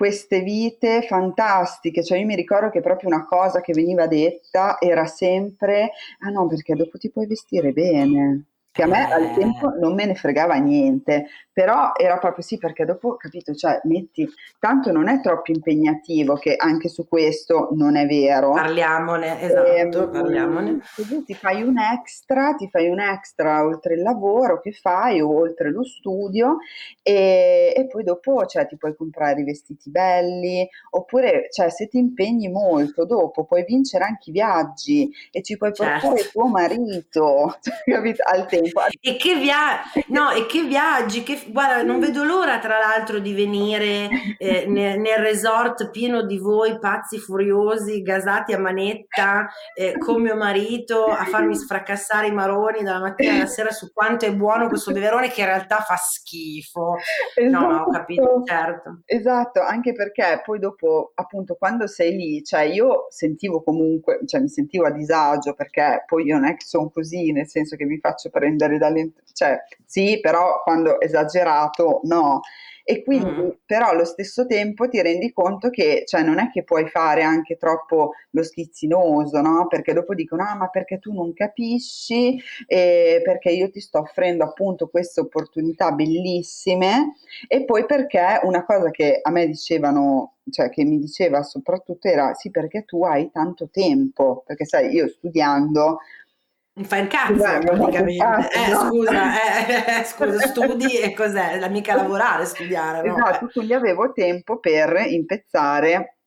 queste 0.00 0.40
vite 0.40 1.02
fantastiche, 1.02 2.02
cioè 2.02 2.16
io 2.16 2.24
mi 2.24 2.34
ricordo 2.34 2.70
che 2.70 2.80
proprio 2.80 3.10
una 3.10 3.26
cosa 3.26 3.60
che 3.60 3.74
veniva 3.74 4.06
detta 4.06 4.78
era 4.80 5.04
sempre, 5.04 5.90
ah 6.20 6.30
no, 6.30 6.46
perché 6.46 6.74
dopo 6.74 6.96
ti 6.96 7.10
puoi 7.10 7.26
vestire 7.26 7.72
bene, 7.74 8.46
che 8.72 8.82
a 8.82 8.86
me 8.86 9.12
al 9.12 9.34
tempo 9.34 9.68
non 9.78 9.92
me 9.92 10.06
ne 10.06 10.14
fregava 10.14 10.54
niente, 10.54 11.26
però 11.60 11.92
era 11.94 12.16
proprio 12.18 12.42
sì 12.42 12.56
perché 12.56 12.84
dopo, 12.84 13.16
capito, 13.16 13.54
cioè 13.54 13.80
metti, 13.84 14.26
tanto 14.58 14.92
non 14.92 15.08
è 15.08 15.20
troppo 15.20 15.52
impegnativo 15.52 16.36
che 16.36 16.54
anche 16.56 16.88
su 16.88 17.06
questo 17.06 17.68
non 17.72 17.96
è 17.96 18.06
vero. 18.06 18.52
Parliamone, 18.52 19.42
esatto, 19.42 19.66
e, 19.66 19.78
ehm, 19.78 20.10
parliamone. 20.10 20.80
Così 20.94 21.24
ti 21.24 21.34
fai 21.34 21.62
un 21.62 21.78
extra, 21.78 22.54
ti 22.54 22.68
fai 22.70 22.88
un 22.88 23.00
extra 23.00 23.64
oltre 23.64 23.94
il 23.94 24.02
lavoro 24.02 24.60
che 24.60 24.72
fai 24.72 25.20
o 25.20 25.28
oltre 25.28 25.70
lo 25.70 25.84
studio 25.84 26.58
e, 27.02 27.74
e 27.76 27.86
poi 27.86 28.04
dopo 28.04 28.46
cioè, 28.46 28.66
ti 28.66 28.76
puoi 28.76 28.94
comprare 28.94 29.40
i 29.40 29.44
vestiti 29.44 29.90
belli 29.90 30.66
oppure 30.90 31.48
cioè, 31.50 31.70
se 31.70 31.88
ti 31.88 31.98
impegni 31.98 32.48
molto 32.48 33.04
dopo 33.04 33.44
puoi 33.44 33.64
vincere 33.66 34.04
anche 34.04 34.30
i 34.30 34.32
viaggi 34.32 35.10
e 35.30 35.42
ci 35.42 35.56
puoi 35.56 35.72
portare 35.72 36.18
certo. 36.18 36.30
tuo 36.30 36.46
marito, 36.46 37.58
capito, 37.84 38.22
al 38.24 38.46
tempo 38.46 38.60
tempo. 38.60 38.82
E 39.00 39.16
che, 39.16 39.36
via- 39.36 39.80
no, 40.08 40.30
e 40.30 40.46
che 40.46 40.64
viaggi, 40.64 41.22
che, 41.22 41.40
guarda, 41.50 41.82
non 41.82 42.00
vedo 42.00 42.24
l'ora 42.24 42.58
tra 42.58 42.78
l'altro 42.78 43.18
di 43.18 43.34
venire 43.34 44.08
eh, 44.38 44.66
nel, 44.68 44.98
nel, 44.98 45.18
resort 45.18 45.90
pieno 45.90 46.22
di 46.22 46.38
voi 46.38 46.78
pazzi 46.78 47.18
furiosi, 47.18 48.02
gasati 48.02 48.52
a 48.52 48.58
manetta, 48.58 49.48
eh, 49.74 49.96
con 49.98 50.22
mio 50.22 50.36
marito, 50.36 51.04
a 51.06 51.24
farmi 51.24 51.54
sfracassare 51.54 52.28
i 52.28 52.32
maroni 52.32 52.82
dalla 52.82 53.00
mattina 53.00 53.34
alla 53.34 53.46
sera 53.46 53.70
su 53.70 53.92
quanto 53.92 54.26
è 54.26 54.34
buono 54.34 54.68
questo 54.68 54.92
beverone 54.92 55.28
che 55.28 55.40
in 55.40 55.46
realtà 55.46 55.78
fa 55.80 55.96
schifo. 55.96 56.96
Esatto. 57.34 57.66
No, 57.66 57.82
ho 57.82 57.90
capito, 57.90 58.22
esatto. 58.22 58.44
certo. 58.44 59.00
Esatto, 59.04 59.60
anche 59.60 59.92
perché 59.92 60.40
poi 60.44 60.58
dopo, 60.58 61.12
appunto, 61.14 61.56
quando 61.56 61.86
sei 61.86 62.16
lì, 62.16 62.44
cioè 62.44 62.62
io 62.62 63.06
sentivo 63.10 63.62
comunque, 63.62 64.20
cioè 64.26 64.40
mi 64.40 64.48
sentivo 64.48 64.86
a 64.86 64.90
disagio 64.90 65.54
perché 65.54 66.04
poi 66.06 66.24
io 66.24 66.38
non 66.38 66.48
è 66.48 66.56
che 66.56 66.64
sono 66.64 66.90
così, 66.90 67.32
nel 67.32 67.48
senso 67.48 67.76
che 67.76 67.84
mi 67.84 67.98
faccio 67.98 68.30
prendere 68.30 68.78
dalle... 68.78 69.12
cioè 69.32 69.58
sì, 69.84 70.18
però 70.20 70.62
quando 70.62 71.00
esagerato 71.30 72.00
no. 72.04 72.40
E 72.82 73.04
quindi 73.04 73.30
mm. 73.30 73.48
però 73.66 73.90
allo 73.90 74.04
stesso 74.04 74.46
tempo 74.46 74.88
ti 74.88 75.00
rendi 75.00 75.32
conto 75.32 75.70
che 75.70 76.02
cioè, 76.06 76.22
non 76.22 76.40
è 76.40 76.50
che 76.50 76.64
puoi 76.64 76.88
fare 76.88 77.22
anche 77.22 77.56
troppo 77.56 78.12
lo 78.30 78.42
schizzinoso, 78.42 79.40
no? 79.40 79.66
Perché 79.68 79.92
dopo 79.92 80.14
dicono, 80.14 80.42
ah 80.42 80.56
ma 80.56 80.68
perché 80.68 80.98
tu 80.98 81.12
non 81.12 81.32
capisci, 81.32 82.40
eh, 82.66 83.20
perché 83.22 83.50
io 83.50 83.70
ti 83.70 83.80
sto 83.80 84.00
offrendo 84.00 84.42
appunto 84.44 84.88
queste 84.88 85.20
opportunità 85.20 85.92
bellissime 85.92 87.14
e 87.46 87.64
poi 87.64 87.84
perché 87.86 88.40
una 88.42 88.64
cosa 88.64 88.90
che 88.90 89.20
a 89.22 89.30
me 89.30 89.46
dicevano 89.46 90.34
cioè 90.50 90.68
che 90.68 90.84
mi 90.84 90.98
diceva 90.98 91.42
soprattutto 91.42 92.08
era 92.08 92.34
sì 92.34 92.50
perché 92.50 92.84
tu 92.84 93.04
hai 93.04 93.30
tanto 93.30 93.68
tempo, 93.70 94.42
perché 94.44 94.64
sai 94.64 94.92
io 94.92 95.06
studiando 95.06 95.98
non 96.72 96.84
fai 96.84 97.02
il 97.02 97.08
cazzo 97.08 97.34
praticamente. 97.36 98.48
Eh, 98.52 98.70
no? 98.70 98.88
scusa, 98.88 100.00
eh, 100.00 100.04
scusa, 100.08 100.46
studi 100.46 100.98
e 100.98 101.12
cos'è? 101.14 101.58
La 101.58 101.68
mica 101.68 101.94
lavorare, 101.94 102.44
studiare. 102.44 103.06
No? 103.06 103.16
Esatto, 103.16 103.48
quindi 103.52 103.74
avevo 103.74 104.12
tempo 104.12 104.58
per 104.58 105.04
impezzare 105.08 106.18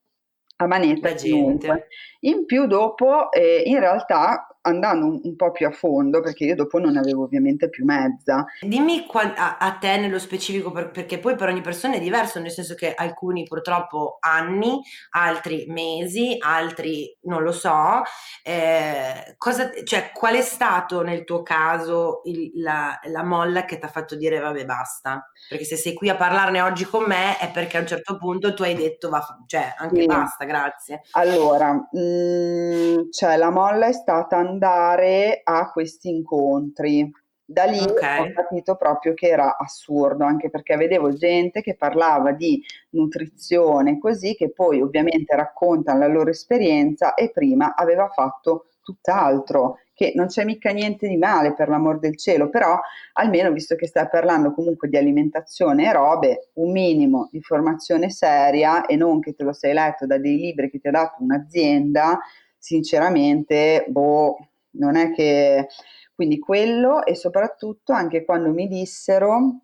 a 0.58 0.68
manetta 0.68 1.14
gente. 1.14 1.88
In 2.22 2.46
più 2.46 2.68
dopo, 2.68 3.32
eh, 3.32 3.64
in 3.66 3.80
realtà, 3.80 4.48
andando 4.64 5.05
un, 5.05 5.20
un, 5.24 5.36
po' 5.36 5.51
più 5.51 5.68
a 5.68 5.72
fondo, 5.72 6.22
perché 6.22 6.45
io 6.45 6.55
dopo 6.55 6.80
non 6.80 6.97
avevo 6.97 7.24
ovviamente 7.24 7.70
più 7.70 7.86
mezza. 7.86 8.45
Dimmi 8.61 9.05
qual- 9.05 9.34
a, 9.36 9.57
a, 9.57 9.72
te 9.74 9.97
nello 9.97 10.20
specifico, 10.20 10.72
per, 10.72 10.91
perché 10.91 11.20
poi 11.20 11.36
per 11.36 11.49
ogni 11.49 11.61
persona 11.61 11.95
è 11.95 11.99
diverso, 11.99 12.39
nel 12.39 12.51
senso 12.51 12.76
che 12.76 12.93
alcuni 12.93 13.43
purtroppo 13.43 14.18
anni, 14.20 14.80
altri 15.11 15.66
mesi, 15.68 16.38
altri 16.39 17.16
non 17.24 17.43
lo 17.43 17.51
so. 17.51 18.01
Eh, 18.43 19.36
cosa, 19.38 19.72
cioè, 19.84 20.11
qual 20.14 20.36
è 20.36 20.41
stato 20.41 21.01
nel 21.01 21.24
tuo 21.24 21.43
caso 21.43 22.22
il, 22.26 22.51
la, 22.55 22.99
la 23.03 23.24
molla 23.24 23.66
che 23.66 23.78
ti 23.78 23.86
ha 23.86 23.89
fatto 23.89 24.16
dire 24.16 24.39
vabbè 24.39 24.66
basta? 24.66 25.30
Perché 25.49 25.66
se 25.66 25.76
sei 25.76 25.93
qui 25.93 26.09
a 26.09 26.16
parlarne 26.16 26.61
oggi 26.61 26.86
con 26.86 27.03
me 27.03 27.38
è 27.38 27.51
perché 27.51 27.78
a 27.78 27.82
un 27.82 27.88
certo 27.88 28.18
punto 28.18 28.53
tu 28.53 28.64
hai 28.64 28.76
detto 28.76 29.09
va, 29.09 29.22
cioè 29.45 29.74
anche 29.78 30.01
sì. 30.01 30.05
basta, 30.05 30.45
grazie. 30.45 31.01
Allora, 31.11 31.74
mh, 31.74 31.99
mm, 31.99 33.11
cioè 33.11 33.38
la 33.38 33.49
molla 33.49 33.88
è 33.88 33.93
stata 33.93 34.38
andare 34.54 35.41
a 35.43 35.72
questi 35.72 36.10
incontri. 36.10 37.12
Da 37.45 37.66
lì 37.66 37.80
okay. 37.80 38.30
ho 38.30 38.34
capito 38.34 38.76
proprio 38.78 39.14
che 39.14 39.28
era 39.28 39.58
assurdo, 39.58 40.24
anche 40.24 40.49
perché 40.49 40.78
vedevo 40.78 41.14
gente 41.14 41.62
che 41.62 41.76
parlava 41.76 42.32
di 42.32 42.64
nutrizione 42.91 43.99
così, 43.99 44.34
che 44.36 44.51
poi 44.51 44.82
ovviamente 44.82 45.36
raccontano 45.36 45.99
la 45.99 46.08
loro 46.08 46.30
esperienza 46.30 47.16
e 47.16 47.32
prima 47.32 47.76
aveva 47.76 48.08
fatto 48.08 48.68
tutt'altro, 48.82 49.80
che 49.93 50.14
non 50.16 50.28
c'è 50.28 50.43
mica 50.43 50.72
niente 50.72 51.08
di 51.08 51.18
male 51.18 51.54
per 51.54 51.70
l'amor 51.70 51.99
del 51.99 52.18
cielo, 52.18 52.49
però 52.49 52.80
almeno 53.14 53.51
visto 53.51 53.76
che 53.76 53.88
stai 53.88 54.08
parlando 54.10 54.54
comunque 54.54 54.89
di 54.89 54.97
alimentazione 54.97 55.86
e 55.86 55.93
robe, 55.93 56.49
un 56.54 56.72
minimo 56.72 57.30
di 57.32 57.41
formazione 57.41 58.10
seria 58.10 58.86
e 58.86 58.95
non 58.95 59.20
che 59.20 59.34
te 59.34 59.43
lo 59.43 59.54
sei 59.54 59.74
letto 59.74 60.06
da 60.06 60.18
dei 60.18 60.38
libri 60.38 60.70
che 60.70 60.80
ti 60.80 60.88
ha 60.88 60.91
dato 60.91 61.24
un'azienda, 61.24 62.20
sinceramente, 62.64 63.86
boh, 63.89 64.38
non 64.72 64.95
è 64.95 65.11
che... 65.11 65.68
Quindi 66.16 66.38
quello 66.39 67.03
e 67.03 67.16
soprattutto 67.16 67.91
anche 67.91 68.24
quando 68.24 68.51
mi 68.51 68.68
dissero, 68.68 69.61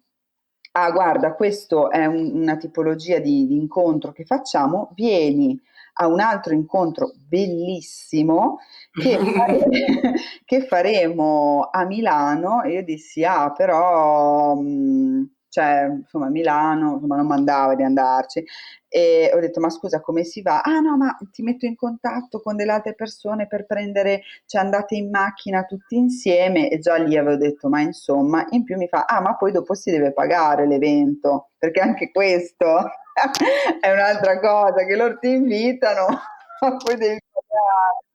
ah 0.71 0.91
guarda, 0.91 1.33
questo 1.35 1.91
è 1.91 2.05
un, 2.05 2.31
una 2.33 2.57
tipologia 2.57 3.19
di, 3.19 3.45
di 3.45 3.55
incontro 3.55 4.11
che 4.11 4.25
facciamo, 4.25 4.91
vieni 4.95 5.57
a 6.01 6.07
un 6.07 6.19
altro 6.19 6.53
incontro 6.53 7.11
bellissimo 7.27 8.59
che, 8.91 9.17
fare, 9.35 9.63
che 10.43 10.65
faremo 10.65 11.69
a 11.71 11.85
Milano. 11.85 12.63
E 12.63 12.71
io 12.73 12.83
dissi 12.83 13.23
ah 13.23 13.51
però 13.51 14.55
mh, 14.55 14.67
mm, 14.67 15.23
cioè 15.49 15.87
insomma 15.91 16.29
Milano, 16.29 16.93
insomma 16.93 17.15
non 17.17 17.27
mandava 17.27 17.75
di 17.75 17.83
andarci 17.83 18.43
e 18.87 19.31
ho 19.33 19.39
detto 19.39 19.59
ma 19.59 19.69
scusa 19.69 20.01
come 20.01 20.23
si 20.23 20.41
va? 20.41 20.61
Ah 20.61 20.79
no 20.79 20.97
ma 20.97 21.15
ti 21.31 21.43
metto 21.43 21.65
in 21.65 21.75
contatto 21.75 22.41
con 22.41 22.55
delle 22.55 22.71
altre 22.71 22.95
persone 22.95 23.47
per 23.47 23.65
prendere, 23.65 24.21
cioè 24.45 24.61
andate 24.61 24.95
in 24.95 25.09
macchina 25.09 25.63
tutti 25.63 25.95
insieme 25.95 26.69
e 26.69 26.79
già 26.79 26.95
lì 26.95 27.17
avevo 27.17 27.37
detto 27.37 27.69
ma 27.69 27.81
insomma, 27.81 28.45
in 28.51 28.63
più 28.63 28.77
mi 28.77 28.87
fa 28.87 29.05
ah 29.05 29.21
ma 29.21 29.35
poi 29.35 29.51
dopo 29.51 29.73
si 29.73 29.91
deve 29.91 30.13
pagare 30.13 30.67
l'evento 30.67 31.49
perché 31.57 31.81
anche 31.81 32.11
questo 32.11 32.89
è 33.81 33.91
un'altra 33.91 34.39
cosa 34.39 34.85
che 34.85 34.95
loro 34.95 35.17
ti 35.19 35.29
invitano 35.29 36.07
ma 36.61 36.77
poi 36.77 36.95
devi 36.97 37.19
pagare. 37.31 38.07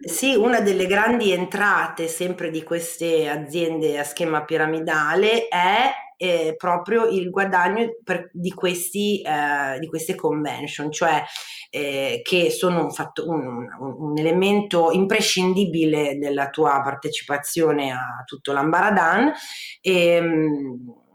Sì, 0.00 0.34
una 0.34 0.60
delle 0.60 0.86
grandi 0.86 1.30
entrate 1.30 2.08
sempre 2.08 2.50
di 2.50 2.64
queste 2.64 3.28
aziende 3.28 3.96
a 3.98 4.02
schema 4.02 4.44
piramidale 4.44 5.46
è 5.46 5.88
eh, 6.18 6.54
proprio 6.58 7.06
il 7.06 7.30
guadagno 7.30 7.96
per, 8.02 8.28
di, 8.32 8.52
questi, 8.52 9.22
eh, 9.22 9.78
di 9.78 9.86
queste 9.86 10.14
convention, 10.16 10.90
cioè 10.90 11.22
eh, 11.70 12.20
che 12.22 12.50
sono 12.50 12.82
un, 12.82 12.90
fatto, 12.90 13.26
un, 13.28 13.66
un, 13.78 14.18
elemento 14.18 14.90
imprescindibile 14.90 16.18
della 16.18 16.50
tua 16.50 16.80
partecipazione 16.82 17.92
a 17.92 18.22
tutto 18.26 18.52
l'Ambaradan. 18.52 19.32
E, 19.80 19.92
ehm, 19.92 21.06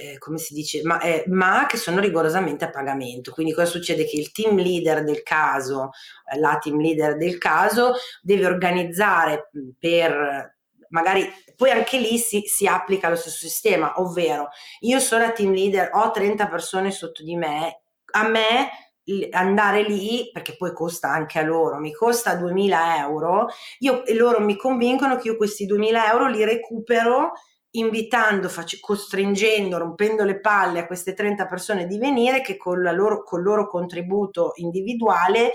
eh, 0.00 0.18
come 0.18 0.38
si 0.38 0.54
dice, 0.54 0.82
ma, 0.82 1.00
eh, 1.00 1.24
ma, 1.28 1.66
che 1.68 1.76
sono 1.76 2.00
rigorosamente 2.00 2.64
a 2.64 2.70
pagamento. 2.70 3.30
Quindi 3.32 3.52
cosa 3.52 3.70
succede? 3.70 4.04
Che 4.04 4.16
il 4.16 4.32
team 4.32 4.56
leader 4.56 5.04
del 5.04 5.22
caso, 5.22 5.90
eh, 6.32 6.38
la 6.38 6.58
team 6.58 6.80
leader 6.80 7.16
del 7.16 7.38
caso, 7.38 7.94
deve 8.20 8.46
organizzare 8.46 9.50
per 9.78 10.53
magari 10.94 11.28
poi 11.56 11.70
anche 11.70 11.98
lì 11.98 12.18
si, 12.18 12.42
si, 12.46 12.66
applica 12.66 13.08
lo 13.08 13.16
stesso 13.16 13.46
sistema, 13.46 14.00
ovvero 14.00 14.48
io 14.80 15.00
sono 15.00 15.24
la 15.24 15.32
team 15.32 15.52
leader, 15.52 15.90
ho 15.92 16.10
30 16.10 16.46
persone 16.48 16.90
sotto 16.92 17.22
di 17.22 17.36
me, 17.36 17.82
a 18.12 18.28
me 18.28 18.70
andare 19.32 19.82
lì, 19.82 20.30
perché 20.32 20.56
poi 20.56 20.72
costa 20.72 21.10
anche 21.10 21.38
a 21.38 21.42
loro, 21.42 21.78
mi 21.78 21.92
costa 21.92 22.36
2000 22.36 22.98
euro, 22.98 23.48
io, 23.80 24.04
e 24.04 24.14
loro 24.14 24.40
mi 24.40 24.56
convincono 24.56 25.16
che 25.16 25.28
io 25.28 25.36
questi 25.36 25.66
2000 25.66 26.10
euro 26.10 26.28
li 26.28 26.44
recupero 26.44 27.32
invitando, 27.72 28.48
fac- 28.48 28.78
costringendo, 28.80 29.78
rompendo 29.78 30.24
le 30.24 30.40
palle 30.40 30.80
a 30.80 30.86
queste 30.86 31.12
30 31.12 31.46
persone 31.46 31.86
di 31.86 31.98
venire 31.98 32.40
che 32.40 32.56
con, 32.56 32.80
loro, 32.80 33.24
con 33.24 33.40
il 33.40 33.46
loro 33.46 33.66
contributo 33.66 34.52
individuale 34.56 35.52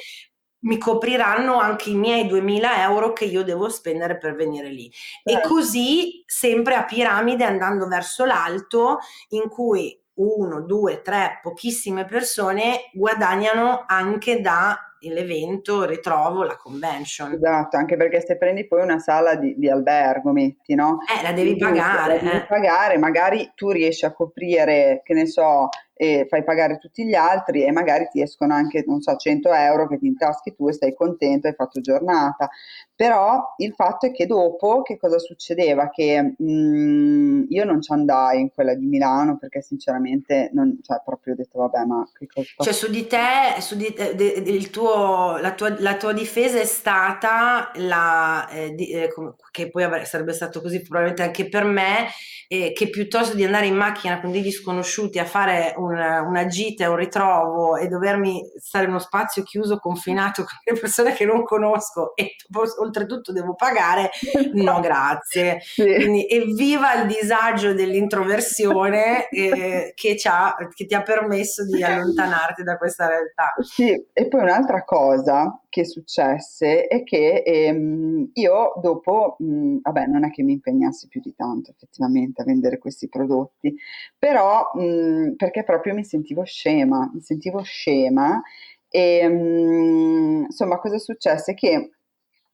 mi 0.61 0.77
copriranno 0.77 1.59
anche 1.59 1.89
i 1.89 1.95
miei 1.95 2.27
2000 2.27 2.83
euro 2.83 3.13
che 3.13 3.25
io 3.25 3.43
devo 3.43 3.69
spendere 3.69 4.17
per 4.17 4.35
venire 4.35 4.69
lì. 4.69 4.91
Eh. 5.23 5.31
E 5.31 5.33
certo. 5.33 5.47
così 5.47 6.23
sempre 6.25 6.75
a 6.75 6.83
piramide 6.83 7.43
andando 7.43 7.87
verso 7.87 8.25
l'alto 8.25 8.99
in 9.29 9.47
cui 9.49 9.97
uno, 10.15 10.61
due, 10.61 11.01
tre, 11.01 11.39
pochissime 11.41 12.05
persone 12.05 12.89
guadagnano 12.93 13.85
anche 13.87 14.41
da 14.41 14.77
l'evento, 15.01 15.85
ritrovo, 15.85 16.43
la 16.43 16.57
convention. 16.57 17.31
Esatto, 17.31 17.77
anche 17.77 17.95
perché 17.95 18.21
se 18.21 18.37
prendi 18.37 18.67
poi 18.67 18.81
una 18.81 18.99
sala 18.99 19.35
di, 19.35 19.55
di 19.57 19.69
albergo, 19.69 20.31
metti, 20.31 20.75
no? 20.75 20.99
Eh, 21.07 21.23
la 21.23 21.31
devi 21.31 21.55
pagare. 21.55 22.15
La 22.15 22.21
devi 22.21 22.35
eh. 22.35 22.45
pagare, 22.45 22.97
magari 22.97 23.51
tu 23.55 23.71
riesci 23.71 24.05
a 24.05 24.11
coprire, 24.11 25.01
che 25.03 25.13
ne 25.13 25.25
so, 25.25 25.69
e 26.01 26.27
fai 26.29 26.45
pagare 26.45 26.77
tutti 26.77 27.05
gli 27.05 27.13
altri 27.13 27.65
e 27.65 27.73
magari 27.73 28.07
ti 28.09 28.21
escono 28.21 28.53
anche, 28.53 28.85
non 28.87 29.01
so, 29.01 29.17
100 29.17 29.51
euro 29.51 29.85
che 29.85 29.99
ti 29.99 30.07
intaschi 30.07 30.55
tu 30.55 30.69
e 30.69 30.71
stai 30.71 30.93
contento, 30.95 31.47
hai 31.47 31.53
fatto 31.53 31.81
giornata. 31.81 32.49
Però 32.95 33.53
il 33.57 33.73
fatto 33.73 34.05
è 34.05 34.11
che 34.13 34.25
dopo 34.25 34.81
che 34.81 34.97
cosa 34.97 35.19
succedeva? 35.19 35.89
Che 35.89 36.35
mh, 36.37 36.51
mm, 36.51 37.43
io 37.49 37.65
non 37.65 37.81
ci 37.81 37.91
andai 37.91 38.39
in 38.39 38.49
quella 38.53 38.75
di 38.75 38.85
Milano 38.85 39.37
perché 39.37 39.61
sinceramente 39.61 40.49
non, 40.53 40.79
cioè, 40.81 41.01
proprio 41.03 41.33
ho 41.33 41.35
detto 41.35 41.59
vabbè 41.59 41.83
ma 41.83 42.07
che 42.17 42.27
cosa... 42.27 42.47
Cioè 42.57 42.71
su 42.71 42.89
di 42.89 43.05
te, 43.05 43.59
su 43.59 43.75
di 43.75 43.93
te 43.93 44.15
de, 44.15 44.41
de, 44.41 44.69
tuo, 44.69 45.37
la, 45.37 45.53
tua, 45.53 45.75
la, 45.79 45.97
tua, 45.97 46.13
difesa 46.13 46.59
è 46.59 46.65
stata 46.65 47.71
la, 47.75 48.47
eh, 48.49 48.73
di, 48.73 48.89
eh, 48.91 49.09
che 49.51 49.69
poi 49.69 49.87
sarebbe 50.05 50.33
stato 50.33 50.61
così 50.61 50.81
probabilmente 50.81 51.23
anche 51.23 51.49
per 51.49 51.63
me, 51.63 52.07
eh, 52.47 52.73
che 52.73 52.89
piuttosto 52.89 53.35
di 53.35 53.45
andare 53.45 53.67
in 53.67 53.75
macchina 53.75 54.19
con 54.19 54.31
degli 54.31 54.51
sconosciuti 54.51 55.19
a 55.19 55.25
fare 55.25 55.73
un, 55.77 55.93
una 55.93 56.45
gita 56.47 56.83
e 56.83 56.87
un 56.87 56.95
ritrovo 56.95 57.77
e 57.77 57.87
dovermi 57.87 58.41
stare 58.59 58.85
in 58.85 58.89
uno 58.89 58.99
spazio 58.99 59.43
chiuso, 59.43 59.77
confinato 59.77 60.43
con 60.43 60.57
le 60.63 60.79
persone 60.79 61.13
che 61.13 61.25
non 61.25 61.43
conosco 61.43 62.15
e 62.15 62.35
oltretutto 62.79 63.31
devo 63.31 63.53
pagare, 63.53 64.09
no 64.53 64.79
grazie. 64.79 65.59
Sì. 65.61 65.83
Quindi 65.83 66.27
evviva 66.27 67.01
il 67.01 67.07
disagio 67.07 67.73
dell'introversione 67.73 69.27
eh, 69.29 69.93
che, 69.95 70.15
che 70.15 70.85
ti 70.85 70.95
ha 70.95 71.03
permesso 71.03 71.65
di 71.65 71.83
allontanarti 71.83 72.63
da 72.63 72.77
questa 72.77 73.07
realtà. 73.07 73.53
Sì, 73.61 73.91
e 74.11 74.27
poi 74.27 74.41
un'altra 74.41 74.83
cosa 74.83 75.59
che 75.69 75.85
successe 75.85 76.87
è 76.87 77.03
che 77.03 77.43
ehm, 77.45 78.31
io 78.33 78.73
dopo, 78.81 79.35
mh, 79.39 79.77
vabbè 79.81 80.05
non 80.07 80.25
è 80.25 80.31
che 80.31 80.43
mi 80.43 80.53
impegnassi 80.53 81.07
più 81.07 81.21
di 81.21 81.33
tanto 81.35 81.71
effettivamente 81.71 82.41
a 82.41 82.45
vendere 82.45 82.77
questi 82.79 83.07
prodotti, 83.09 83.75
però 84.17 84.71
mh, 84.73 85.35
perché 85.35 85.63
proprio 85.63 85.93
mi 85.93 86.03
sentivo 86.03 86.43
scema, 86.43 87.09
mi 87.13 87.21
sentivo 87.21 87.61
scema 87.61 88.41
e 88.89 89.27
mh, 89.27 90.43
insomma 90.49 90.79
cosa 90.79 90.97
successe? 90.97 91.53
Che 91.53 91.91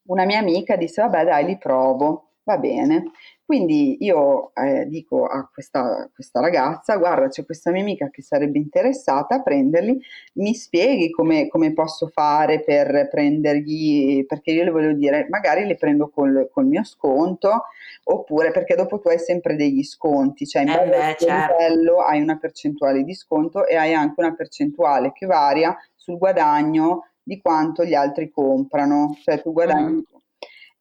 una 0.07 0.25
mia 0.25 0.39
amica 0.39 0.75
disse 0.75 1.01
vabbè 1.01 1.23
dai 1.25 1.45
li 1.45 1.57
provo, 1.57 2.31
va 2.43 2.57
bene. 2.57 3.11
Quindi 3.45 4.03
io 4.03 4.51
eh, 4.55 4.87
dico 4.87 5.27
a 5.27 5.47
questa, 5.53 6.09
questa, 6.11 6.39
ragazza, 6.39 6.97
guarda 6.97 7.27
c'è 7.27 7.45
questa 7.45 7.69
mia 7.69 7.83
amica 7.83 8.09
che 8.09 8.23
sarebbe 8.23 8.57
interessata 8.57 9.35
a 9.35 9.43
prenderli, 9.43 10.01
mi 10.33 10.55
spieghi 10.55 11.11
come, 11.11 11.47
come 11.47 11.71
posso 11.71 12.07
fare 12.07 12.63
per 12.63 13.07
prendergli, 13.07 14.25
perché 14.25 14.49
io 14.49 14.63
le 14.63 14.71
voglio 14.71 14.93
dire, 14.93 15.27
magari 15.29 15.67
le 15.67 15.75
prendo 15.75 16.09
col, 16.09 16.49
col 16.51 16.65
mio 16.65 16.83
sconto, 16.83 17.65
oppure 18.05 18.49
perché 18.49 18.73
dopo 18.73 18.99
tu 18.99 19.09
hai 19.09 19.19
sempre 19.19 19.55
degli 19.55 19.83
sconti, 19.83 20.47
cioè 20.47 20.63
in 20.63 20.69
eh 20.69 20.89
beh, 20.89 21.15
certo. 21.19 21.55
livello 21.59 21.99
hai 21.99 22.21
una 22.21 22.37
percentuale 22.37 23.03
di 23.03 23.13
sconto 23.13 23.67
e 23.67 23.75
hai 23.75 23.93
anche 23.93 24.15
una 24.17 24.33
percentuale 24.33 25.11
che 25.13 25.27
varia 25.27 25.77
sul 25.93 26.17
guadagno 26.17 27.09
di 27.21 27.39
quanto 27.39 27.85
gli 27.85 27.93
altri 27.93 28.31
comprano, 28.31 29.15
cioè 29.21 29.39
tu 29.39 29.53
guadagni 29.53 29.97
mm 29.97 30.15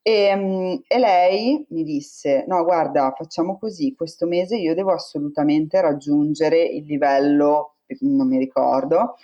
e, 0.06 0.12
ehm, 0.12 0.82
e, 0.86 0.98
lei 0.98 1.66
mi 1.70 1.82
disse: 1.82 2.44
No, 2.46 2.62
guarda, 2.62 3.14
facciamo 3.16 3.58
così. 3.58 3.94
Questo 3.94 4.26
mese 4.26 4.56
io 4.56 4.74
devo 4.74 4.92
assolutamente 4.92 5.80
raggiungere 5.80 6.62
il 6.62 6.84
livello, 6.84 7.76
non 8.00 8.28
mi 8.28 8.36
ricordo, 8.36 9.14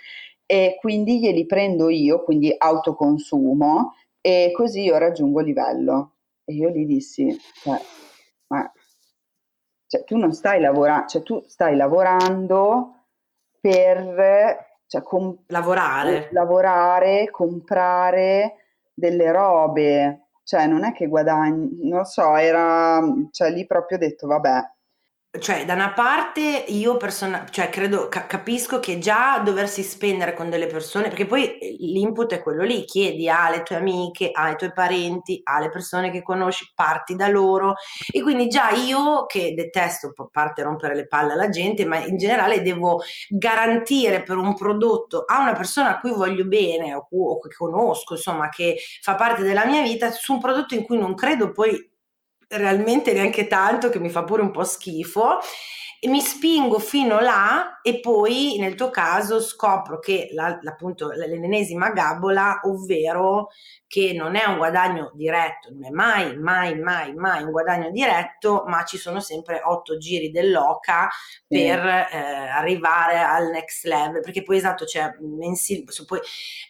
e 0.47 0.77
quindi 0.79 1.19
glieli 1.19 1.45
prendo 1.45 1.89
io, 1.89 2.23
quindi 2.23 2.53
autoconsumo, 2.57 3.93
e 4.21 4.51
così 4.55 4.81
io 4.81 4.97
raggiungo 4.97 5.41
il 5.41 5.45
livello. 5.45 6.15
E 6.45 6.53
io 6.55 6.69
gli 6.69 6.85
dissi: 6.85 7.37
cioè, 7.61 7.79
Ma 8.47 8.71
cioè, 9.85 10.03
tu 10.03 10.17
non 10.17 10.33
stai 10.33 10.59
lavorando, 10.59 11.07
cioè, 11.07 11.21
tu 11.21 11.43
stai 11.45 11.75
lavorando 11.75 12.95
per 13.59 14.65
cioè, 14.87 15.03
com- 15.03 15.43
lavorare. 15.47 16.29
lavorare, 16.31 17.29
comprare 17.29 18.55
delle 18.95 19.31
robe 19.31 20.20
cioè 20.43 20.67
non 20.67 20.83
è 20.83 20.93
che 20.93 21.07
guadagni, 21.07 21.69
non 21.87 21.99
lo 21.99 22.03
so, 22.05 22.35
era, 22.35 23.01
cioè 23.31 23.51
lì 23.51 23.65
proprio 23.65 23.97
detto 23.97 24.27
vabbè, 24.27 24.71
cioè, 25.39 25.63
da 25.63 25.75
una 25.75 25.93
parte 25.93 26.41
io 26.41 26.97
persona- 26.97 27.45
cioè, 27.49 27.69
credo, 27.69 28.09
ca- 28.09 28.27
capisco 28.27 28.81
che 28.81 28.97
già 28.97 29.39
doversi 29.39 29.81
spendere 29.81 30.33
con 30.33 30.49
delle 30.49 30.67
persone, 30.67 31.07
perché 31.07 31.25
poi 31.25 31.57
eh, 31.57 31.75
l'input 31.79 32.33
è 32.33 32.41
quello 32.41 32.63
lì, 32.63 32.83
chiedi 32.83 33.29
alle 33.29 33.63
tue 33.63 33.77
amiche, 33.77 34.29
ai 34.33 34.57
tuoi 34.57 34.73
parenti, 34.73 35.39
alle 35.43 35.69
persone 35.69 36.11
che 36.11 36.21
conosci, 36.21 36.69
parti 36.75 37.15
da 37.15 37.29
loro. 37.29 37.75
E 38.11 38.21
quindi 38.21 38.47
già 38.49 38.71
io 38.71 39.25
che 39.25 39.53
detesto, 39.53 40.13
a 40.13 40.27
parte 40.29 40.63
rompere 40.63 40.95
le 40.95 41.07
palle 41.07 41.31
alla 41.31 41.47
gente, 41.49 41.85
ma 41.85 41.97
in 42.03 42.17
generale 42.17 42.61
devo 42.61 43.01
garantire 43.29 44.23
per 44.23 44.35
un 44.35 44.53
prodotto 44.53 45.23
a 45.25 45.39
una 45.39 45.53
persona 45.53 45.91
a 45.95 45.99
cui 46.01 46.11
voglio 46.11 46.43
bene 46.45 46.93
o, 46.93 47.07
o 47.09 47.39
che 47.39 47.55
conosco, 47.55 48.15
insomma, 48.15 48.49
che 48.49 48.77
fa 49.01 49.15
parte 49.15 49.43
della 49.43 49.65
mia 49.65 49.81
vita, 49.81 50.11
su 50.11 50.33
un 50.33 50.39
prodotto 50.41 50.75
in 50.75 50.83
cui 50.83 50.97
non 50.97 51.15
credo 51.15 51.51
poi 51.53 51.89
realmente 52.51 53.13
neanche 53.13 53.47
tanto 53.47 53.89
che 53.89 53.99
mi 53.99 54.09
fa 54.09 54.23
pure 54.23 54.41
un 54.41 54.51
po' 54.51 54.63
schifo 54.63 55.39
e 56.03 56.07
mi 56.07 56.19
spingo 56.19 56.79
fino 56.79 57.19
là 57.19 57.79
e 57.83 57.99
poi 57.99 58.57
nel 58.57 58.73
tuo 58.73 58.89
caso 58.89 59.39
scopro 59.39 59.99
che 59.99 60.29
la, 60.31 60.59
appunto 60.63 61.11
l'ennesima 61.11 61.91
gabola, 61.91 62.61
ovvero 62.63 63.49
che 63.85 64.11
non 64.11 64.35
è 64.35 64.43
un 64.45 64.57
guadagno 64.57 65.11
diretto, 65.13 65.69
non 65.71 65.85
è 65.85 65.89
mai, 65.91 66.35
mai, 66.39 66.75
mai, 66.79 67.13
mai 67.13 67.43
un 67.43 67.51
guadagno 67.51 67.91
diretto, 67.91 68.63
ma 68.65 68.83
ci 68.83 68.97
sono 68.97 69.19
sempre 69.19 69.61
otto 69.63 69.97
giri 69.97 70.31
dell'oca 70.31 71.07
per 71.47 71.79
mm. 71.79 72.15
eh, 72.15 72.47
arrivare 72.49 73.19
al 73.19 73.51
next 73.51 73.85
level, 73.85 74.21
perché 74.21 74.41
poi 74.41 74.57
esatto, 74.57 74.85
cioè, 74.87 75.13
mensil- 75.19 75.83
poi, 76.07 76.19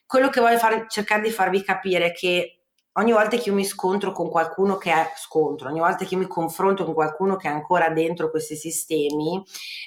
quello 0.06 0.28
che 0.28 0.42
voglio 0.42 0.58
fare, 0.58 0.88
cercare 0.90 1.22
di 1.22 1.32
farvi 1.32 1.64
capire 1.64 2.08
è 2.08 2.12
che 2.12 2.61
ogni 2.94 3.12
volta 3.12 3.38
che 3.38 3.50
io 3.50 3.56
mi 3.56 3.64
scontro 3.66 4.12
con 4.12 4.30
qualcuno 4.30 4.78
che 4.78 4.92
è 4.92 5.12
scontro, 5.16 5.70
ogni 5.70 5.80
volta 5.80 6.04
che 6.06 6.16
io 6.16 6.20
mi 6.20 6.28
confronto 6.28 6.84
con 6.84 6.94
qualcuno 6.94 7.36
che 7.38 7.48
è 7.48 7.52
ancora 7.52 7.90
dentro 7.90 8.30
questi 8.30 8.56
sistemi, 8.56 9.42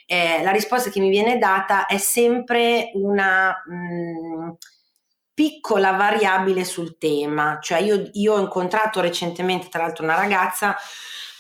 eh, 0.07 0.43
la 0.43 0.51
risposta 0.51 0.91
che 0.91 1.01
mi 1.01 1.11
viene 1.11 1.39
data 1.39 1.87
è 1.87 1.99
sempre 1.99 2.91
una 2.95 3.63
mh, 3.67 3.75
mm, 3.75 4.51
piccola 5.35 5.93
variabile 5.93 6.65
sul 6.65 6.97
tema. 6.99 7.59
Cioè 7.61 7.79
io, 7.81 8.09
io 8.13 8.35
ho 8.35 8.41
incontrato 8.41 9.01
recentemente, 9.01 9.69
tra 9.69 9.83
l'altro, 9.83 10.05
una 10.05 10.15
ragazza, 10.17 10.77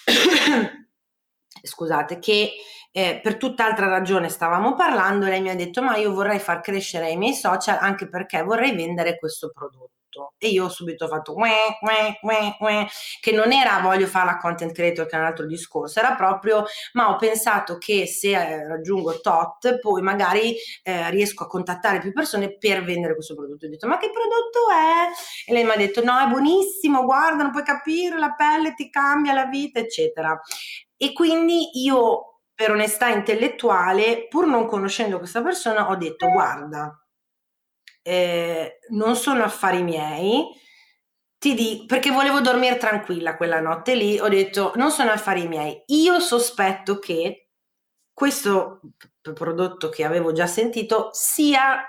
scusate, 1.62 2.18
che 2.18 2.52
eh, 2.92 3.20
per 3.22 3.36
tutt'altra 3.36 3.86
ragione 3.88 4.28
stavamo 4.28 4.74
parlando, 4.74 5.26
lei 5.26 5.40
mi 5.40 5.50
ha 5.50 5.56
detto 5.56 5.82
ma 5.82 5.96
io 5.96 6.12
vorrei 6.12 6.38
far 6.38 6.60
crescere 6.60 7.10
i 7.10 7.16
miei 7.16 7.34
social 7.34 7.78
anche 7.80 8.08
perché 8.08 8.42
vorrei 8.42 8.74
vendere 8.74 9.18
questo 9.18 9.50
prodotto 9.52 10.03
tutto. 10.14 10.34
E 10.38 10.48
io 10.48 10.64
ho 10.66 10.68
subito 10.68 11.08
fatto 11.08 11.34
uè, 11.34 11.78
uè, 11.80 12.18
uè, 12.22 12.56
uè, 12.60 12.86
che 13.20 13.32
non 13.32 13.52
era 13.52 13.80
voglio 13.80 14.06
fare 14.06 14.26
la 14.26 14.36
content 14.38 14.72
creator 14.72 15.06
che 15.06 15.16
è 15.16 15.18
un 15.18 15.26
altro 15.26 15.46
discorso, 15.46 15.98
era 15.98 16.14
proprio 16.14 16.64
ma 16.92 17.10
ho 17.10 17.16
pensato 17.16 17.78
che 17.78 18.06
se 18.06 18.30
eh, 18.30 18.66
raggiungo 18.66 19.20
tot 19.20 19.78
poi 19.80 20.02
magari 20.02 20.54
eh, 20.82 21.10
riesco 21.10 21.44
a 21.44 21.48
contattare 21.48 21.98
più 21.98 22.12
persone 22.12 22.56
per 22.56 22.84
vendere 22.84 23.14
questo 23.14 23.34
prodotto. 23.34 23.66
Ho 23.66 23.68
detto 23.68 23.86
ma 23.86 23.98
che 23.98 24.10
prodotto 24.10 24.70
è? 24.70 25.50
E 25.50 25.52
lei 25.52 25.64
mi 25.64 25.70
ha 25.70 25.76
detto 25.76 26.02
no 26.04 26.18
è 26.18 26.26
buonissimo, 26.26 27.04
guarda 27.04 27.42
non 27.42 27.52
puoi 27.52 27.64
capire, 27.64 28.18
la 28.18 28.34
pelle 28.34 28.74
ti 28.74 28.90
cambia 28.90 29.32
la 29.32 29.46
vita 29.46 29.80
eccetera. 29.80 30.38
E 30.96 31.12
quindi 31.12 31.82
io 31.82 32.28
per 32.54 32.70
onestà 32.70 33.08
intellettuale, 33.08 34.28
pur 34.28 34.46
non 34.46 34.66
conoscendo 34.66 35.18
questa 35.18 35.42
persona, 35.42 35.88
ho 35.88 35.96
detto 35.96 36.28
guarda, 36.28 37.03
eh, 38.04 38.80
non 38.90 39.16
sono 39.16 39.42
affari 39.42 39.82
miei, 39.82 40.46
ti 41.38 41.54
dico, 41.54 41.86
perché 41.86 42.10
volevo 42.10 42.40
dormire 42.40 42.76
tranquilla 42.76 43.36
quella 43.36 43.60
notte 43.60 43.94
lì, 43.94 44.18
ho 44.20 44.28
detto 44.28 44.72
non 44.76 44.90
sono 44.90 45.10
affari 45.10 45.48
miei, 45.48 45.82
io 45.86 46.20
sospetto 46.20 46.98
che 46.98 47.48
questo 48.12 48.80
prodotto 49.32 49.88
che 49.88 50.04
avevo 50.04 50.32
già 50.32 50.46
sentito 50.46 51.08
sia 51.12 51.82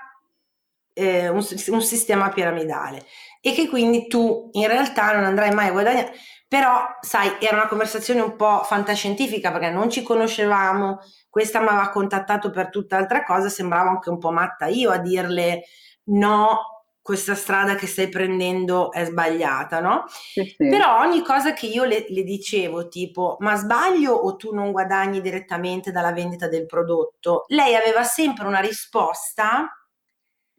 eh, 0.94 1.28
un, 1.28 1.46
un 1.68 1.82
sistema 1.82 2.30
piramidale 2.30 3.04
e 3.40 3.52
che 3.52 3.68
quindi 3.68 4.06
tu 4.08 4.48
in 4.52 4.66
realtà 4.66 5.12
non 5.12 5.24
andrai 5.24 5.52
mai 5.52 5.68
a 5.68 5.72
guadagnare. 5.72 6.12
Però, 6.48 6.86
sai, 7.00 7.36
era 7.40 7.56
una 7.56 7.68
conversazione 7.68 8.20
un 8.20 8.36
po' 8.36 8.62
fantascientifica 8.62 9.50
perché 9.50 9.70
non 9.70 9.90
ci 9.90 10.02
conoscevamo, 10.02 11.00
questa 11.28 11.60
mi 11.60 11.68
aveva 11.68 11.90
contattato 11.90 12.50
per 12.50 12.70
tutt'altra 12.70 13.24
cosa, 13.24 13.48
sembrava 13.48 13.90
anche 13.90 14.10
un 14.10 14.18
po' 14.18 14.30
matta 14.30 14.66
io 14.66 14.90
a 14.90 14.98
dirle 14.98 15.64
no, 16.06 16.76
questa 17.06 17.36
strada 17.36 17.76
che 17.76 17.86
stai 17.86 18.08
prendendo 18.08 18.90
è 18.90 19.04
sbagliata, 19.04 19.78
no? 19.78 20.06
Sì, 20.08 20.42
sì. 20.44 20.68
Però 20.68 20.98
ogni 20.98 21.22
cosa 21.22 21.52
che 21.52 21.66
io 21.66 21.84
le, 21.84 22.06
le, 22.08 22.24
dicevo, 22.24 22.88
tipo, 22.88 23.36
ma 23.38 23.54
sbaglio 23.54 24.12
o 24.12 24.34
tu 24.34 24.52
non 24.52 24.72
guadagni 24.72 25.20
direttamente 25.20 25.92
dalla 25.92 26.12
vendita 26.12 26.48
del 26.48 26.66
prodotto? 26.66 27.44
Lei 27.46 27.76
aveva 27.76 28.02
sempre 28.02 28.44
una 28.48 28.58
risposta 28.58 29.72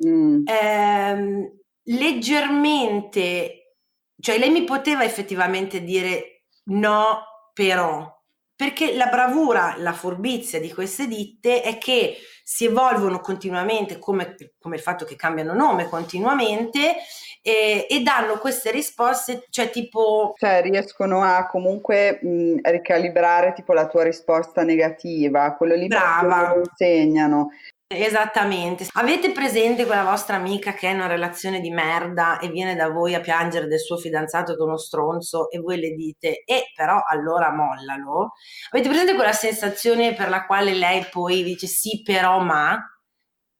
mm. 0.05 0.43
ehm, 0.45 1.57
leggermente, 1.83 3.75
cioè 4.17 4.37
lei 4.37 4.49
mi 4.49 4.63
poteva 4.63 5.03
effettivamente 5.03 5.83
dire 5.83 6.45
no, 6.67 7.23
però, 7.51 8.09
perché 8.55 8.95
la 8.95 9.07
bravura, 9.07 9.75
la 9.79 9.91
furbizia 9.91 10.61
di 10.61 10.71
queste 10.71 11.07
ditte 11.07 11.61
è 11.61 11.77
che 11.77 12.15
si 12.49 12.63
evolvono 12.63 13.19
continuamente, 13.19 13.99
come, 13.99 14.37
come 14.57 14.77
il 14.77 14.81
fatto 14.81 15.03
che 15.03 15.17
cambiano 15.17 15.53
nome 15.53 15.89
continuamente, 15.89 16.95
e, 17.41 17.85
e, 17.89 18.01
danno 18.03 18.37
queste 18.37 18.71
risposte, 18.71 19.47
cioè 19.49 19.69
tipo... 19.69 20.33
Cioè 20.37 20.61
riescono 20.61 21.23
a 21.23 21.45
comunque 21.47 22.19
mh, 22.21 22.59
ricalibrare 22.63 23.51
tipo 23.51 23.73
la 23.73 23.87
tua 23.87 24.03
risposta 24.03 24.63
negativa, 24.63 25.55
quello 25.57 25.75
lì 25.75 25.87
Brava. 25.87 26.53
lo 26.53 26.61
insegnano. 26.61 27.49
Esattamente. 27.89 28.85
Avete 28.95 29.31
presente 29.31 29.85
quella 29.85 30.03
vostra 30.03 30.35
amica 30.35 30.73
che 30.73 30.89
è 30.89 30.91
in 30.91 30.97
una 30.97 31.07
relazione 31.07 31.61
di 31.61 31.69
merda 31.69 32.37
e 32.37 32.49
viene 32.49 32.75
da 32.75 32.89
voi 32.89 33.15
a 33.15 33.21
piangere 33.21 33.65
del 33.67 33.79
suo 33.79 33.95
fidanzato 33.95 34.55
che 34.55 34.59
è 34.59 34.65
uno 34.65 34.77
stronzo 34.77 35.49
e 35.49 35.59
voi 35.59 35.79
le 35.79 35.91
dite, 35.91 36.43
e 36.43 36.53
eh, 36.53 36.63
però 36.75 37.01
allora 37.07 37.49
mollalo? 37.53 38.33
Avete 38.71 38.89
presente 38.89 39.15
quella 39.15 39.31
sensazione 39.31 40.13
per 40.15 40.27
la 40.27 40.45
quale 40.45 40.73
lei 40.73 41.05
poi 41.09 41.43
dice 41.43 41.65
sì, 41.67 42.01
però 42.03 42.39
ma? 42.39 42.77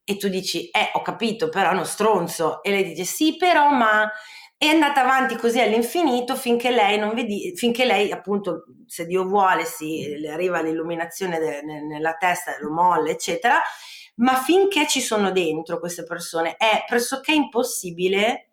E 0.03 0.17
tu 0.17 0.27
dici, 0.27 0.69
eh, 0.71 0.91
ho 0.93 1.01
capito, 1.01 1.47
però 1.47 1.69
è 1.69 1.73
uno 1.73 1.83
stronzo. 1.85 2.61
E 2.63 2.71
lei 2.71 2.83
dice 2.83 3.05
sì, 3.05 3.37
però 3.37 3.69
ma 3.69 4.11
è 4.57 4.67
andata 4.67 5.01
avanti 5.03 5.37
così 5.37 5.61
all'infinito 5.61 6.35
finché 6.35 6.71
lei 6.71 6.97
non 6.99 7.13
vedi, 7.13 7.53
finché 7.55 7.85
lei 7.85 8.11
appunto, 8.11 8.65
se 8.87 9.05
Dio 9.05 9.23
vuole, 9.25 9.63
si 9.65 10.17
le 10.17 10.29
arriva 10.31 10.61
l'illuminazione 10.61 11.39
de, 11.39 11.61
nella 11.61 12.13
testa, 12.15 12.57
lo 12.59 12.71
molla, 12.71 13.09
eccetera, 13.09 13.61
ma 14.17 14.35
finché 14.35 14.87
ci 14.87 15.01
sono 15.01 15.31
dentro 15.31 15.79
queste 15.79 16.03
persone 16.03 16.55
è 16.55 16.83
pressoché 16.87 17.33
impossibile 17.33 18.51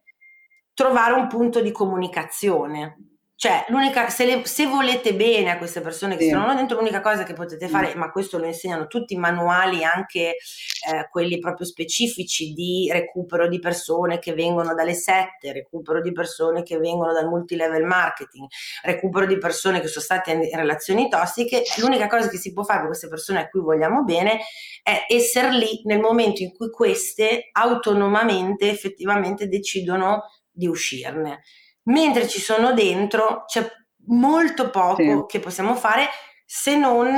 trovare 0.74 1.14
un 1.14 1.28
punto 1.28 1.60
di 1.60 1.70
comunicazione. 1.70 3.13
Cioè, 3.36 3.64
l'unica, 3.68 4.08
se, 4.10 4.24
le, 4.26 4.46
se, 4.46 4.66
volete 4.66 5.12
bene 5.12 5.50
a 5.50 5.58
queste 5.58 5.80
persone 5.80 6.16
che 6.16 6.24
sì. 6.24 6.30
sono 6.30 6.54
dentro, 6.54 6.78
l'unica 6.78 7.00
cosa 7.00 7.24
che 7.24 7.32
potete 7.32 7.66
fare, 7.66 7.92
mm. 7.94 7.98
ma 7.98 8.12
questo 8.12 8.38
lo 8.38 8.46
insegnano 8.46 8.86
tutti 8.86 9.14
i 9.14 9.18
manuali, 9.18 9.82
anche 9.82 10.20
eh, 10.28 11.08
quelli 11.10 11.40
proprio 11.40 11.66
specifici 11.66 12.52
di 12.52 12.88
recupero 12.92 13.48
di 13.48 13.58
persone 13.58 14.20
che 14.20 14.34
vengono 14.34 14.72
dalle 14.72 14.94
sette, 14.94 15.52
recupero 15.52 16.00
di 16.00 16.12
persone 16.12 16.62
che 16.62 16.78
vengono 16.78 17.12
dal 17.12 17.26
multilevel 17.26 17.82
marketing, 17.82 18.46
recupero 18.84 19.26
di 19.26 19.36
persone 19.36 19.80
che 19.80 19.88
sono 19.88 20.04
state 20.04 20.30
in 20.30 20.56
relazioni 20.56 21.08
tossiche, 21.08 21.64
l'unica 21.78 22.06
cosa 22.06 22.28
che 22.28 22.38
si 22.38 22.52
può 22.52 22.62
fare 22.62 22.78
per 22.78 22.88
queste 22.88 23.08
persone 23.08 23.40
a 23.40 23.48
cui 23.48 23.60
vogliamo 23.60 24.04
bene 24.04 24.38
è 24.80 25.06
essere 25.08 25.50
lì 25.50 25.82
nel 25.84 25.98
momento 25.98 26.42
in 26.42 26.52
cui 26.52 26.70
queste 26.70 27.48
autonomamente 27.50 28.70
effettivamente 28.70 29.48
decidono 29.48 30.22
di 30.50 30.68
uscirne 30.68 31.42
mentre 31.84 32.28
ci 32.28 32.40
sono 32.40 32.72
dentro 32.72 33.44
c'è 33.46 33.68
molto 34.06 34.70
poco 34.70 35.02
sì. 35.02 35.24
che 35.26 35.40
possiamo 35.40 35.74
fare 35.74 36.08
se 36.44 36.76
non 36.76 37.16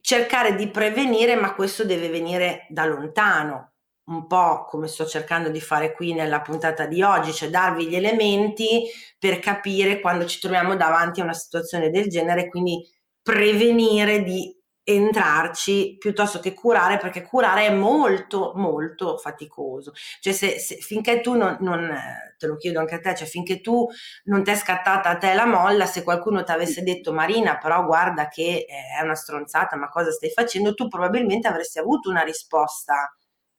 cercare 0.00 0.54
di 0.54 0.68
prevenire, 0.68 1.36
ma 1.36 1.54
questo 1.54 1.84
deve 1.84 2.08
venire 2.08 2.66
da 2.68 2.84
lontano, 2.84 3.72
un 4.04 4.26
po' 4.26 4.64
come 4.64 4.88
sto 4.88 5.06
cercando 5.06 5.50
di 5.50 5.60
fare 5.60 5.92
qui 5.92 6.12
nella 6.14 6.40
puntata 6.40 6.86
di 6.86 7.02
oggi, 7.02 7.32
cioè 7.32 7.50
darvi 7.50 7.86
gli 7.86 7.94
elementi 7.94 8.84
per 9.18 9.38
capire 9.38 10.00
quando 10.00 10.26
ci 10.26 10.40
troviamo 10.40 10.74
davanti 10.74 11.20
a 11.20 11.24
una 11.24 11.34
situazione 11.34 11.90
del 11.90 12.08
genere, 12.08 12.48
quindi 12.48 12.82
prevenire 13.22 14.22
di 14.22 14.56
entrarci 14.82 15.96
piuttosto 15.98 16.40
che 16.40 16.54
curare 16.54 16.96
perché 16.96 17.22
curare 17.22 17.66
è 17.66 17.74
molto 17.74 18.52
molto 18.56 19.16
faticoso. 19.18 19.92
Cioè 20.20 20.32
se, 20.32 20.58
se 20.58 20.76
finché 20.76 21.20
tu 21.20 21.34
non, 21.36 21.56
non, 21.60 21.94
te 22.38 22.46
lo 22.46 22.56
chiedo 22.56 22.80
anche 22.80 22.96
a 22.96 23.00
te 23.00 23.14
cioè 23.14 23.26
finché 23.26 23.60
tu 23.60 23.86
non 24.24 24.42
ti 24.42 24.50
è 24.50 24.56
scattata 24.56 25.10
a 25.10 25.16
te 25.16 25.34
la 25.34 25.46
molla 25.46 25.86
se 25.86 26.02
qualcuno 26.02 26.42
ti 26.42 26.50
avesse 26.50 26.82
detto 26.82 27.12
Marina 27.12 27.58
però 27.58 27.84
guarda 27.84 28.28
che 28.28 28.64
è 28.66 29.02
una 29.02 29.14
stronzata 29.14 29.76
ma 29.76 29.88
cosa 29.88 30.10
stai 30.10 30.30
facendo? 30.30 30.74
tu 30.74 30.88
probabilmente 30.88 31.48
avresti 31.48 31.78
avuto 31.78 32.10
una 32.10 32.22
risposta 32.22 33.14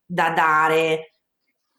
da 0.05 0.31
dare. 0.31 1.11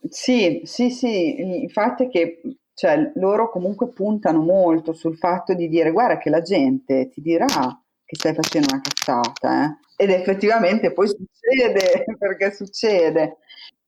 Sì 0.08 0.62
sì 0.64 0.90
sì. 0.90 1.62
Infatti 1.62 2.08
che 2.08 2.40
cioè, 2.74 3.12
loro 3.16 3.50
comunque 3.50 3.88
puntano 3.88 4.40
molto 4.40 4.92
sul 4.92 5.16
fatto 5.16 5.54
di 5.54 5.68
dire 5.68 5.90
guarda 5.90 6.18
che 6.18 6.30
la 6.30 6.40
gente 6.40 7.08
ti 7.10 7.20
dirà 7.20 7.46
che 7.46 8.16
stai 8.16 8.34
facendo 8.34 8.68
una 8.72 8.82
cazzata, 9.02 9.64
eh? 9.64 10.04
ed 10.04 10.10
effettivamente 10.10 10.92
poi 10.92 11.08
succede, 11.08 12.04
perché 12.18 12.52
succede. 12.52 13.38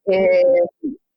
E, 0.03 0.43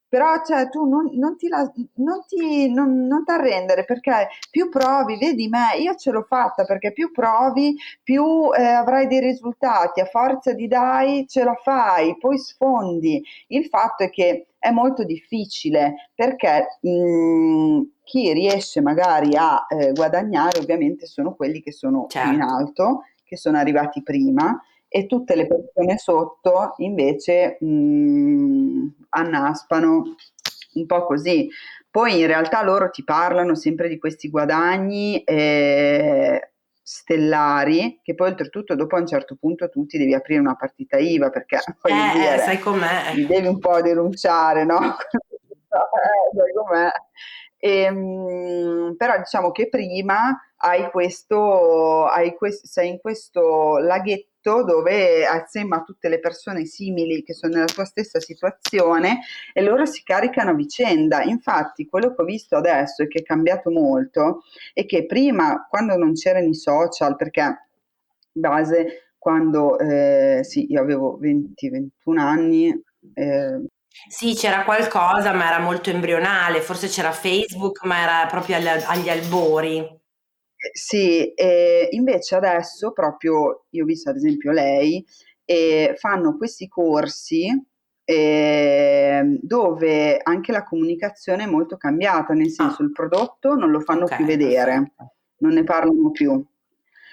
però 0.10 0.42
cioè, 0.46 0.70
tu 0.70 0.88
non, 0.88 1.10
non, 1.16 1.36
ti, 1.36 1.50
non, 1.50 2.24
ti 2.26 2.72
non, 2.72 3.06
non 3.08 3.24
arrendere 3.26 3.84
perché 3.84 4.30
più 4.50 4.70
provi, 4.70 5.18
vedi 5.18 5.50
me, 5.50 5.78
io 5.80 5.96
ce 5.96 6.12
l'ho 6.12 6.24
fatta 6.24 6.64
perché 6.64 6.94
più 6.94 7.12
provi, 7.12 7.76
più 8.02 8.50
eh, 8.54 8.64
avrai 8.64 9.08
dei 9.08 9.20
risultati, 9.20 10.00
a 10.00 10.06
forza 10.06 10.54
di 10.54 10.68
dai 10.68 11.26
ce 11.28 11.44
la 11.44 11.60
fai, 11.62 12.18
poi 12.18 12.38
sfondi. 12.38 13.22
Il 13.48 13.66
fatto 13.66 14.04
è 14.04 14.10
che 14.10 14.48
è 14.60 14.72
molto 14.72 15.04
difficile 15.04 16.10
perché 16.16 16.80
mh, 16.80 16.90
mm, 16.90 17.82
chi 18.04 18.32
riesce 18.32 18.82
magari 18.82 19.36
a 19.36 19.66
eh, 19.68 19.92
guadagnare 19.92 20.60
ovviamente 20.60 21.06
sono 21.06 21.36
quelli 21.36 21.62
che 21.62 21.74
sono 21.74 22.06
certo. 22.08 22.30
più 22.30 22.38
in 22.38 22.44
alto, 22.44 23.04
che 23.28 23.38
sono 23.38 23.58
arrivati 23.58 24.02
prima 24.02 24.60
e 24.88 25.06
tutte 25.06 25.36
le 25.36 25.48
persone 25.48 25.98
sotto 25.98 26.74
invece 26.78 27.58
mh, 27.60 28.88
annaspano 29.10 30.16
un 30.74 30.86
po' 30.86 31.06
così. 31.06 31.50
Poi 31.90 32.20
in 32.20 32.28
realtà 32.28 32.64
loro 32.64 32.90
ti 32.90 33.04
parlano 33.04 33.56
sempre 33.56 33.90
di 33.90 33.98
questi 33.98 34.30
guadagni 34.30 35.24
eh, 35.24 36.52
stellari, 36.82 38.00
che 38.02 38.16
poi 38.16 38.30
oltretutto 38.30 38.76
dopo 38.76 38.96
a 38.96 39.00
un 39.00 39.08
certo 39.08 39.36
punto 39.36 39.70
tu 39.70 39.86
ti 39.86 39.98
devi 39.98 40.14
aprire 40.14 40.40
una 40.40 40.56
partita 40.56 40.98
IVA 40.98 41.30
perché 41.30 41.58
eh, 41.84 41.92
eh 41.92 42.12
dire, 42.14 42.38
sai 42.40 42.60
com'è. 42.60 43.14
devi 43.28 43.48
un 43.48 43.60
po' 43.60 43.82
denunciare, 43.82 44.64
no? 44.64 44.80
eh, 44.80 46.38
sai 46.38 46.54
com'è. 46.54 46.90
Ehm, 47.60 48.96
però 48.98 49.18
diciamo 49.18 49.52
che 49.52 49.68
prima 49.70 50.40
hai 50.58 50.90
questo, 50.92 52.06
hai 52.06 52.36
quest- 52.36 52.66
sei 52.66 52.90
in 52.90 53.00
questo 53.00 53.78
laghetto 53.78 54.64
dove 54.64 55.26
assieme 55.26 55.76
a 55.76 55.84
tutte 55.84 56.08
le 56.08 56.20
persone 56.20 56.66
simili 56.66 57.24
che 57.24 57.34
sono 57.34 57.54
nella 57.56 57.66
tua 57.66 57.84
stessa 57.86 58.20
situazione 58.20 59.20
e 59.54 59.62
loro 59.62 59.86
si 59.86 60.04
caricano 60.04 60.52
a 60.52 60.54
vicenda. 60.54 61.22
Infatti 61.24 61.86
quello 61.88 62.14
che 62.16 62.22
ho 62.22 62.26
visto 62.26 62.56
adesso 62.56 63.04
e 63.04 63.08
che 63.08 63.20
è 63.20 63.24
cambiato 63.24 63.70
molto 63.72 64.44
è 64.74 64.86
che 64.86 65.06
prima 65.06 65.66
quando 65.70 65.96
non 65.98 66.14
c'erano 66.14 66.48
i 66.48 66.56
social, 66.56 67.16
perché 67.16 67.68
base 68.32 69.12
quando 69.18 69.78
eh, 69.80 70.40
sì, 70.44 70.72
io 70.72 70.82
avevo 70.82 71.18
20-21 71.20 72.18
anni, 72.18 72.84
eh, 73.14 73.62
sì, 74.08 74.34
c'era 74.34 74.64
qualcosa, 74.64 75.34
ma 75.34 75.48
era 75.48 75.60
molto 75.60 75.90
embrionale, 75.90 76.62
forse 76.62 76.88
c'era 76.88 77.12
Facebook, 77.12 77.84
ma 77.86 78.02
era 78.02 78.28
proprio 78.28 78.58
agli, 78.58 78.68
agli 78.68 79.10
albori. 79.10 79.86
Sì, 80.74 81.34
e 81.34 81.88
invece 81.92 82.36
adesso 82.36 82.92
proprio, 82.92 83.66
io 83.70 83.84
ho 83.84 83.86
visto 83.86 84.10
ad 84.10 84.18
esempio 84.18 84.52
lei, 84.52 85.06
e 85.46 85.96
fanno 85.98 86.36
questi 86.36 86.68
corsi 86.68 87.48
eh, 88.04 89.38
dove 89.42 90.20
anche 90.22 90.52
la 90.52 90.64
comunicazione 90.64 91.44
è 91.44 91.48
molto 91.48 91.78
cambiata, 91.78 92.34
nel 92.34 92.50
senso 92.50 92.82
ah. 92.82 92.86
il 92.86 92.92
prodotto 92.92 93.56
non 93.56 93.72
lo 93.72 93.80
fanno 93.80 94.06
okay, 94.06 94.18
più 94.18 94.26
vedere, 94.26 94.94
non 95.38 95.54
ne 95.54 95.64
parlano 95.64 96.12
più 96.12 96.46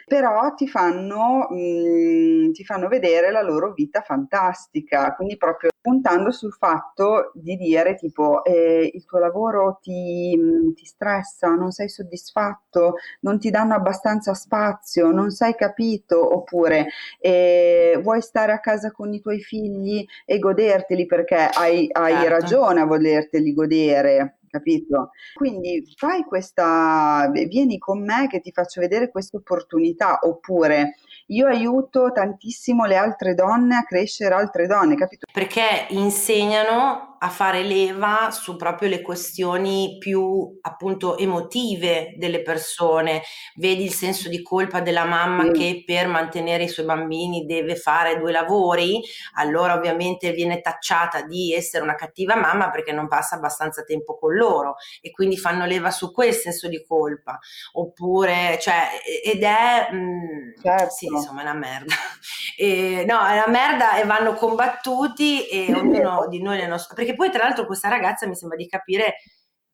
però 0.07 0.53
ti 0.55 0.69
fanno, 0.69 1.47
mh, 1.51 1.57
mhmm, 1.57 2.53
ti 2.53 2.65
fanno 2.65 2.89
vedere 2.89 3.31
la 3.31 3.43
loro 3.43 3.73
vita 3.73 4.03
fantastica, 4.03 5.15
quindi 5.15 5.37
proprio 5.37 5.71
puntando 5.85 6.31
sul 6.31 6.55
fatto 6.55 7.31
di 7.35 7.57
dire 7.57 7.95
tipo 7.95 8.43
eh, 8.43 8.91
il 8.91 9.05
tuo 9.05 9.19
lavoro 9.19 9.81
ti, 9.83 10.35
ti, 10.75 10.87
stressa, 10.87 11.49
non 11.49 11.73
sei 11.73 11.91
soddisfatto, 11.91 12.95
non 13.21 13.39
ti 13.39 13.51
danno 13.51 13.75
abbastanza 13.75 14.33
spazio, 14.33 15.11
non 15.11 15.31
sei 15.31 15.55
capito, 15.55 16.37
oppure 16.37 16.87
eh, 17.21 18.01
vuoi 18.03 18.23
stare 18.23 18.53
a 18.53 18.61
casa 18.61 18.93
con 18.93 19.13
i 19.13 19.21
tuoi 19.21 19.41
figli 19.41 20.03
e 20.25 20.39
goderteli 20.39 21.05
perché 21.05 21.51
hai, 21.53 21.87
hai 21.93 22.15
certo. 22.15 22.29
ragione 22.31 22.81
a 22.81 22.87
volerteli 22.87 23.53
godere 23.53 24.39
capito? 24.55 25.11
Quindi 25.35 25.85
fai 25.97 26.23
questa, 26.23 27.29
vieni 27.31 27.77
con 27.77 28.05
me 28.05 28.29
che 28.29 28.41
ti 28.41 28.53
faccio 28.53 28.81
vedere 28.81 29.11
questa 29.11 29.37
opportunità, 29.37 30.21
oppure 30.23 30.95
io 31.27 31.47
aiuto 31.47 32.11
tantissimo 32.13 32.85
le 32.85 32.97
altre 32.97 33.35
donne 33.35 33.77
a 33.77 33.85
crescere 33.85 34.35
altre 34.35 34.67
donne, 34.67 34.97
capito? 34.97 35.27
Perché 35.33 35.87
insegnano 35.91 37.14
a 37.25 37.31
fare 37.31 37.63
leva 37.63 38.31
su 38.31 38.55
proprio 38.57 38.91
le 38.91 39.01
questioni 39.01 39.97
più 39.99 40.59
appunto 40.61 41.17
emotive 41.17 42.15
delle 42.19 42.43
persone. 42.43 43.23
Vedi 43.55 43.85
il 43.85 43.95
senso 43.95 44.29
di 44.29 44.43
colpa 44.43 44.81
della 44.81 45.05
mamma 45.05 45.45
mm. 45.45 45.53
che 45.53 45.83
per 45.87 46.07
mantenere 46.07 46.65
i 46.65 46.69
suoi 46.69 46.85
bambini 46.85 47.47
deve 47.47 47.77
fare 47.77 48.19
due 48.19 48.31
lavori, 48.31 49.01
allora 49.37 49.73
ovviamente 49.73 50.33
viene 50.33 50.61
tacciata 50.61 51.23
di 51.23 51.55
essere 51.55 51.83
una 51.83 51.95
cattiva 51.95 52.37
mamma 52.37 52.69
perché 52.69 52.93
non 52.93 53.09
passa 53.09 53.37
abbastanza 53.37 53.85
tempo 53.85 54.19
con 54.19 54.35
loro 54.35 54.77
e 55.01 55.11
quindi 55.11 55.39
fanno 55.39 55.65
leva 55.65 55.91
su 55.91 56.13
quel 56.13 56.35
senso 56.35 56.69
di 56.69 56.85
colpa. 56.87 57.39
Oppure, 57.73 58.59
cioè, 58.61 58.89
ed 59.25 59.43
è 59.43 59.89
mh, 59.91 59.97
mm, 59.97 60.63
certo. 60.63 60.91
sì, 60.91 61.07
insomma, 61.07 61.41
è 61.41 61.45
una 61.45 61.55
merda. 61.55 61.95
E, 62.57 63.05
no, 63.09 63.19
è 63.27 63.33
una 63.33 63.49
merda 63.49 63.97
e 63.97 64.05
vanno 64.05 64.35
combattuti 64.35 65.49
e 65.49 65.75
ognuno 65.75 66.27
di 66.29 66.41
noi 66.41 66.59
nel 66.59 66.69
nostro 66.69 66.95
perché 66.95 67.14
poi 67.15 67.31
tra 67.31 67.45
l'altro 67.45 67.67
questa 67.67 67.89
ragazza 67.89 68.27
mi 68.27 68.35
sembra 68.35 68.57
di 68.57 68.67
capire 68.67 69.17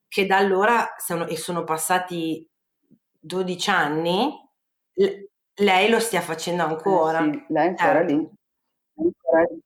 che 0.09 0.27
da 0.27 0.37
allora 0.39 0.95
sono, 0.99 1.27
e 1.27 1.37
sono 1.37 1.65
passati 1.65 2.47
12 3.21 3.71
anni, 3.71 4.33
lei 5.55 5.89
lo 5.89 6.01
stia 6.01 6.21
facendo 6.21 6.65
ancora. 6.65 7.21
Eh 7.21 7.33
sì, 7.33 7.45
lei 7.49 7.67
è 7.67 7.69
ancora 7.69 8.01
lì. 8.03 8.15
È 8.15 9.03
ancora 9.03 9.43
lì. 9.51 9.61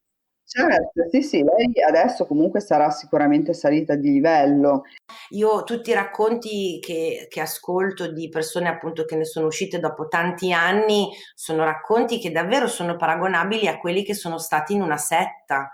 Certo, 0.46 1.08
sì, 1.10 1.22
sì, 1.22 1.42
lei 1.42 1.82
adesso 1.84 2.26
comunque 2.26 2.60
sarà 2.60 2.90
sicuramente 2.90 3.54
salita 3.54 3.94
di 3.96 4.10
livello. 4.10 4.82
Io 5.30 5.64
tutti 5.64 5.90
i 5.90 5.94
racconti 5.94 6.78
che, 6.80 7.26
che, 7.28 7.40
ascolto 7.40 8.12
di 8.12 8.28
persone 8.28 8.68
appunto 8.68 9.04
che 9.04 9.16
ne 9.16 9.24
sono 9.24 9.46
uscite 9.46 9.80
dopo 9.80 10.06
tanti 10.06 10.52
anni 10.52 11.08
sono 11.34 11.64
racconti 11.64 12.20
che 12.20 12.30
davvero 12.30 12.68
sono 12.68 12.96
paragonabili 12.96 13.66
a 13.66 13.78
quelli 13.78 14.04
che 14.04 14.14
sono 14.14 14.38
stati 14.38 14.74
in 14.74 14.82
una 14.82 14.98
setta 14.98 15.70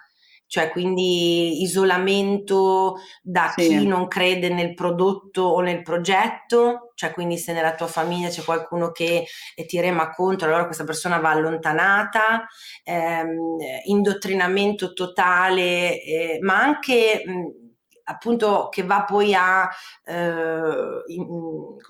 cioè 0.50 0.70
quindi 0.70 1.62
isolamento 1.62 2.96
da 3.22 3.52
sì. 3.54 3.68
chi 3.68 3.86
non 3.86 4.08
crede 4.08 4.48
nel 4.48 4.74
prodotto 4.74 5.42
o 5.42 5.60
nel 5.60 5.82
progetto, 5.82 6.90
cioè 6.96 7.12
quindi 7.12 7.38
se 7.38 7.52
nella 7.52 7.76
tua 7.76 7.86
famiglia 7.86 8.28
c'è 8.30 8.42
qualcuno 8.42 8.90
che 8.90 9.26
ti 9.68 9.80
rema 9.80 10.10
contro, 10.10 10.48
allora 10.48 10.64
questa 10.64 10.82
persona 10.82 11.18
va 11.18 11.30
allontanata, 11.30 12.48
ehm, 12.82 13.58
indottrinamento 13.84 14.92
totale, 14.92 16.02
eh, 16.02 16.38
ma 16.40 16.60
anche... 16.60 17.22
Mh, 17.24 17.59
appunto 18.10 18.68
che 18.70 18.82
va 18.82 19.04
poi 19.04 19.34
a 19.34 19.68
eh, 20.04 21.02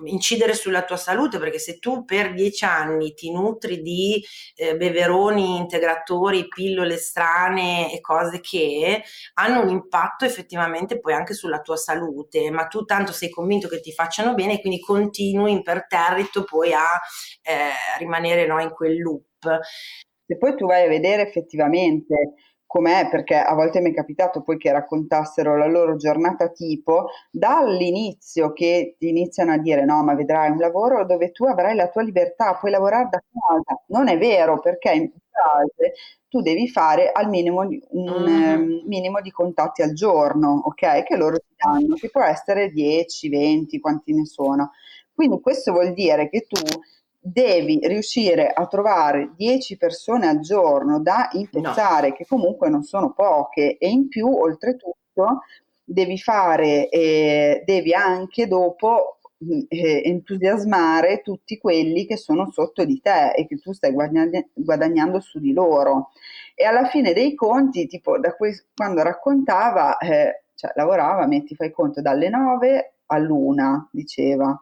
incidere 0.05 0.55
sulla 0.55 0.85
tua 0.85 0.97
salute, 0.97 1.39
perché 1.39 1.59
se 1.59 1.79
tu 1.79 2.05
per 2.05 2.35
dieci 2.35 2.65
anni 2.65 3.15
ti 3.15 3.33
nutri 3.33 3.81
di 3.81 4.23
eh, 4.55 4.77
beveroni, 4.77 5.57
integratori, 5.57 6.47
pillole 6.49 6.97
strane 6.99 7.93
e 7.93 8.01
cose 8.01 8.41
che 8.41 9.03
hanno 9.35 9.63
un 9.63 9.71
impatto 9.71 10.25
effettivamente 10.25 11.01
poi 11.01 11.15
anche 11.15 11.35
sulla 11.35 11.61
tua 11.61 11.77
salute, 11.77 12.51
ma 12.51 12.67
tu 12.67 12.85
tanto 12.85 13.13
sei 13.13 13.31
convinto 13.31 13.69
che 13.69 13.81
ti 13.81 13.93
facciano 13.93 14.35
bene 14.35 14.55
e 14.55 14.61
quindi 14.61 14.81
continui 14.81 15.53
imperterrito 15.53 16.45
poi 16.45 16.73
a 16.73 17.01
eh, 17.43 17.99
rimanere 17.99 18.47
no, 18.47 18.61
in 18.61 18.71
quel 18.71 18.99
loop. 19.01 19.59
Se 20.27 20.37
poi 20.37 20.55
tu 20.55 20.67
vai 20.67 20.85
a 20.85 20.89
vedere 20.89 21.23
effettivamente 21.23 22.35
com'è, 22.71 23.09
perché 23.11 23.35
a 23.35 23.53
volte 23.55 23.81
mi 23.81 23.91
è 23.91 23.95
capitato 23.95 24.43
poi 24.43 24.57
che 24.57 24.71
raccontassero 24.71 25.57
la 25.57 25.67
loro 25.67 25.97
giornata 25.97 26.51
tipo, 26.51 27.07
dall'inizio 27.29 28.53
che 28.53 28.95
ti 28.97 29.09
iniziano 29.09 29.51
a 29.51 29.59
dire 29.59 29.85
no, 29.85 30.05
ma 30.05 30.15
vedrai 30.15 30.53
un 30.53 30.59
lavoro 30.59 31.05
dove 31.05 31.33
tu 31.33 31.47
avrai 31.47 31.75
la 31.75 31.89
tua 31.89 32.03
libertà, 32.03 32.55
puoi 32.55 32.71
lavorare 32.71 33.09
da 33.11 33.21
casa. 33.21 33.83
Non 33.87 34.07
è 34.07 34.17
vero, 34.17 34.61
perché 34.61 34.93
in 34.93 35.11
base 35.33 35.95
tu 36.29 36.43
devi 36.43 36.69
fare 36.69 37.11
al 37.11 37.29
minimo 37.29 37.63
un 37.63 38.23
mm-hmm. 38.23 38.87
minimo 38.87 39.21
di 39.21 39.33
contatti 39.33 39.83
al 39.83 39.93
giorno, 39.93 40.63
ok? 40.67 41.03
Che 41.03 41.17
loro 41.17 41.39
ti 41.39 41.53
danno, 41.57 41.97
che 41.97 42.09
può 42.09 42.23
essere 42.23 42.71
10, 42.71 43.29
20, 43.31 43.81
quanti 43.81 44.15
ne 44.15 44.27
sono. 44.27 44.71
Quindi 45.13 45.41
questo 45.41 45.73
vuol 45.73 45.93
dire 45.93 46.29
che 46.29 46.47
tu 46.49 46.63
devi 47.21 47.79
riuscire 47.83 48.49
a 48.49 48.67
trovare 48.67 49.33
10 49.37 49.77
persone 49.77 50.27
al 50.27 50.41
giorno 50.41 51.01
da 51.01 51.29
infettare, 51.33 52.09
no. 52.09 52.15
che 52.15 52.27
comunque 52.27 52.71
non 52.71 52.83
sono 52.83 53.13
poche, 53.13 53.77
e 53.77 53.89
in 53.89 54.09
più, 54.09 54.27
oltretutto, 54.27 55.43
devi 55.85 56.19
fare, 56.19 56.89
eh, 56.89 57.63
devi 57.67 57.93
anche 57.93 58.47
dopo 58.47 59.19
mm, 59.45 59.61
eh, 59.69 60.03
entusiasmare 60.05 61.21
tutti 61.21 61.59
quelli 61.59 62.07
che 62.07 62.17
sono 62.17 62.51
sotto 62.51 62.85
di 62.85 63.01
te 63.01 63.33
e 63.33 63.47
che 63.47 63.59
tu 63.59 63.73
stai 63.73 63.93
guadagn- 63.93 64.51
guadagnando 64.55 65.21
su 65.21 65.39
di 65.39 65.53
loro. 65.53 66.11
E 66.55 66.65
alla 66.65 66.87
fine 66.87 67.13
dei 67.13 67.35
conti, 67.35 67.87
tipo 67.87 68.19
da 68.19 68.35
que- 68.35 68.67
quando 68.75 69.03
raccontava, 69.03 69.99
eh, 69.99 70.45
cioè 70.55 70.73
lavorava, 70.75 71.27
metti, 71.27 71.55
fai 71.55 71.71
conto, 71.71 72.01
dalle 72.01 72.29
9 72.29 72.95
all'una, 73.07 73.89
diceva 73.91 74.59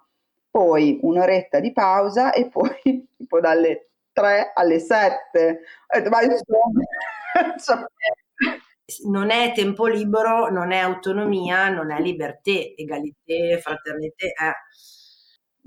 poi 0.50 0.98
un'oretta 1.02 1.60
di 1.60 1.72
pausa 1.72 2.32
e 2.32 2.48
poi 2.48 2.70
tipo 3.16 3.40
dalle 3.40 3.90
3 4.12 4.52
alle 4.54 4.78
7. 4.80 5.60
Ma 6.10 6.22
insomma, 7.52 7.86
non 9.08 9.30
è 9.30 9.52
tempo 9.54 9.86
libero, 9.86 10.48
non 10.50 10.72
è 10.72 10.78
autonomia, 10.78 11.68
non 11.68 11.90
è 11.92 12.00
libertà, 12.00 12.50
egalité, 12.76 13.58
fraternità. 13.60 14.26
Eh. 14.26 14.54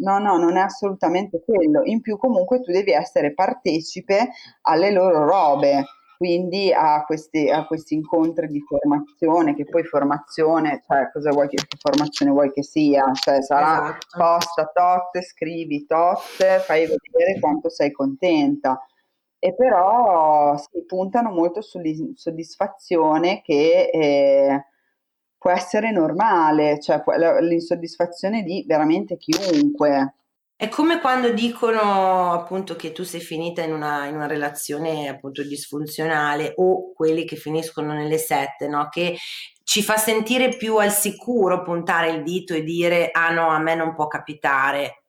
No, 0.04 0.18
no, 0.18 0.38
non 0.38 0.58
è 0.58 0.62
assolutamente 0.62 1.44
quello. 1.46 1.84
In 1.84 2.02
più 2.02 2.18
comunque 2.18 2.62
tu 2.62 2.72
devi 2.72 2.92
essere 2.92 3.34
partecipe 3.34 4.32
alle 4.62 4.92
loro 4.92 5.26
robe 5.26 5.86
quindi 6.22 6.72
a 6.72 7.04
questi, 7.04 7.50
a 7.50 7.66
questi, 7.66 7.96
incontri 7.96 8.46
di 8.46 8.60
formazione, 8.60 9.56
che 9.56 9.66
poi 9.66 9.84
formazione, 9.84 10.84
cioè 10.86 11.10
cosa 11.12 11.32
vuoi 11.32 11.48
che, 11.48 11.56
che 11.56 11.78
formazione 11.80 12.32
vuoi 12.32 12.52
che 12.52 12.62
sia, 12.62 13.12
cioè 13.14 13.42
sarà 13.42 13.98
esatto. 13.98 14.20
posta 14.20 14.72
tot, 14.72 15.20
scrivi 15.24 15.84
tot, 15.88 16.60
fai 16.60 16.82
vedere 16.86 17.40
quanto 17.40 17.72
sei 17.72 17.92
contenta. 17.92 18.80
E 19.40 19.56
però 19.56 20.56
si 20.58 20.86
puntano 20.86 21.32
molto 21.32 21.60
sull'insoddisfazione 21.62 23.42
che 23.42 23.90
eh, 23.92 24.66
può 25.40 25.50
essere 25.50 25.90
normale, 25.90 26.80
cioè 26.80 27.02
l'insoddisfazione 27.40 28.44
di 28.44 28.64
veramente 28.68 29.18
chiunque. 29.18 30.14
È 30.62 30.70
come 30.70 31.00
quando 31.00 31.32
dicono 31.34 32.34
appunto 32.34 32.76
che 32.76 32.92
tu 32.92 33.02
sei 33.02 33.20
finita 33.20 33.64
in 33.64 33.74
una, 33.74 34.06
in 34.06 34.14
una 34.14 34.28
relazione 34.28 35.08
appunto 35.08 35.42
disfunzionale 35.42 36.54
o 36.58 36.94
quelli 36.94 37.26
che 37.26 37.36
finiscono 37.36 37.94
nelle 37.94 38.20
sette, 38.20 38.68
no? 38.68 38.88
Che 38.88 39.18
ci 39.64 39.82
fa 39.82 39.98
sentire 39.98 40.50
più 40.50 40.78
al 40.78 40.92
sicuro 40.92 41.64
puntare 41.64 42.12
il 42.12 42.22
dito 42.22 42.54
e 42.54 42.62
dire 42.62 43.10
ah 43.12 43.32
no, 43.32 43.48
a 43.48 43.58
me 43.58 43.74
non 43.74 43.96
può 43.96 44.06
capitare 44.06 45.01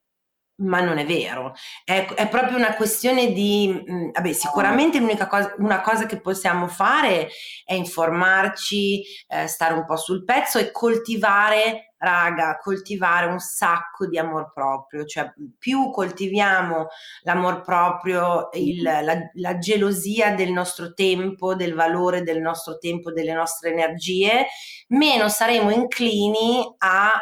ma 0.55 0.81
non 0.81 0.99
è 0.99 1.05
vero, 1.05 1.53
è, 1.83 2.05
è 2.13 2.27
proprio 2.29 2.57
una 2.57 2.75
questione 2.75 3.31
di, 3.31 3.83
mh, 3.85 3.93
mm, 3.93 4.11
vabbè, 4.11 4.33
sicuramente 4.33 4.99
l'unica 4.99 5.27
cosa, 5.27 5.55
una 5.57 5.81
cosa 5.81 6.05
che 6.05 6.21
possiamo 6.21 6.67
fare 6.67 7.29
è 7.65 7.73
informarci, 7.73 9.03
eh, 9.27 9.47
stare 9.47 9.73
un 9.73 9.85
po' 9.85 9.95
sul 9.95 10.23
pezzo 10.23 10.59
e 10.59 10.71
coltivare, 10.71 11.93
raga, 11.97 12.57
coltivare 12.57 13.25
un 13.25 13.39
sacco 13.39 14.05
di 14.05 14.17
amor 14.19 14.51
proprio, 14.53 15.05
cioè 15.05 15.33
più 15.57 15.89
coltiviamo 15.89 16.87
l'amor 17.23 17.61
proprio, 17.61 18.49
il, 18.53 18.81
la, 18.81 19.17
la 19.33 19.57
gelosia 19.57 20.35
del 20.35 20.51
nostro 20.51 20.93
tempo, 20.93 21.55
del 21.55 21.73
valore 21.73 22.21
del 22.21 22.41
nostro 22.41 22.77
tempo, 22.77 23.11
delle 23.11 23.33
nostre 23.33 23.71
energie, 23.71 24.45
meno 24.89 25.29
saremo 25.29 25.71
inclini 25.71 26.75
a 26.77 27.13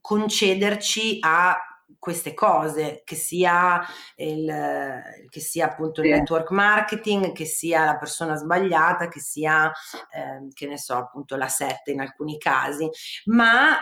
concederci 0.00 1.18
a 1.20 1.56
queste 2.04 2.34
cose, 2.34 3.00
che 3.02 3.16
sia, 3.16 3.80
il, 4.16 5.02
che 5.30 5.40
sia 5.40 5.64
appunto 5.64 6.02
il 6.02 6.10
network 6.10 6.50
marketing, 6.50 7.32
che 7.32 7.46
sia 7.46 7.86
la 7.86 7.96
persona 7.96 8.36
sbagliata, 8.36 9.08
che 9.08 9.20
sia, 9.20 9.72
eh, 10.10 10.52
che 10.52 10.66
ne 10.66 10.76
so, 10.76 10.96
appunto 10.96 11.34
la 11.36 11.48
sette 11.48 11.92
in 11.92 12.00
alcuni 12.00 12.36
casi, 12.36 12.86
ma 13.24 13.78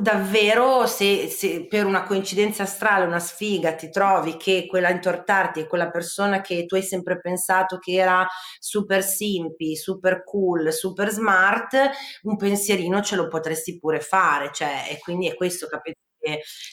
davvero 0.00 0.88
se, 0.88 1.28
se, 1.28 1.68
per 1.68 1.86
una 1.86 2.02
coincidenza 2.02 2.64
astrale, 2.64 3.06
una 3.06 3.20
sfiga, 3.20 3.76
ti 3.76 3.88
trovi 3.90 4.36
che 4.36 4.66
quella 4.66 4.88
a 4.88 4.90
intortarti 4.90 5.60
è 5.60 5.66
quella 5.68 5.88
persona 5.88 6.40
che 6.40 6.66
tu 6.66 6.74
hai 6.74 6.82
sempre 6.82 7.20
pensato 7.20 7.78
che 7.78 7.92
era 7.92 8.26
super 8.58 9.04
simpi, 9.04 9.76
super 9.76 10.24
cool, 10.24 10.72
super 10.72 11.10
smart, 11.10 11.76
un 12.22 12.36
pensierino 12.36 13.00
ce 13.02 13.14
lo 13.14 13.28
potresti 13.28 13.78
pure 13.78 14.00
fare, 14.00 14.50
cioè, 14.52 14.88
e 14.90 14.98
quindi 14.98 15.28
è 15.28 15.36
questo, 15.36 15.68
capito? 15.68 16.00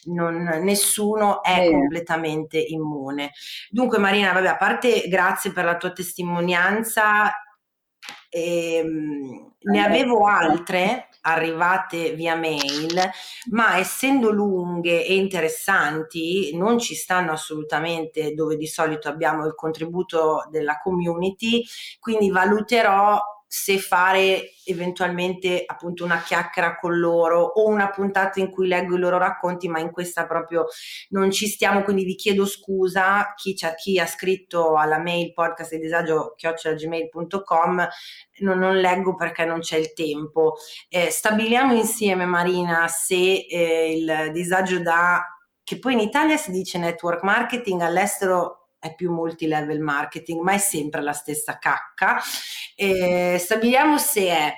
Non, 0.06 0.44
nessuno 0.64 1.42
è 1.44 1.66
eh. 1.66 1.72
completamente 1.72 2.60
immune. 2.60 3.32
Dunque 3.70 3.98
Marina, 3.98 4.34
vabbè, 4.34 4.48
a 4.48 4.58
parte 4.58 5.08
grazie 5.08 5.52
per 5.52 5.66
la 5.66 5.78
tua 5.78 5.92
testimonianza, 5.92 7.32
ehm, 8.30 9.54
ne 9.62 9.84
avevo 9.84 10.26
altre 10.26 11.10
arrivate 11.22 12.14
via 12.14 12.36
mail, 12.36 12.98
ma 13.52 13.78
essendo 13.78 14.32
lunghe 14.32 15.06
e 15.06 15.16
interessanti 15.16 16.56
non 16.56 16.80
ci 16.80 16.96
stanno 16.96 17.34
assolutamente 17.34 18.34
dove 18.34 18.56
di 18.56 18.68
solito 18.68 19.10
abbiamo 19.10 19.46
il 19.46 19.56
contributo 19.56 20.48
della 20.50 20.80
community, 20.82 21.64
quindi 22.00 22.30
valuterò 22.30 23.20
se 23.52 23.80
fare 23.80 24.52
eventualmente 24.66 25.64
appunto 25.66 26.04
una 26.04 26.22
chiacchiera 26.22 26.76
con 26.76 27.00
loro 27.00 27.42
o 27.42 27.68
una 27.68 27.90
puntata 27.90 28.40
in 28.40 28.52
cui 28.52 28.68
leggo 28.68 28.96
i 28.96 29.00
loro 29.00 29.18
racconti, 29.18 29.68
ma 29.68 29.80
in 29.80 29.90
questa 29.90 30.28
proprio 30.28 30.68
non 31.10 31.32
ci 31.32 31.48
stiamo, 31.48 31.82
quindi 31.82 32.04
vi 32.04 32.14
chiedo 32.14 32.46
scusa 32.46 33.34
chi, 33.36 33.56
chi 33.76 33.98
ha 33.98 34.06
scritto 34.06 34.76
alla 34.76 35.00
mail 35.00 35.34
podcast 35.34 35.72
di 35.72 35.80
disagio 35.80 36.36
chiocciolagmail.com 36.38 37.88
non, 38.42 38.60
non, 38.60 38.78
leggo 38.78 39.16
perché 39.16 39.46
non 39.46 39.62
c'è 39.62 39.78
il 39.78 39.94
tempo. 39.94 40.58
Eh, 40.88 41.10
stabiliamo 41.10 41.74
insieme 41.74 42.26
Marina 42.26 42.88
se 42.88 43.48
eh, 43.50 43.98
il 43.98 44.32
disagio 44.32 44.80
da 44.80 45.26
che 45.64 45.80
poi 45.80 45.94
in 45.94 46.00
Italia 46.00 46.38
si 46.38 46.52
dice 46.52 46.78
network 46.78 47.24
marketing, 47.24 47.82
all'estero 47.82 48.59
è 48.80 48.96
più 48.96 49.12
multi-level 49.12 49.80
marketing, 49.80 50.42
ma 50.42 50.54
è 50.54 50.58
sempre 50.58 51.02
la 51.02 51.14
stessa 51.14 51.58
cacca. 51.58 52.20
Eh, 52.76 53.38
stabiliamo 53.38 53.98
se 53.98 54.28
è 54.28 54.54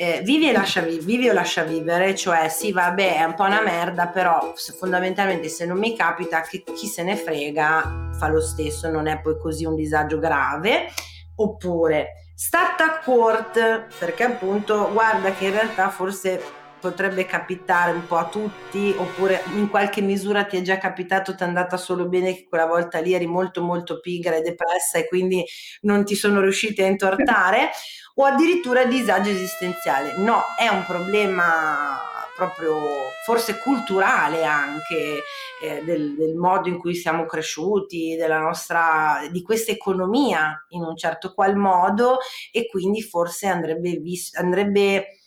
eh, 0.00 0.20
vivi, 0.22 0.52
lascia 0.52 0.80
vi- 0.80 1.00
vivi 1.00 1.28
o 1.28 1.32
lascia 1.32 1.64
vivere, 1.64 2.14
cioè 2.14 2.48
sì, 2.48 2.70
vabbè, 2.70 3.16
è 3.16 3.24
un 3.24 3.34
po' 3.34 3.42
una 3.42 3.60
merda, 3.60 4.06
però 4.06 4.52
se, 4.54 4.72
fondamentalmente 4.72 5.48
se 5.48 5.66
non 5.66 5.76
mi 5.76 5.96
capita, 5.96 6.40
che 6.42 6.62
chi 6.62 6.86
se 6.86 7.02
ne 7.02 7.16
frega 7.16 8.10
fa 8.16 8.28
lo 8.28 8.40
stesso, 8.40 8.88
non 8.88 9.08
è 9.08 9.20
poi 9.20 9.36
così 9.40 9.64
un 9.64 9.74
disagio 9.74 10.20
grave. 10.20 10.86
Oppure 11.34 12.30
start 12.32 12.80
a 12.80 13.00
court, 13.00 13.86
perché 13.98 14.22
appunto 14.22 14.88
guarda 14.92 15.32
che 15.32 15.46
in 15.46 15.52
realtà 15.52 15.88
forse 15.88 16.40
potrebbe 16.80 17.26
capitare 17.26 17.92
un 17.92 18.06
po' 18.06 18.16
a 18.16 18.26
tutti, 18.28 18.94
oppure 18.96 19.42
in 19.56 19.68
qualche 19.68 20.00
misura 20.00 20.44
ti 20.44 20.56
è 20.56 20.62
già 20.62 20.78
capitato, 20.78 21.34
ti 21.34 21.42
è 21.42 21.46
andata 21.46 21.76
solo 21.76 22.08
bene 22.08 22.34
che 22.34 22.46
quella 22.48 22.66
volta 22.66 23.00
lì 23.00 23.14
eri 23.14 23.26
molto 23.26 23.62
molto 23.62 24.00
pigra 24.00 24.36
e 24.36 24.42
depressa 24.42 24.98
e 24.98 25.08
quindi 25.08 25.44
non 25.82 26.04
ti 26.04 26.14
sono 26.14 26.40
riusciti 26.40 26.82
a 26.82 26.86
intortare, 26.86 27.70
o 28.14 28.24
addirittura 28.24 28.84
disagio 28.84 29.30
esistenziale. 29.30 30.16
No, 30.16 30.42
è 30.56 30.68
un 30.68 30.84
problema 30.84 32.16
proprio 32.38 32.78
forse 33.24 33.58
culturale 33.58 34.44
anche 34.44 35.22
eh, 35.60 35.82
del, 35.82 36.14
del, 36.14 36.36
modo 36.36 36.68
in 36.68 36.78
cui 36.78 36.94
siamo 36.94 37.26
cresciuti, 37.26 38.14
della 38.16 38.38
nostra, 38.38 39.26
di 39.30 39.42
questa 39.42 39.72
economia 39.72 40.64
in 40.68 40.82
un 40.82 40.96
certo 40.96 41.34
qual 41.34 41.56
modo 41.56 42.18
e 42.52 42.68
quindi 42.68 43.02
forse 43.02 43.48
andrebbe, 43.48 43.96
vis- 43.96 44.36
andrebbe 44.36 45.17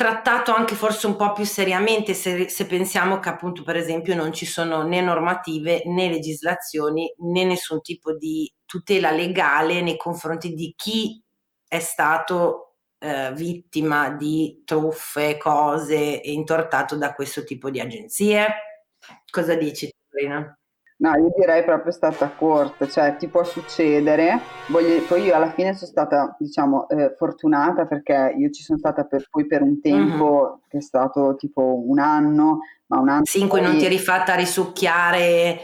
trattato 0.00 0.54
anche 0.54 0.74
forse 0.74 1.06
un 1.06 1.14
po' 1.14 1.34
più 1.34 1.44
seriamente 1.44 2.14
se, 2.14 2.48
se, 2.48 2.64
pensiamo 2.64 3.18
che 3.18 3.28
appunto 3.28 3.62
per 3.62 3.76
esempio 3.76 4.14
non 4.14 4.32
ci 4.32 4.46
sono 4.46 4.82
né 4.82 5.02
normative 5.02 5.82
né 5.84 6.08
legislazioni 6.08 7.12
né 7.18 7.44
nessun 7.44 7.82
tipo 7.82 8.14
di 8.16 8.50
tutela 8.64 9.10
legale 9.10 9.82
nei 9.82 9.98
confronti 9.98 10.54
di 10.54 10.72
chi 10.74 11.22
è 11.68 11.80
stato 11.80 12.76
eh, 12.98 13.30
vittima 13.34 14.08
di 14.08 14.62
truffe, 14.64 15.36
cose 15.36 16.22
e 16.22 16.32
intortato 16.32 16.96
da 16.96 17.12
questo 17.12 17.44
tipo 17.44 17.68
di 17.68 17.78
agenzie. 17.78 18.46
Cosa 19.30 19.54
dici, 19.54 19.90
Sabrina? 20.08 20.59
No, 21.00 21.16
io 21.16 21.32
direi 21.34 21.64
proprio 21.64 21.92
stata 21.92 22.28
corta, 22.28 22.86
cioè 22.86 23.16
ti 23.16 23.26
può 23.26 23.42
succedere, 23.42 24.38
Voglio, 24.68 25.02
poi 25.08 25.22
io 25.24 25.34
alla 25.34 25.50
fine 25.50 25.74
sono 25.74 25.90
stata, 25.90 26.36
diciamo, 26.38 26.88
eh, 26.90 27.14
fortunata 27.16 27.86
perché 27.86 28.34
io 28.36 28.50
ci 28.50 28.62
sono 28.62 28.78
stata 28.78 29.04
per, 29.04 29.26
poi 29.30 29.46
per 29.46 29.62
un 29.62 29.80
tempo 29.80 30.24
mm-hmm. 30.24 30.60
che 30.68 30.76
è 30.76 30.82
stato 30.82 31.36
tipo 31.36 31.82
un 31.86 31.98
anno, 31.98 32.58
ma 32.88 32.98
un 32.98 33.08
anno... 33.08 33.24
Sì, 33.24 33.40
in 33.40 33.48
cui 33.48 33.62
non 33.62 33.78
ti 33.78 33.86
eri 33.86 33.98
fatta 33.98 34.34
risucchiare 34.34 35.58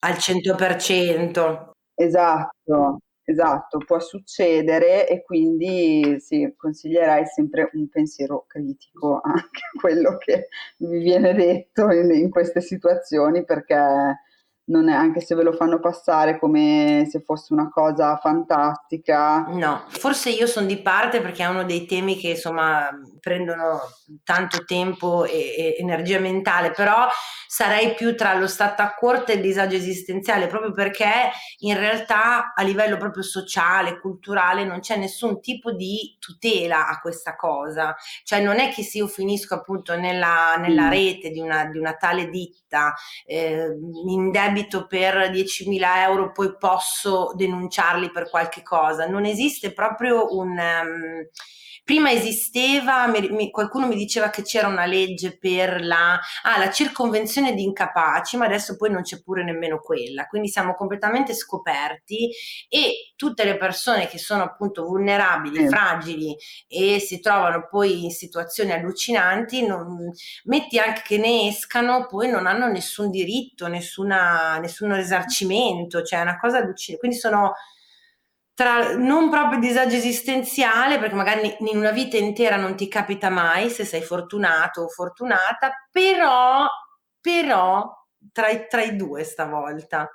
al 0.00 0.14
100%. 0.14 1.68
Esatto, 1.94 2.98
esatto, 3.22 3.78
può 3.86 4.00
succedere 4.00 5.08
e 5.08 5.22
quindi 5.22 6.16
sì, 6.18 6.52
consiglierei 6.56 7.26
sempre 7.26 7.70
un 7.74 7.88
pensiero 7.88 8.44
critico 8.48 9.20
anche 9.22 9.60
a 9.72 9.78
quello 9.78 10.16
che 10.16 10.48
vi 10.78 10.98
viene 10.98 11.32
detto 11.32 11.92
in, 11.92 12.10
in 12.10 12.28
queste 12.28 12.60
situazioni 12.60 13.44
perché 13.44 14.18
non 14.70 14.88
è, 14.88 14.92
anche 14.92 15.20
se 15.20 15.34
ve 15.34 15.42
lo 15.42 15.52
fanno 15.52 15.80
passare 15.80 16.38
come 16.38 17.06
se 17.10 17.20
fosse 17.20 17.52
una 17.52 17.68
cosa 17.68 18.16
fantastica. 18.16 19.44
No, 19.48 19.84
forse 19.88 20.30
io 20.30 20.46
sono 20.46 20.66
di 20.66 20.78
parte 20.78 21.20
perché 21.20 21.42
è 21.42 21.48
uno 21.48 21.64
dei 21.64 21.86
temi 21.86 22.16
che 22.16 22.30
insomma 22.30 22.88
prendono 23.20 23.80
tanto 24.24 24.64
tempo 24.64 25.24
e, 25.24 25.54
e 25.56 25.76
energia 25.78 26.18
mentale, 26.20 26.70
però 26.70 27.08
sarei 27.46 27.94
più 27.94 28.16
tra 28.16 28.34
lo 28.34 28.46
stato 28.46 28.82
a 28.82 28.94
corte 28.94 29.32
e 29.32 29.34
il 29.36 29.42
disagio 29.42 29.76
esistenziale, 29.76 30.46
proprio 30.46 30.72
perché 30.72 31.30
in 31.58 31.76
realtà 31.76 32.52
a 32.54 32.62
livello 32.62 32.96
proprio 32.96 33.24
sociale, 33.24 33.98
culturale, 33.98 34.64
non 34.64 34.78
c'è 34.78 34.96
nessun 34.96 35.40
tipo 35.40 35.72
di 35.72 36.16
tutela 36.20 36.86
a 36.86 37.00
questa 37.00 37.34
cosa. 37.34 37.96
Cioè 38.22 38.40
non 38.40 38.60
è 38.60 38.68
che 38.68 38.82
se 38.84 38.98
io 38.98 39.08
finisco 39.08 39.54
appunto 39.54 39.96
nella, 39.96 40.56
nella 40.58 40.86
mm. 40.86 40.90
rete 40.90 41.30
di 41.30 41.40
una, 41.40 41.66
di 41.66 41.78
una, 41.78 41.94
tale 41.94 42.28
ditta 42.28 42.94
eh, 43.26 43.66
in 44.06 44.30
debito 44.30 44.59
per 44.86 45.30
10.000 45.30 46.02
euro, 46.06 46.32
poi 46.32 46.56
posso 46.56 47.32
denunciarli 47.34 48.10
per 48.10 48.28
qualche 48.28 48.62
cosa. 48.62 49.06
Non 49.06 49.24
esiste 49.24 49.72
proprio 49.72 50.36
un... 50.36 50.50
Um, 50.50 51.28
prima 51.84 52.10
esisteva, 52.10 53.06
mi, 53.06 53.50
qualcuno 53.50 53.86
mi 53.86 53.96
diceva 53.96 54.30
che 54.30 54.42
c'era 54.42 54.68
una 54.68 54.86
legge 54.86 55.36
per 55.38 55.84
la, 55.84 56.18
ah, 56.42 56.58
la 56.58 56.70
circonvenzione 56.70 57.54
di 57.54 57.62
incapaci, 57.62 58.36
ma 58.36 58.46
adesso 58.46 58.76
poi 58.76 58.90
non 58.90 59.02
c'è 59.02 59.20
pure 59.22 59.44
nemmeno 59.44 59.80
quella, 59.80 60.26
quindi 60.26 60.48
siamo 60.48 60.74
completamente 60.74 61.34
scoperti 61.34 62.30
e 62.68 63.12
tutte 63.16 63.44
le 63.44 63.56
persone 63.56 64.06
che 64.06 64.18
sono 64.18 64.42
appunto 64.42 64.84
vulnerabili, 64.84 65.64
mm. 65.64 65.68
fragili 65.68 66.36
e 66.68 66.98
si 67.00 67.20
trovano 67.20 67.66
poi 67.68 68.04
in 68.04 68.10
situazioni 68.10 68.72
allucinanti, 68.72 69.66
non, 69.66 70.10
metti 70.44 70.78
anche 70.78 71.02
che 71.04 71.18
ne 71.18 71.48
escano, 71.48 72.06
poi 72.06 72.28
non 72.28 72.46
hanno 72.46 72.66
nessun 72.68 73.10
diritto, 73.10 73.66
nessuna, 73.66 74.58
nessun 74.58 74.94
risarcimento, 74.94 76.02
cioè 76.02 76.20
è 76.20 76.22
una 76.22 76.38
cosa 76.38 76.58
allucinante, 76.58 76.98
quindi 76.98 77.16
sono 77.18 77.54
tra 78.60 78.94
non 78.94 79.30
proprio 79.30 79.58
disagio 79.58 79.96
esistenziale, 79.96 80.98
perché 80.98 81.14
magari 81.14 81.56
in 81.60 81.78
una 81.78 81.92
vita 81.92 82.18
intera 82.18 82.56
non 82.56 82.76
ti 82.76 82.88
capita 82.88 83.30
mai 83.30 83.70
se 83.70 83.86
sei 83.86 84.02
fortunato 84.02 84.82
o 84.82 84.88
fortunata, 84.88 85.88
però, 85.90 86.66
però 87.18 87.90
tra 88.30 88.50
i, 88.50 88.66
tra 88.68 88.82
i 88.82 88.96
due 88.96 89.24
stavolta. 89.24 90.10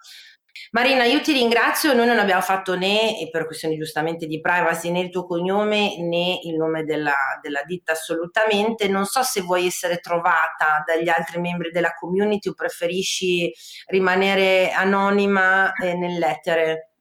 Marina, 0.74 1.06
io 1.06 1.22
ti 1.22 1.34
ringrazio, 1.34 1.96
noi 1.96 2.06
non 2.06 2.20
abbiamo 2.20 2.42
fatto 2.42 2.78
né, 2.78 3.28
per 3.32 3.48
questioni 3.48 3.78
giustamente 3.78 4.28
di 4.28 4.40
privacy, 4.40 4.92
né 4.92 5.00
il 5.00 5.10
tuo 5.10 5.26
cognome 5.26 6.00
né 6.04 6.40
il 6.44 6.56
nome 6.56 6.84
della, 6.84 7.16
della, 7.42 7.64
ditta 7.64 7.94
assolutamente. 7.94 8.88
Non 8.88 9.06
so 9.06 9.24
se 9.24 9.42
vuoi 9.42 9.66
essere 9.66 9.98
trovata 9.98 10.84
dagli 10.86 11.10
altri 11.10 11.42
membri 11.42 11.72
della 11.72 11.96
community 11.96 12.50
o 12.50 12.54
preferisci 12.54 13.52
rimanere 13.88 14.70
anonima 14.70 15.74
eh, 15.74 15.96
nell'etere. 15.96 16.92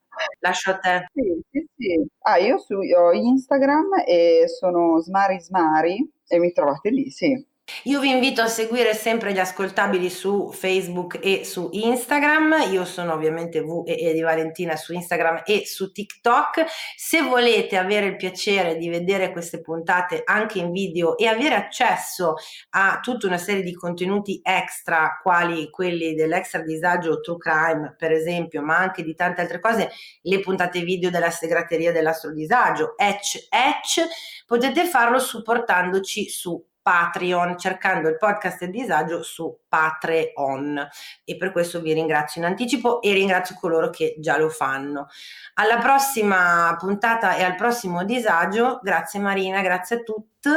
Lascio 0.41 0.71
a 0.71 0.79
te. 0.79 1.09
Sì, 1.13 1.41
sì, 1.51 1.67
sì. 1.77 2.07
Ah, 2.21 2.39
io, 2.39 2.59
su, 2.59 2.75
ho 2.75 3.13
Instagram 3.13 4.03
e 4.07 4.45
sono 4.49 5.01
Smari 5.01 5.41
Smari 5.41 6.11
e 6.27 6.39
mi 6.39 6.53
trovate 6.53 6.91
lì, 6.91 7.11
sì. 7.11 7.45
Io 7.87 8.01
vi 8.01 8.09
invito 8.09 8.41
a 8.41 8.47
seguire 8.47 8.95
sempre 8.95 9.35
gli 9.35 9.39
ascoltabili 9.39 10.09
su 10.09 10.51
Facebook 10.53 11.19
e 11.23 11.45
su 11.45 11.69
Instagram. 11.71 12.71
Io 12.71 12.87
sono 12.87 13.13
ovviamente 13.13 13.61
V 13.61 13.83
e 13.87 14.15
di 14.15 14.23
Valentina 14.23 14.75
su 14.75 14.95
Instagram 14.95 15.43
e 15.45 15.67
su 15.67 15.93
TikTok. 15.93 16.65
Se 16.97 17.21
volete 17.21 17.77
avere 17.77 18.07
il 18.07 18.17
piacere 18.17 18.77
di 18.77 18.89
vedere 18.89 19.33
queste 19.33 19.61
puntate 19.61 20.23
anche 20.25 20.61
in 20.61 20.73
video 20.73 21.19
e 21.19 21.27
avere 21.27 21.57
accesso 21.57 22.37
a 22.71 23.01
tutta 23.03 23.27
una 23.27 23.37
serie 23.37 23.63
di 23.63 23.75
contenuti 23.75 24.41
extra, 24.43 25.21
quali 25.23 25.69
quelli 25.69 26.15
dell'extra 26.15 26.63
disagio 26.63 27.21
True 27.21 27.37
Crime, 27.37 27.95
per 27.99 28.13
esempio, 28.13 28.63
ma 28.63 28.79
anche 28.79 29.03
di 29.03 29.15
tante 29.15 29.43
altre 29.43 29.61
cose, 29.61 29.91
le 30.23 30.41
puntate 30.41 30.81
video 30.81 31.11
della 31.11 31.31
segreteria 31.31 31.93
dell'astro 31.93 32.33
disagio, 32.33 32.97
Etch 32.97 33.47
Etch, 33.51 34.07
potete 34.47 34.87
farlo 34.87 35.19
supportandoci 35.19 36.31
su 36.31 36.63
Patreon 36.85 37.57
cercando 37.57 38.11
il 38.11 38.19
podcast 38.19 38.59
del 38.59 38.71
disagio 38.71 39.23
su 39.23 39.61
Patreon 39.67 40.87
e 41.25 41.37
per 41.39 41.51
questo 41.51 41.81
vi 41.81 41.95
ringrazio 41.95 42.43
in 42.43 42.47
anticipo 42.47 43.01
e 43.01 43.15
ringrazio 43.15 43.57
coloro 43.59 43.89
che 43.89 44.17
già 44.19 44.37
lo 44.37 44.51
fanno. 44.51 45.09
Alla 45.55 45.79
prossima 45.79 46.77
puntata 46.79 47.37
e 47.37 47.43
al 47.43 47.55
prossimo 47.55 48.05
disagio, 48.05 48.81
grazie 48.83 49.19
Marina, 49.19 49.63
grazie 49.63 49.97
a 49.97 50.01
tutti, 50.01 50.51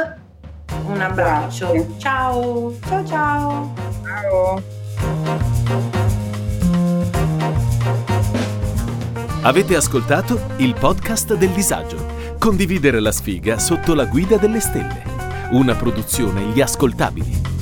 un 0.84 1.00
abbraccio, 1.00 1.72
grazie. 1.72 1.98
ciao, 1.98 2.78
ciao 2.86 3.06
ciao. 3.06 3.74
Ciao. 4.04 4.62
Avete 9.44 9.76
ascoltato 9.76 10.38
il 10.58 10.74
podcast 10.78 11.34
del 11.36 11.50
disagio. 11.52 12.36
Condividere 12.38 13.00
la 13.00 13.12
sfiga 13.12 13.58
sotto 13.58 13.94
la 13.94 14.04
guida 14.04 14.36
delle 14.36 14.60
stelle 14.60 15.17
una 15.50 15.74
produzione 15.74 16.42
Gli 16.52 16.60
Ascoltabili. 16.60 17.57